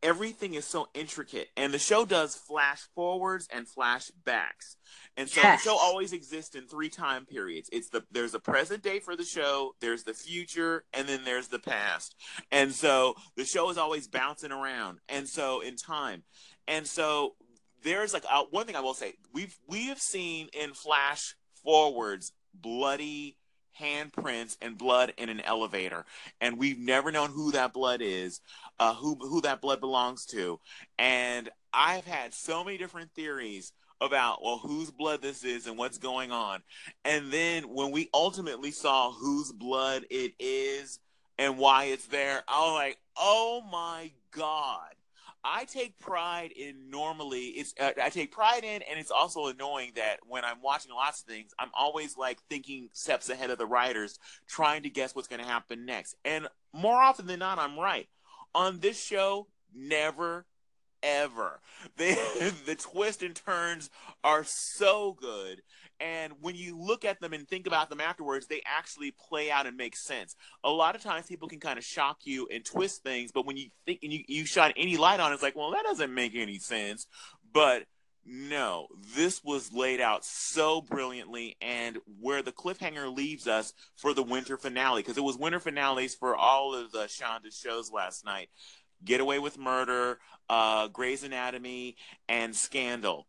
Everything 0.00 0.54
is 0.54 0.64
so 0.64 0.86
intricate, 0.94 1.48
and 1.56 1.74
the 1.74 1.78
show 1.78 2.04
does 2.04 2.36
flash 2.36 2.82
forwards 2.94 3.48
and 3.52 3.66
flashbacks. 3.66 4.76
And 5.16 5.28
so 5.28 5.40
yes. 5.42 5.62
the 5.62 5.70
show 5.70 5.76
always 5.76 6.12
exists 6.12 6.54
in 6.54 6.68
three 6.68 6.88
time 6.88 7.26
periods. 7.26 7.68
It's 7.72 7.90
the 7.90 8.04
there's 8.10 8.34
a 8.34 8.40
present 8.40 8.82
day 8.82 9.00
for 9.00 9.16
the 9.16 9.24
show, 9.24 9.72
there's 9.80 10.04
the 10.04 10.14
future, 10.14 10.84
and 10.94 11.08
then 11.08 11.24
there's 11.24 11.48
the 11.48 11.58
past. 11.58 12.14
And 12.52 12.72
so 12.72 13.16
the 13.36 13.44
show 13.44 13.68
is 13.70 13.76
always 13.76 14.06
bouncing 14.06 14.52
around. 14.52 15.00
And 15.08 15.28
so 15.28 15.60
in 15.60 15.76
time. 15.76 16.22
And 16.68 16.86
so 16.86 17.34
there's 17.82 18.12
like 18.12 18.24
uh, 18.30 18.44
one 18.50 18.66
thing 18.66 18.76
I 18.76 18.80
will 18.80 18.94
say. 18.94 19.14
We've 19.32 19.56
we 19.66 19.86
have 19.86 20.00
seen 20.00 20.48
in 20.52 20.72
flash 20.74 21.34
forwards 21.62 22.32
bloody 22.54 23.36
handprints 23.80 24.56
and 24.60 24.76
blood 24.76 25.12
in 25.18 25.28
an 25.28 25.40
elevator 25.40 26.04
and 26.40 26.58
we've 26.58 26.80
never 26.80 27.12
known 27.12 27.30
who 27.30 27.52
that 27.52 27.72
blood 27.72 28.00
is 28.02 28.40
uh, 28.80 28.92
who 28.94 29.14
who 29.20 29.40
that 29.42 29.60
blood 29.60 29.80
belongs 29.80 30.24
to. 30.26 30.58
And 30.98 31.48
i've 31.72 32.06
had 32.06 32.34
so 32.34 32.64
many 32.64 32.78
different 32.78 33.12
theories 33.12 33.72
about 34.00 34.42
well 34.42 34.58
whose 34.58 34.90
blood 34.90 35.22
this 35.22 35.44
is 35.44 35.66
and 35.66 35.76
what's 35.78 35.98
going 35.98 36.32
on. 36.32 36.60
And 37.04 37.30
then 37.30 37.64
when 37.64 37.90
we 37.92 38.08
ultimately 38.12 38.70
saw 38.70 39.12
whose 39.12 39.52
blood 39.52 40.04
it 40.10 40.32
is 40.38 40.98
and 41.38 41.56
why 41.56 41.84
it's 41.84 42.06
there 42.06 42.42
i 42.48 42.60
was 42.60 42.74
like 42.74 42.98
oh 43.16 43.62
my 43.70 44.10
god 44.32 44.90
I 45.50 45.64
take 45.64 45.98
pride 45.98 46.52
in 46.52 46.90
normally 46.90 47.46
it's 47.46 47.72
uh, 47.80 47.92
I 48.02 48.10
take 48.10 48.32
pride 48.32 48.64
in 48.64 48.82
and 48.82 48.98
it's 48.98 49.10
also 49.10 49.46
annoying 49.46 49.92
that 49.96 50.18
when 50.26 50.44
I'm 50.44 50.60
watching 50.62 50.92
lots 50.92 51.22
of 51.22 51.26
things 51.26 51.52
I'm 51.58 51.70
always 51.72 52.16
like 52.16 52.38
thinking 52.50 52.90
steps 52.92 53.30
ahead 53.30 53.50
of 53.50 53.58
the 53.58 53.66
writers 53.66 54.18
trying 54.46 54.82
to 54.82 54.90
guess 54.90 55.14
what's 55.14 55.28
going 55.28 55.40
to 55.40 55.48
happen 55.48 55.86
next. 55.86 56.16
And 56.24 56.48
more 56.72 57.00
often 57.00 57.26
than 57.26 57.38
not 57.38 57.58
I'm 57.58 57.78
right. 57.78 58.08
On 58.54 58.80
this 58.80 59.02
show 59.02 59.46
never 59.74 60.46
ever. 61.02 61.60
The 61.96 62.54
the 62.66 62.74
twists 62.74 63.22
and 63.22 63.34
turns 63.34 63.90
are 64.22 64.44
so 64.44 65.16
good 65.18 65.62
and 66.00 66.32
when 66.40 66.54
you 66.54 66.78
look 66.78 67.04
at 67.04 67.20
them 67.20 67.32
and 67.32 67.48
think 67.48 67.66
about 67.66 67.90
them 67.90 68.00
afterwards, 68.00 68.46
they 68.46 68.62
actually 68.64 69.12
play 69.28 69.50
out 69.50 69.66
and 69.66 69.76
make 69.76 69.96
sense. 69.96 70.36
A 70.64 70.70
lot 70.70 70.94
of 70.94 71.02
times 71.02 71.26
people 71.26 71.48
can 71.48 71.60
kind 71.60 71.78
of 71.78 71.84
shock 71.84 72.18
you 72.24 72.48
and 72.52 72.64
twist 72.64 73.02
things, 73.02 73.32
but 73.32 73.46
when 73.46 73.56
you 73.56 73.68
think 73.84 74.00
and 74.02 74.12
you, 74.12 74.22
you 74.28 74.46
shine 74.46 74.72
any 74.76 74.96
light 74.96 75.20
on 75.20 75.30
it, 75.30 75.34
it's 75.34 75.42
like, 75.42 75.56
well, 75.56 75.72
that 75.72 75.84
doesn't 75.84 76.14
make 76.14 76.34
any 76.34 76.58
sense. 76.58 77.06
But 77.52 77.84
no, 78.24 78.88
this 79.16 79.42
was 79.42 79.72
laid 79.72 80.00
out 80.00 80.24
so 80.24 80.82
brilliantly, 80.82 81.56
and 81.62 81.98
where 82.20 82.42
the 82.42 82.52
cliffhanger 82.52 83.14
leaves 83.14 83.48
us 83.48 83.72
for 83.96 84.12
the 84.12 84.22
winter 84.22 84.58
finale, 84.58 85.00
because 85.00 85.16
it 85.16 85.24
was 85.24 85.38
winter 85.38 85.60
finales 85.60 86.14
for 86.14 86.36
all 86.36 86.74
of 86.74 86.92
the 86.92 87.04
Shonda 87.04 87.50
shows 87.50 87.90
last 87.90 88.24
night 88.24 88.50
Get 89.04 89.20
Away 89.20 89.38
with 89.38 89.58
Murder, 89.58 90.18
uh, 90.48 90.88
Grey's 90.88 91.24
Anatomy, 91.24 91.96
and 92.28 92.54
Scandal 92.54 93.26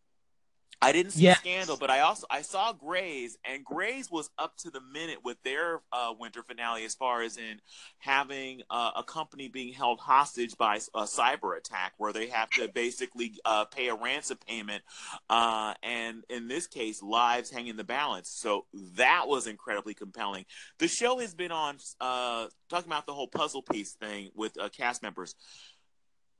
I 0.82 0.94
didn't 0.94 1.12
see 1.12 1.24
yes. 1.24 1.40
Scandal, 1.40 1.76
but 1.78 1.90
I 1.90 2.00
also 2.00 2.26
I 2.30 2.42
saw 2.42 2.72
Grey's, 2.72 3.38
and 3.44 3.66
Grey's 3.66 4.10
was 4.10 4.30
up 4.38 4.56
to 4.58 4.70
the 4.70 4.80
minute 4.80 5.20
with 5.26 5.38
their 5.44 5.82
uh, 5.92 6.14
winter 6.18 6.42
finale 6.42 6.86
as 6.86 6.96
far 6.96 7.22
as 7.22 7.38
in 7.38 7.60
having 7.98 8.62
uh, 8.70 8.92
a 8.96 9.04
company 9.04 9.50
being 9.50 9.74
held 9.74 10.00
hostage 10.00 10.56
by 10.58 10.78
a 10.96 11.04
cyber 11.04 11.58
attack, 11.58 11.94
where 11.98 12.14
they 12.14 12.28
have 12.28 12.50
to 12.52 12.70
basically 12.70 13.34
uh, 13.44 13.66
pay 13.66 13.90
a 13.90 13.96
ransom 13.96 14.38
payment, 14.48 14.82
uh, 15.30 15.74
and 15.84 16.24
in 16.30 16.48
this 16.48 16.66
case, 16.66 17.04
lives 17.04 17.50
hang 17.50 17.68
in 17.68 17.76
the 17.76 17.84
balance. 17.84 18.30
So 18.30 18.66
that 18.96 19.26
was 19.28 19.48
incredibly 19.48 19.94
compelling. 19.94 20.46
The 20.78 20.88
show 20.88 21.20
has 21.20 21.34
been 21.34 21.52
on 21.52 21.78
uh, 22.00 22.48
talking 22.70 22.90
about 22.90 23.06
the 23.06 23.14
whole 23.14 23.28
puzzle 23.28 23.64
piece 23.64 23.92
thing 23.94 24.30
with 24.34 24.58
uh, 24.58 24.70
cast 24.70 25.04
members 25.04 25.36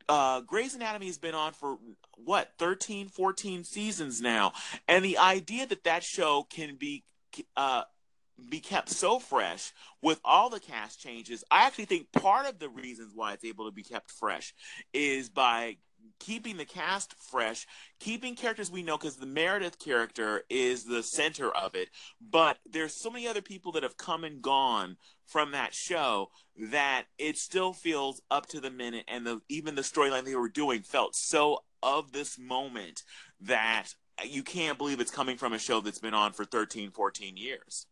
uh, 0.10 0.42
Grey's 0.42 0.76
Anatomy 0.76 1.06
has 1.06 1.18
been 1.18 1.36
on 1.36 1.54
for 1.54 1.78
what 2.18 2.52
13, 2.58 3.08
14 3.08 3.64
seasons 3.64 4.22
now, 4.22 4.54
and 4.88 5.06
the 5.06 5.20
idea 5.20 5.66
that 5.68 5.86
that 5.86 6.04
show 6.04 6.46
can 6.50 6.76
be 6.76 7.04
uh, 7.56 7.84
be 8.50 8.60
kept 8.60 8.90
so 8.90 9.20
fresh 9.20 9.74
with 10.02 10.20
all 10.24 10.50
the 10.50 10.60
cast 10.60 11.00
changes, 11.00 11.44
I 11.52 11.66
actually 11.66 11.86
think 11.86 12.12
part 12.12 12.48
of 12.48 12.60
the 12.60 12.70
reasons 12.70 13.12
why 13.14 13.34
it's 13.34 13.44
able 13.44 13.66
to 13.66 13.72
be 13.72 13.84
kept 13.84 14.12
fresh 14.12 14.54
is 14.94 15.30
by 15.30 15.78
keeping 16.20 16.58
the 16.58 16.66
cast 16.66 17.14
fresh, 17.14 17.66
keeping 18.00 18.36
characters 18.36 18.70
we 18.70 18.84
know 18.84 18.98
because 18.98 19.18
the 19.18 19.26
Meredith 19.26 19.80
character 19.80 20.44
is 20.50 20.84
the 20.84 21.02
center 21.02 21.50
of 21.52 21.76
it. 21.76 21.90
But 22.22 22.58
there's 22.70 22.94
so 22.94 23.10
many 23.10 23.28
other 23.28 23.42
people 23.42 23.72
that 23.74 23.84
have 23.84 23.98
come 23.98 24.24
and 24.24 24.42
gone 24.42 24.98
from 25.26 25.52
that 25.52 25.74
show 25.74 26.30
that 26.72 27.06
it 27.18 27.38
still 27.38 27.74
feels 27.74 28.22
up 28.30 28.48
to 28.48 28.60
the 28.60 28.72
minute, 28.72 29.06
and 29.08 29.26
the 29.26 29.42
even 29.50 29.76
the 29.76 29.82
storyline 29.82 30.26
they 30.26 30.36
were 30.36 30.50
doing 30.50 30.82
felt 30.82 31.16
so 31.16 31.60
of 31.82 32.12
this 32.12 32.38
moment 32.38 33.04
that 33.42 33.88
you 34.26 34.44
can't 34.44 34.78
believe 34.78 35.00
it's 35.00 35.12
coming 35.12 35.38
from 35.38 35.54
a 35.54 35.60
show 35.60 35.80
that's 35.80 36.00
been 36.00 36.14
on 36.14 36.34
for 36.34 36.44
13, 36.44 36.92
14 36.92 37.38
years. 37.38 37.86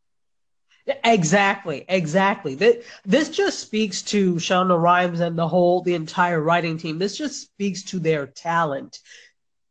Exactly, 1.04 1.86
exactly. 1.90 2.56
This, 2.56 2.86
this 3.06 3.30
just 3.30 3.60
speaks 3.60 4.02
to 4.04 4.36
Shonda 4.36 4.82
Rhimes 4.82 5.20
and 5.20 5.38
the 5.38 5.48
whole, 5.48 5.82
the 5.82 5.96
entire 5.96 6.42
writing 6.42 6.78
team. 6.78 6.98
This 6.98 7.18
just 7.18 7.42
speaks 7.42 7.84
to 7.84 8.00
their 8.00 8.28
talent. 8.28 9.00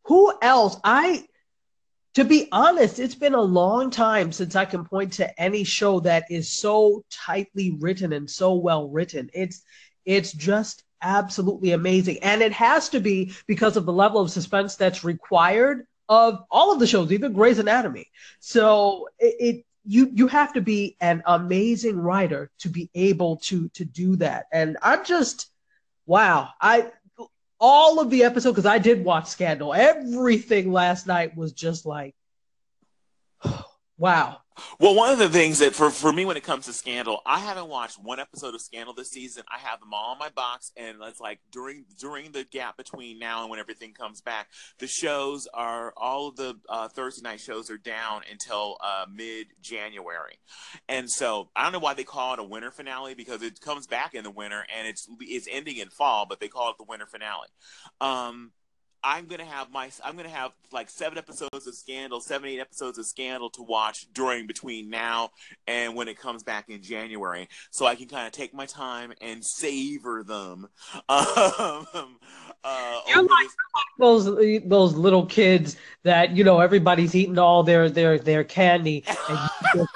Who 0.05 0.33
else? 0.43 0.77
I, 0.85 1.25
to 2.15 2.25
be 2.25 2.49
honest, 2.53 2.99
it's 2.99 3.15
been 3.15 3.35
a 3.35 3.41
long 3.41 3.91
time 3.91 4.31
since 4.31 4.57
I 4.57 4.67
can 4.67 4.85
point 4.85 5.15
to 5.15 5.41
any 5.41 5.65
show 5.65 6.01
that 6.01 6.25
is 6.31 6.53
so 6.53 7.05
tightly 7.11 7.77
written 7.79 8.13
and 8.13 8.29
so 8.29 8.55
well 8.55 8.89
written. 8.89 9.31
It's, 9.33 9.63
it's 10.05 10.33
just 10.33 10.83
absolutely 11.03 11.73
amazing, 11.73 12.19
and 12.23 12.43
it 12.43 12.53
has 12.53 12.89
to 12.91 13.01
be 13.01 13.33
because 13.47 13.77
of 13.77 13.87
the 13.87 13.93
level 13.93 14.21
of 14.21 14.31
suspense 14.31 14.77
that's 14.77 15.05
required 15.05 15.87
of 16.09 16.45
all 16.51 16.73
of 16.73 16.79
the 16.79 16.87
shows, 16.87 17.11
even 17.13 17.33
Grey's 17.33 17.59
Anatomy. 17.59 18.11
So 18.39 19.09
it, 19.19 19.35
it 19.39 19.65
you 19.87 20.11
you 20.13 20.27
have 20.27 20.53
to 20.53 20.61
be 20.61 20.97
an 21.01 21.23
amazing 21.27 21.99
writer 21.99 22.51
to 22.59 22.69
be 22.69 22.91
able 22.95 23.37
to 23.37 23.69
to 23.71 23.85
do 23.85 24.17
that. 24.17 24.47
And 24.53 24.77
i'm 24.83 25.05
just 25.05 25.51
wow 26.07 26.51
i 26.61 26.91
all 27.59 28.01
of 28.01 28.11
the 28.11 28.25
episode 28.25 28.51
because 28.51 28.67
i 28.67 28.79
did 28.79 29.05
watch 29.05 29.27
scandal. 29.27 29.73
Everything 29.75 30.73
last 30.73 31.07
night 31.07 31.37
was 31.37 31.53
just 31.53 31.87
like 31.87 32.15
wow 33.99 34.39
Well, 34.79 34.95
one 34.95 35.11
of 35.11 35.19
the 35.19 35.29
things 35.29 35.59
that 35.59 35.75
for, 35.75 35.91
for 35.91 36.13
me 36.13 36.25
when 36.25 36.37
it 36.37 36.43
comes 36.43 36.67
to 36.67 36.73
Scandal, 36.73 37.21
I 37.27 37.41
haven't 37.41 37.69
watched 37.69 37.99
one 38.03 38.21
episode 38.21 38.55
of 38.55 38.61
Scandal 38.61 38.95
this 38.95 39.11
season. 39.11 39.45
I 39.53 39.59
have 39.59 39.81
them 39.81 39.93
all 39.93 40.13
in 40.13 40.19
my 40.19 40.31
box, 40.31 40.73
and 40.77 40.97
it's 41.03 41.21
like 41.21 41.41
during 41.51 41.85
during 41.99 42.33
the 42.33 42.45
gap 42.45 42.77
between 42.77 43.19
now 43.19 43.43
and 43.43 43.51
when 43.51 43.59
everything 43.59 43.93
comes 43.93 44.21
back, 44.21 44.49
the 44.79 44.87
shows 44.87 45.47
are 45.53 45.93
all 45.97 46.29
of 46.29 46.37
the 46.37 46.55
uh, 46.69 46.89
Thursday 46.89 47.23
night 47.23 47.41
shows 47.41 47.71
are 47.71 47.79
down 47.79 48.23
until 48.31 48.79
uh, 48.83 49.05
mid 49.13 49.49
January, 49.61 50.39
and 50.89 51.11
so 51.11 51.51
I 51.55 51.63
don't 51.63 51.73
know 51.73 51.79
why 51.79 51.95
they 51.95 52.05
call 52.05 52.35
it 52.35 52.41
a 52.41 52.45
winter 52.45 52.71
finale 52.71 53.15
because 53.15 53.43
it 53.43 53.61
comes 53.61 53.87
back 53.87 54.15
in 54.15 54.25
the 54.25 54.31
winter 54.31 54.65
and 54.77 54.87
it's 54.89 55.09
it's 55.21 55.49
ending 55.51 55.77
in 55.77 55.91
fall, 55.91 56.27
but 56.27 56.41
they 56.41 56.49
call 56.49 56.71
it 56.71 56.77
the 56.79 56.85
winter 56.89 57.07
finale. 57.07 57.49
Um, 58.01 58.53
I'm 59.07 59.27
gonna 59.27 59.45
have 59.45 59.71
my 59.71 59.89
I'm 60.05 60.17
gonna 60.17 60.29
have 60.29 60.51
like 60.73 60.91
seven 60.91 61.17
episodes 61.17 61.65
of 61.65 61.75
Scandal, 61.77 62.21
seven 62.21 62.49
eight 62.49 62.59
episodes 62.59 62.99
of 62.99 63.07
Scandal 63.07 63.49
to 63.51 63.63
watch 63.63 64.09
during 64.13 64.49
between 64.49 64.91
now 64.91 65.31
and 65.69 65.95
when 65.95 66.09
it 66.09 66.19
comes 66.19 66.43
back 66.43 66.69
in 66.69 66.83
January, 66.83 67.49
so 67.71 67.87
I 67.87 67.95
can 67.95 68.09
kind 68.09 68.27
of 68.27 68.33
take 68.33 68.53
my 68.53 68.67
time 68.67 69.13
and 69.21 69.45
savor 69.45 70.25
them. 70.25 70.67
Um, 71.09 72.19
uh, 72.65 73.01
You're 73.09 73.23
like 73.23 73.49
those 73.99 74.25
those 74.65 74.95
little 74.95 75.27
kids 75.27 75.77
that 76.03 76.37
you 76.37 76.43
know 76.43 76.59
everybody's 76.59 77.15
eating 77.15 77.39
all 77.39 77.63
their 77.63 77.89
their 77.89 78.19
their 78.19 78.43
candy 78.43 79.05
and 79.29 79.39
you 79.75 79.87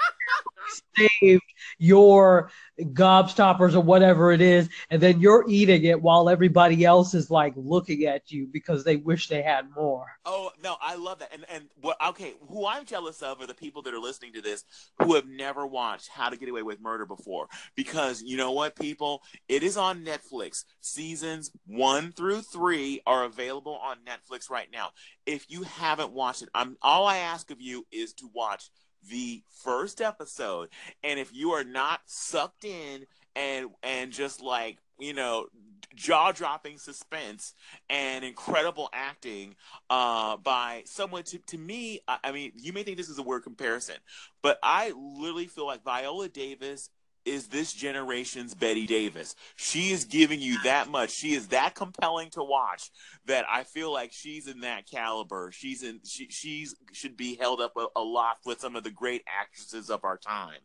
saved 1.21 1.43
your 1.77 2.49
gobstoppers 2.85 3.75
or 3.75 3.81
whatever 3.81 4.31
it 4.31 4.41
is, 4.41 4.69
and 4.89 5.01
then 5.01 5.19
you're 5.19 5.45
eating 5.47 5.83
it 5.83 6.01
while 6.01 6.29
everybody 6.29 6.85
else 6.85 7.13
is 7.13 7.31
like 7.31 7.53
looking 7.55 8.05
at 8.05 8.31
you 8.31 8.47
because 8.51 8.83
they 8.83 8.95
wish 8.97 9.27
they 9.27 9.41
had 9.41 9.69
more. 9.75 10.05
Oh 10.25 10.51
no, 10.63 10.75
I 10.81 10.95
love 10.95 11.19
that. 11.19 11.33
And 11.33 11.45
and 11.49 11.65
what 11.81 11.97
okay, 12.09 12.33
who 12.49 12.65
I'm 12.67 12.85
jealous 12.85 13.21
of 13.21 13.41
are 13.41 13.47
the 13.47 13.53
people 13.53 13.81
that 13.83 13.93
are 13.93 13.99
listening 13.99 14.33
to 14.33 14.41
this 14.41 14.63
who 15.01 15.15
have 15.15 15.27
never 15.27 15.65
watched 15.65 16.09
How 16.09 16.29
to 16.29 16.37
Get 16.37 16.49
Away 16.49 16.63
with 16.63 16.81
Murder 16.81 17.05
before. 17.05 17.47
Because 17.75 18.21
you 18.21 18.37
know 18.37 18.51
what, 18.51 18.75
people? 18.75 19.21
It 19.47 19.63
is 19.63 19.77
on 19.77 20.05
Netflix. 20.05 20.63
Seasons 20.81 21.51
one 21.65 22.11
through 22.11 22.41
three 22.41 23.01
are 23.05 23.23
available 23.23 23.77
on 23.83 23.97
Netflix 24.05 24.49
right 24.49 24.67
now. 24.71 24.89
If 25.25 25.45
you 25.49 25.63
haven't 25.63 26.11
watched 26.11 26.41
it, 26.41 26.49
I'm 26.53 26.77
all 26.81 27.07
I 27.07 27.17
ask 27.17 27.51
of 27.51 27.61
you 27.61 27.85
is 27.91 28.13
to 28.15 28.29
watch 28.33 28.69
the 29.09 29.43
first 29.63 30.01
episode. 30.01 30.69
And 31.03 31.19
if 31.19 31.33
you 31.33 31.51
are 31.51 31.63
not 31.63 32.01
sucked 32.05 32.65
in 32.65 33.05
and 33.35 33.69
and 33.83 34.11
just 34.11 34.41
like, 34.41 34.77
you 34.99 35.13
know, 35.13 35.47
jaw 35.95 36.31
dropping 36.31 36.77
suspense 36.77 37.53
and 37.89 38.23
incredible 38.23 38.89
acting 38.93 39.55
uh, 39.89 40.37
by 40.37 40.83
someone 40.85 41.23
to, 41.23 41.37
to 41.39 41.57
me 41.57 41.99
I, 42.07 42.17
I 42.25 42.31
mean 42.31 42.51
you 42.55 42.73
may 42.73 42.83
think 42.83 42.97
this 42.97 43.09
is 43.09 43.17
a 43.17 43.23
word 43.23 43.43
comparison 43.43 43.95
but 44.41 44.57
i 44.63 44.91
literally 44.91 45.47
feel 45.47 45.65
like 45.65 45.83
viola 45.83 46.29
davis 46.29 46.89
is 47.25 47.47
this 47.47 47.73
generation's 47.73 48.53
Bette 48.53 48.87
Davis. 48.87 49.35
She 49.55 49.91
is 49.91 50.05
giving 50.05 50.39
you 50.39 50.61
that 50.63 50.89
much. 50.89 51.11
She 51.11 51.33
is 51.33 51.47
that 51.49 51.75
compelling 51.75 52.29
to 52.31 52.43
watch 52.43 52.89
that 53.25 53.45
I 53.49 53.63
feel 53.63 53.91
like 53.91 54.11
she's 54.11 54.47
in 54.47 54.61
that 54.61 54.89
caliber. 54.89 55.51
She's 55.53 55.83
in 55.83 55.99
she 56.03 56.27
she's 56.29 56.75
should 56.93 57.17
be 57.17 57.35
held 57.35 57.61
up 57.61 57.73
a, 57.77 57.87
a 57.95 58.01
lot 58.01 58.37
with 58.45 58.59
some 58.59 58.75
of 58.75 58.83
the 58.83 58.91
great 58.91 59.23
actresses 59.27 59.89
of 59.89 60.03
our 60.03 60.17
time. 60.17 60.59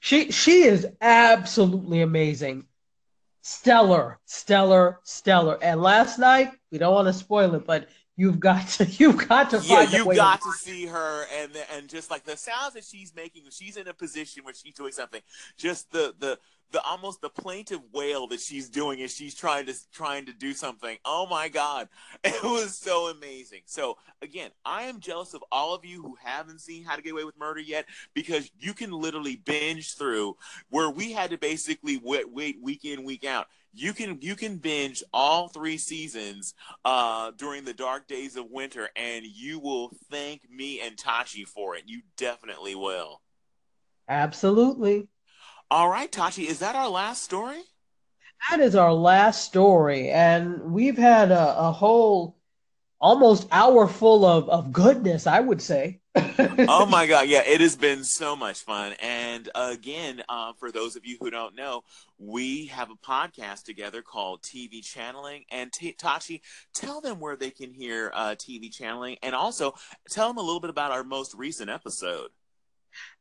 She 0.00 0.30
she 0.30 0.62
is 0.62 0.86
absolutely 1.00 2.02
amazing. 2.02 2.64
Stellar, 3.42 4.18
stellar, 4.26 5.00
stellar. 5.04 5.58
And 5.62 5.80
last 5.80 6.18
night, 6.18 6.52
we 6.70 6.78
don't 6.78 6.94
want 6.94 7.08
to 7.08 7.12
spoil 7.12 7.54
it, 7.54 7.66
but 7.66 7.88
you've 8.18 8.40
got 8.40 8.68
to 8.68 8.84
you've 8.98 9.28
got 9.28 9.48
to 9.50 9.62
yeah 9.64 9.82
you've 9.82 10.14
got 10.14 10.42
to, 10.42 10.50
to 10.50 10.58
see 10.58 10.84
her 10.84 11.24
and 11.40 11.52
and 11.74 11.88
just 11.88 12.10
like 12.10 12.24
the 12.24 12.36
sounds 12.36 12.74
that 12.74 12.84
she's 12.84 13.14
making 13.14 13.44
she's 13.50 13.78
in 13.78 13.88
a 13.88 13.94
position 13.94 14.44
where 14.44 14.52
she's 14.52 14.74
doing 14.74 14.92
something. 14.92 15.22
Just 15.56 15.90
the 15.92 16.14
the 16.18 16.38
the 16.70 16.82
almost 16.82 17.20
the 17.20 17.28
plaintive 17.28 17.80
wail 17.92 18.26
that 18.26 18.40
she's 18.40 18.68
doing 18.68 19.00
as 19.02 19.14
she's 19.14 19.34
trying 19.34 19.66
to 19.66 19.74
trying 19.92 20.26
to 20.26 20.32
do 20.32 20.52
something 20.52 20.96
oh 21.04 21.26
my 21.26 21.48
god 21.48 21.88
it 22.24 22.42
was 22.42 22.76
so 22.76 23.08
amazing 23.08 23.62
so 23.66 23.96
again 24.22 24.50
i 24.64 24.82
am 24.82 25.00
jealous 25.00 25.34
of 25.34 25.42
all 25.50 25.74
of 25.74 25.84
you 25.84 26.02
who 26.02 26.16
haven't 26.22 26.60
seen 26.60 26.84
how 26.84 26.96
to 26.96 27.02
get 27.02 27.12
away 27.12 27.24
with 27.24 27.38
murder 27.38 27.60
yet 27.60 27.86
because 28.14 28.50
you 28.58 28.74
can 28.74 28.90
literally 28.90 29.36
binge 29.36 29.94
through 29.94 30.36
where 30.70 30.90
we 30.90 31.12
had 31.12 31.30
to 31.30 31.38
basically 31.38 32.00
wait, 32.02 32.30
wait 32.32 32.56
week 32.62 32.84
in 32.84 33.04
week 33.04 33.24
out 33.24 33.46
you 33.74 33.92
can 33.92 34.18
you 34.20 34.34
can 34.34 34.56
binge 34.56 35.02
all 35.12 35.48
three 35.48 35.78
seasons 35.78 36.54
uh, 36.84 37.30
during 37.36 37.64
the 37.64 37.74
dark 37.74 38.08
days 38.08 38.36
of 38.36 38.50
winter, 38.50 38.88
and 38.96 39.24
you 39.24 39.58
will 39.58 39.90
thank 40.10 40.50
me 40.50 40.80
and 40.80 40.96
Tachi 40.96 41.46
for 41.46 41.76
it. 41.76 41.84
You 41.86 42.00
definitely 42.16 42.74
will. 42.74 43.20
Absolutely. 44.08 45.06
All 45.70 45.88
right, 45.90 46.10
Tachi, 46.10 46.46
is 46.46 46.60
that 46.60 46.74
our 46.74 46.88
last 46.88 47.22
story? 47.22 47.60
That 48.50 48.60
is 48.60 48.74
our 48.74 48.94
last 48.94 49.44
story, 49.44 50.10
and 50.10 50.72
we've 50.72 50.96
had 50.96 51.30
a, 51.30 51.58
a 51.58 51.72
whole 51.72 52.38
almost 53.00 53.46
hour 53.52 53.86
full 53.86 54.24
of, 54.24 54.48
of 54.48 54.72
goodness, 54.72 55.26
I 55.26 55.40
would 55.40 55.60
say. 55.60 56.00
oh 56.68 56.86
my 56.86 57.06
god, 57.06 57.28
yeah, 57.28 57.42
it 57.46 57.60
has 57.60 57.76
been 57.76 58.02
so 58.02 58.34
much 58.34 58.62
fun. 58.62 58.94
And 59.00 59.48
again, 59.54 60.22
uh, 60.28 60.52
for 60.58 60.72
those 60.72 60.96
of 60.96 61.04
you 61.04 61.16
who 61.20 61.30
don't 61.30 61.54
know, 61.54 61.82
we 62.18 62.66
have 62.66 62.90
a 62.90 62.96
podcast 62.96 63.64
together 63.64 64.02
called 64.02 64.42
TV 64.42 64.82
Channeling. 64.82 65.44
And 65.50 65.72
T- 65.72 65.94
Tachi, 66.00 66.40
tell 66.74 67.00
them 67.00 67.20
where 67.20 67.36
they 67.36 67.50
can 67.50 67.72
hear 67.72 68.10
uh, 68.14 68.34
TV 68.36 68.72
Channeling, 68.72 69.18
and 69.22 69.34
also 69.34 69.74
tell 70.10 70.28
them 70.28 70.38
a 70.38 70.42
little 70.42 70.60
bit 70.60 70.70
about 70.70 70.92
our 70.92 71.04
most 71.04 71.34
recent 71.34 71.70
episode. 71.70 72.30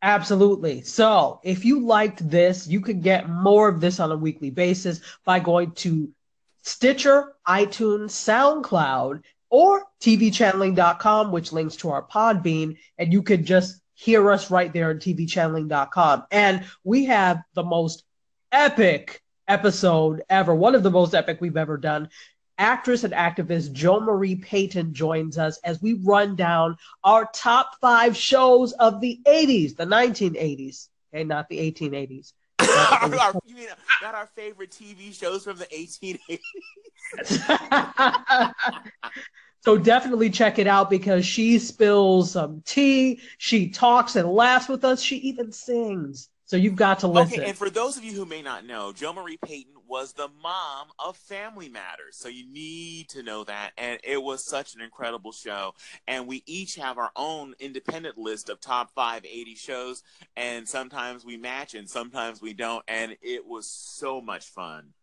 Absolutely. 0.02 0.82
So, 0.84 1.40
if 1.44 1.66
you 1.66 1.86
liked 1.86 2.30
this, 2.30 2.68
you 2.68 2.82
could 2.82 3.02
get 3.02 3.30
more 3.30 3.68
of 3.68 3.82
this 3.82 4.00
on 4.00 4.12
a 4.12 4.18
weekly 4.18 4.52
basis 4.52 5.02
by 5.26 5.40
going 5.40 5.72
to 5.72 6.10
Stitcher, 6.62 7.34
iTunes, 7.48 8.12
SoundCloud, 8.12 9.24
or 9.50 9.86
tvchanneling.com, 10.02 11.32
which 11.32 11.54
links 11.54 11.78
to 11.78 11.90
our 11.90 12.04
Podbean, 12.04 12.78
and 12.98 13.14
you 13.14 13.24
could 13.24 13.46
just 13.46 13.82
hear 13.94 14.30
us 14.32 14.52
right 14.52 14.72
there 14.74 14.90
on 14.90 14.98
tvchanneling.com. 14.98 16.26
And 16.30 16.66
we 16.84 17.06
have 17.06 17.42
the 17.54 17.64
most 17.64 18.04
epic 18.52 19.22
episode 19.48 20.22
ever, 20.30 20.54
one 20.54 20.76
of 20.76 20.84
the 20.84 20.92
most 20.92 21.16
epic 21.16 21.40
we've 21.40 21.58
ever 21.58 21.78
done. 21.78 22.10
Actress 22.58 23.04
and 23.04 23.14
activist 23.14 23.72
Jo 23.74 24.00
Marie 24.00 24.36
Payton 24.36 24.94
joins 24.94 25.38
us 25.38 25.60
as 25.64 25.82
we 25.82 25.94
run 25.94 26.36
down 26.36 26.78
our 27.04 27.30
top 27.34 27.76
five 27.80 28.18
shows 28.18 28.74
of 28.74 29.00
the 29.00 29.20
80s, 29.28 29.76
the 29.76 29.86
1980s, 29.86 30.88
okay, 31.14 31.24
not 31.24 31.50
the 31.50 31.60
1880s. 31.60 32.34
our, 32.60 33.34
you 33.46 33.56
mean 33.56 33.68
not 34.02 34.16
our 34.16 34.28
favorite 34.36 34.72
TV 34.72 35.14
shows 35.18 35.44
from 35.44 35.58
the 35.58 35.66
1880s? 35.66 36.40
so 39.64 39.78
definitely 39.78 40.30
check 40.30 40.58
it 40.60 40.68
out 40.68 40.90
because 40.90 41.26
she 41.26 41.60
spills 41.60 42.32
some 42.32 42.62
tea. 42.66 43.22
She 43.38 43.70
talks 43.70 44.16
and 44.16 44.28
laughs 44.30 44.68
with 44.68 44.84
us. 44.84 45.02
She 45.02 45.18
even 45.18 45.52
sings. 45.52 46.30
So 46.48 46.56
you've 46.56 46.78
got 46.78 47.00
to 47.00 47.08
listen. 47.08 47.42
Okay, 47.42 47.50
and 47.50 47.58
for 47.58 47.70
those 47.70 47.98
of 47.98 48.06
you 48.06 48.14
who 48.14 48.24
may 48.26 48.42
not 48.42 48.66
know, 48.66 48.94
Jo 48.94 49.12
Marie 49.12 49.38
Payton 49.46 49.74
was 49.86 50.14
the 50.14 50.30
mom 50.42 50.88
of 50.98 51.18
Family 51.18 51.68
Matters. 51.68 52.16
So 52.16 52.30
you 52.30 52.50
need 52.50 53.10
to 53.10 53.22
know 53.22 53.44
that. 53.44 53.72
And 53.78 54.00
it 54.02 54.24
was 54.24 54.46
such 54.46 54.74
an 54.74 54.80
incredible 54.80 55.34
show. 55.34 55.74
And 56.08 56.26
we 56.26 56.44
each 56.46 56.76
have 56.76 56.98
our 56.98 57.12
own 57.18 57.54
independent 57.60 58.18
list 58.18 58.50
of 58.50 58.62
top 58.62 58.92
five 58.96 59.26
eighty 59.26 59.56
shows. 59.56 60.04
And 60.38 60.66
sometimes 60.66 61.26
we 61.26 61.36
match 61.36 61.76
and 61.76 61.90
sometimes 61.90 62.42
we 62.42 62.54
don't. 62.54 62.84
And 62.88 63.18
it 63.22 63.46
was 63.46 63.70
so 63.70 64.22
much 64.22 64.46
fun. 64.46 64.94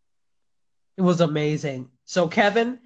It 0.97 1.03
was 1.03 1.21
amazing. 1.21 1.91
So, 2.07 2.27
Kevin, 2.27 2.79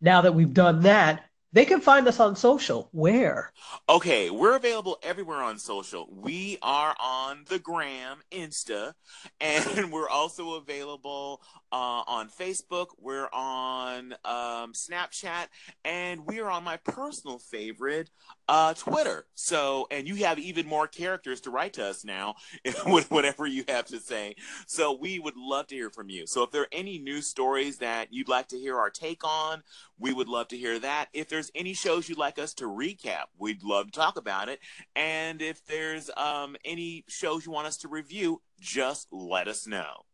now 0.00 0.22
that 0.22 0.34
we've 0.34 0.52
done 0.52 0.80
that, 0.82 1.26
they 1.54 1.64
can 1.64 1.80
find 1.80 2.06
us 2.08 2.18
on 2.18 2.34
social. 2.34 2.88
Where? 2.90 3.52
Okay, 3.88 4.28
we're 4.28 4.56
available 4.56 4.98
everywhere 5.04 5.40
on 5.40 5.56
social. 5.56 6.08
We 6.10 6.58
are 6.60 6.96
on 7.00 7.44
the 7.48 7.60
gram, 7.60 8.18
Insta, 8.32 8.92
and 9.40 9.92
we're 9.92 10.08
also 10.08 10.54
available 10.54 11.40
uh, 11.74 12.04
on 12.06 12.28
Facebook. 12.28 12.86
We're 13.00 13.28
on 13.32 14.12
um, 14.24 14.74
Snapchat, 14.74 15.48
and 15.84 16.24
we 16.24 16.38
are 16.38 16.48
on 16.48 16.62
my 16.62 16.76
personal 16.76 17.40
favorite, 17.40 18.10
uh, 18.48 18.74
Twitter. 18.74 19.26
So, 19.34 19.88
and 19.90 20.06
you 20.06 20.14
have 20.24 20.38
even 20.38 20.68
more 20.68 20.86
characters 20.86 21.40
to 21.42 21.50
write 21.50 21.72
to 21.72 21.84
us 21.84 22.04
now 22.04 22.36
with 22.86 23.10
whatever 23.10 23.48
you 23.48 23.64
have 23.66 23.86
to 23.86 23.98
say. 23.98 24.36
So, 24.68 24.96
we 24.96 25.18
would 25.18 25.36
love 25.36 25.66
to 25.66 25.74
hear 25.74 25.90
from 25.90 26.10
you. 26.10 26.28
So, 26.28 26.44
if 26.44 26.52
there 26.52 26.62
are 26.62 26.68
any 26.70 27.00
news 27.00 27.26
stories 27.26 27.78
that 27.78 28.12
you'd 28.12 28.28
like 28.28 28.46
to 28.48 28.58
hear 28.58 28.78
our 28.78 28.90
take 28.90 29.24
on, 29.24 29.64
we 29.98 30.12
would 30.12 30.28
love 30.28 30.46
to 30.48 30.56
hear 30.56 30.78
that. 30.78 31.06
If 31.12 31.28
there's 31.28 31.50
any 31.56 31.74
shows 31.74 32.08
you'd 32.08 32.18
like 32.18 32.38
us 32.38 32.54
to 32.54 32.66
recap, 32.66 33.24
we'd 33.36 33.64
love 33.64 33.86
to 33.86 33.98
talk 33.98 34.16
about 34.16 34.48
it. 34.48 34.60
And 34.94 35.42
if 35.42 35.66
there's 35.66 36.08
um, 36.16 36.54
any 36.64 37.04
shows 37.08 37.44
you 37.44 37.50
want 37.50 37.66
us 37.66 37.78
to 37.78 37.88
review, 37.88 38.42
just 38.60 39.08
let 39.10 39.48
us 39.48 39.66
know. 39.66 40.04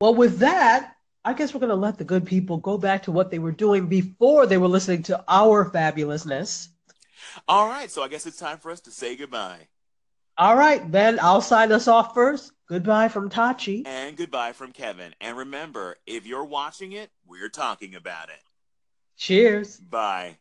Well, 0.00 0.14
with 0.14 0.38
that, 0.38 0.96
I 1.24 1.34
guess 1.34 1.52
we're 1.52 1.60
going 1.60 1.68
to 1.68 1.76
let 1.76 1.98
the 1.98 2.04
good 2.04 2.24
people 2.24 2.56
go 2.56 2.78
back 2.78 3.02
to 3.02 3.12
what 3.12 3.30
they 3.30 3.38
were 3.38 3.52
doing 3.52 3.86
before 3.86 4.46
they 4.46 4.56
were 4.56 4.68
listening 4.68 5.02
to 5.04 5.22
our 5.28 5.70
fabulousness. 5.70 6.68
All 7.46 7.68
right, 7.68 7.90
so 7.90 8.02
I 8.02 8.08
guess 8.08 8.26
it's 8.26 8.38
time 8.38 8.58
for 8.58 8.70
us 8.70 8.80
to 8.80 8.90
say 8.90 9.14
goodbye. 9.14 9.68
All 10.38 10.56
right, 10.56 10.90
then 10.90 11.18
I'll 11.20 11.42
sign 11.42 11.70
us 11.70 11.86
off 11.86 12.14
first. 12.14 12.52
Goodbye 12.66 13.08
from 13.08 13.28
Tachi. 13.28 13.82
And 13.84 14.16
goodbye 14.16 14.52
from 14.52 14.72
Kevin. 14.72 15.14
And 15.20 15.36
remember, 15.36 15.96
if 16.06 16.24
you're 16.24 16.44
watching 16.44 16.92
it, 16.92 17.10
we're 17.26 17.50
talking 17.50 17.94
about 17.94 18.30
it. 18.30 18.40
Cheers. 19.18 19.76
Bye. 19.76 20.38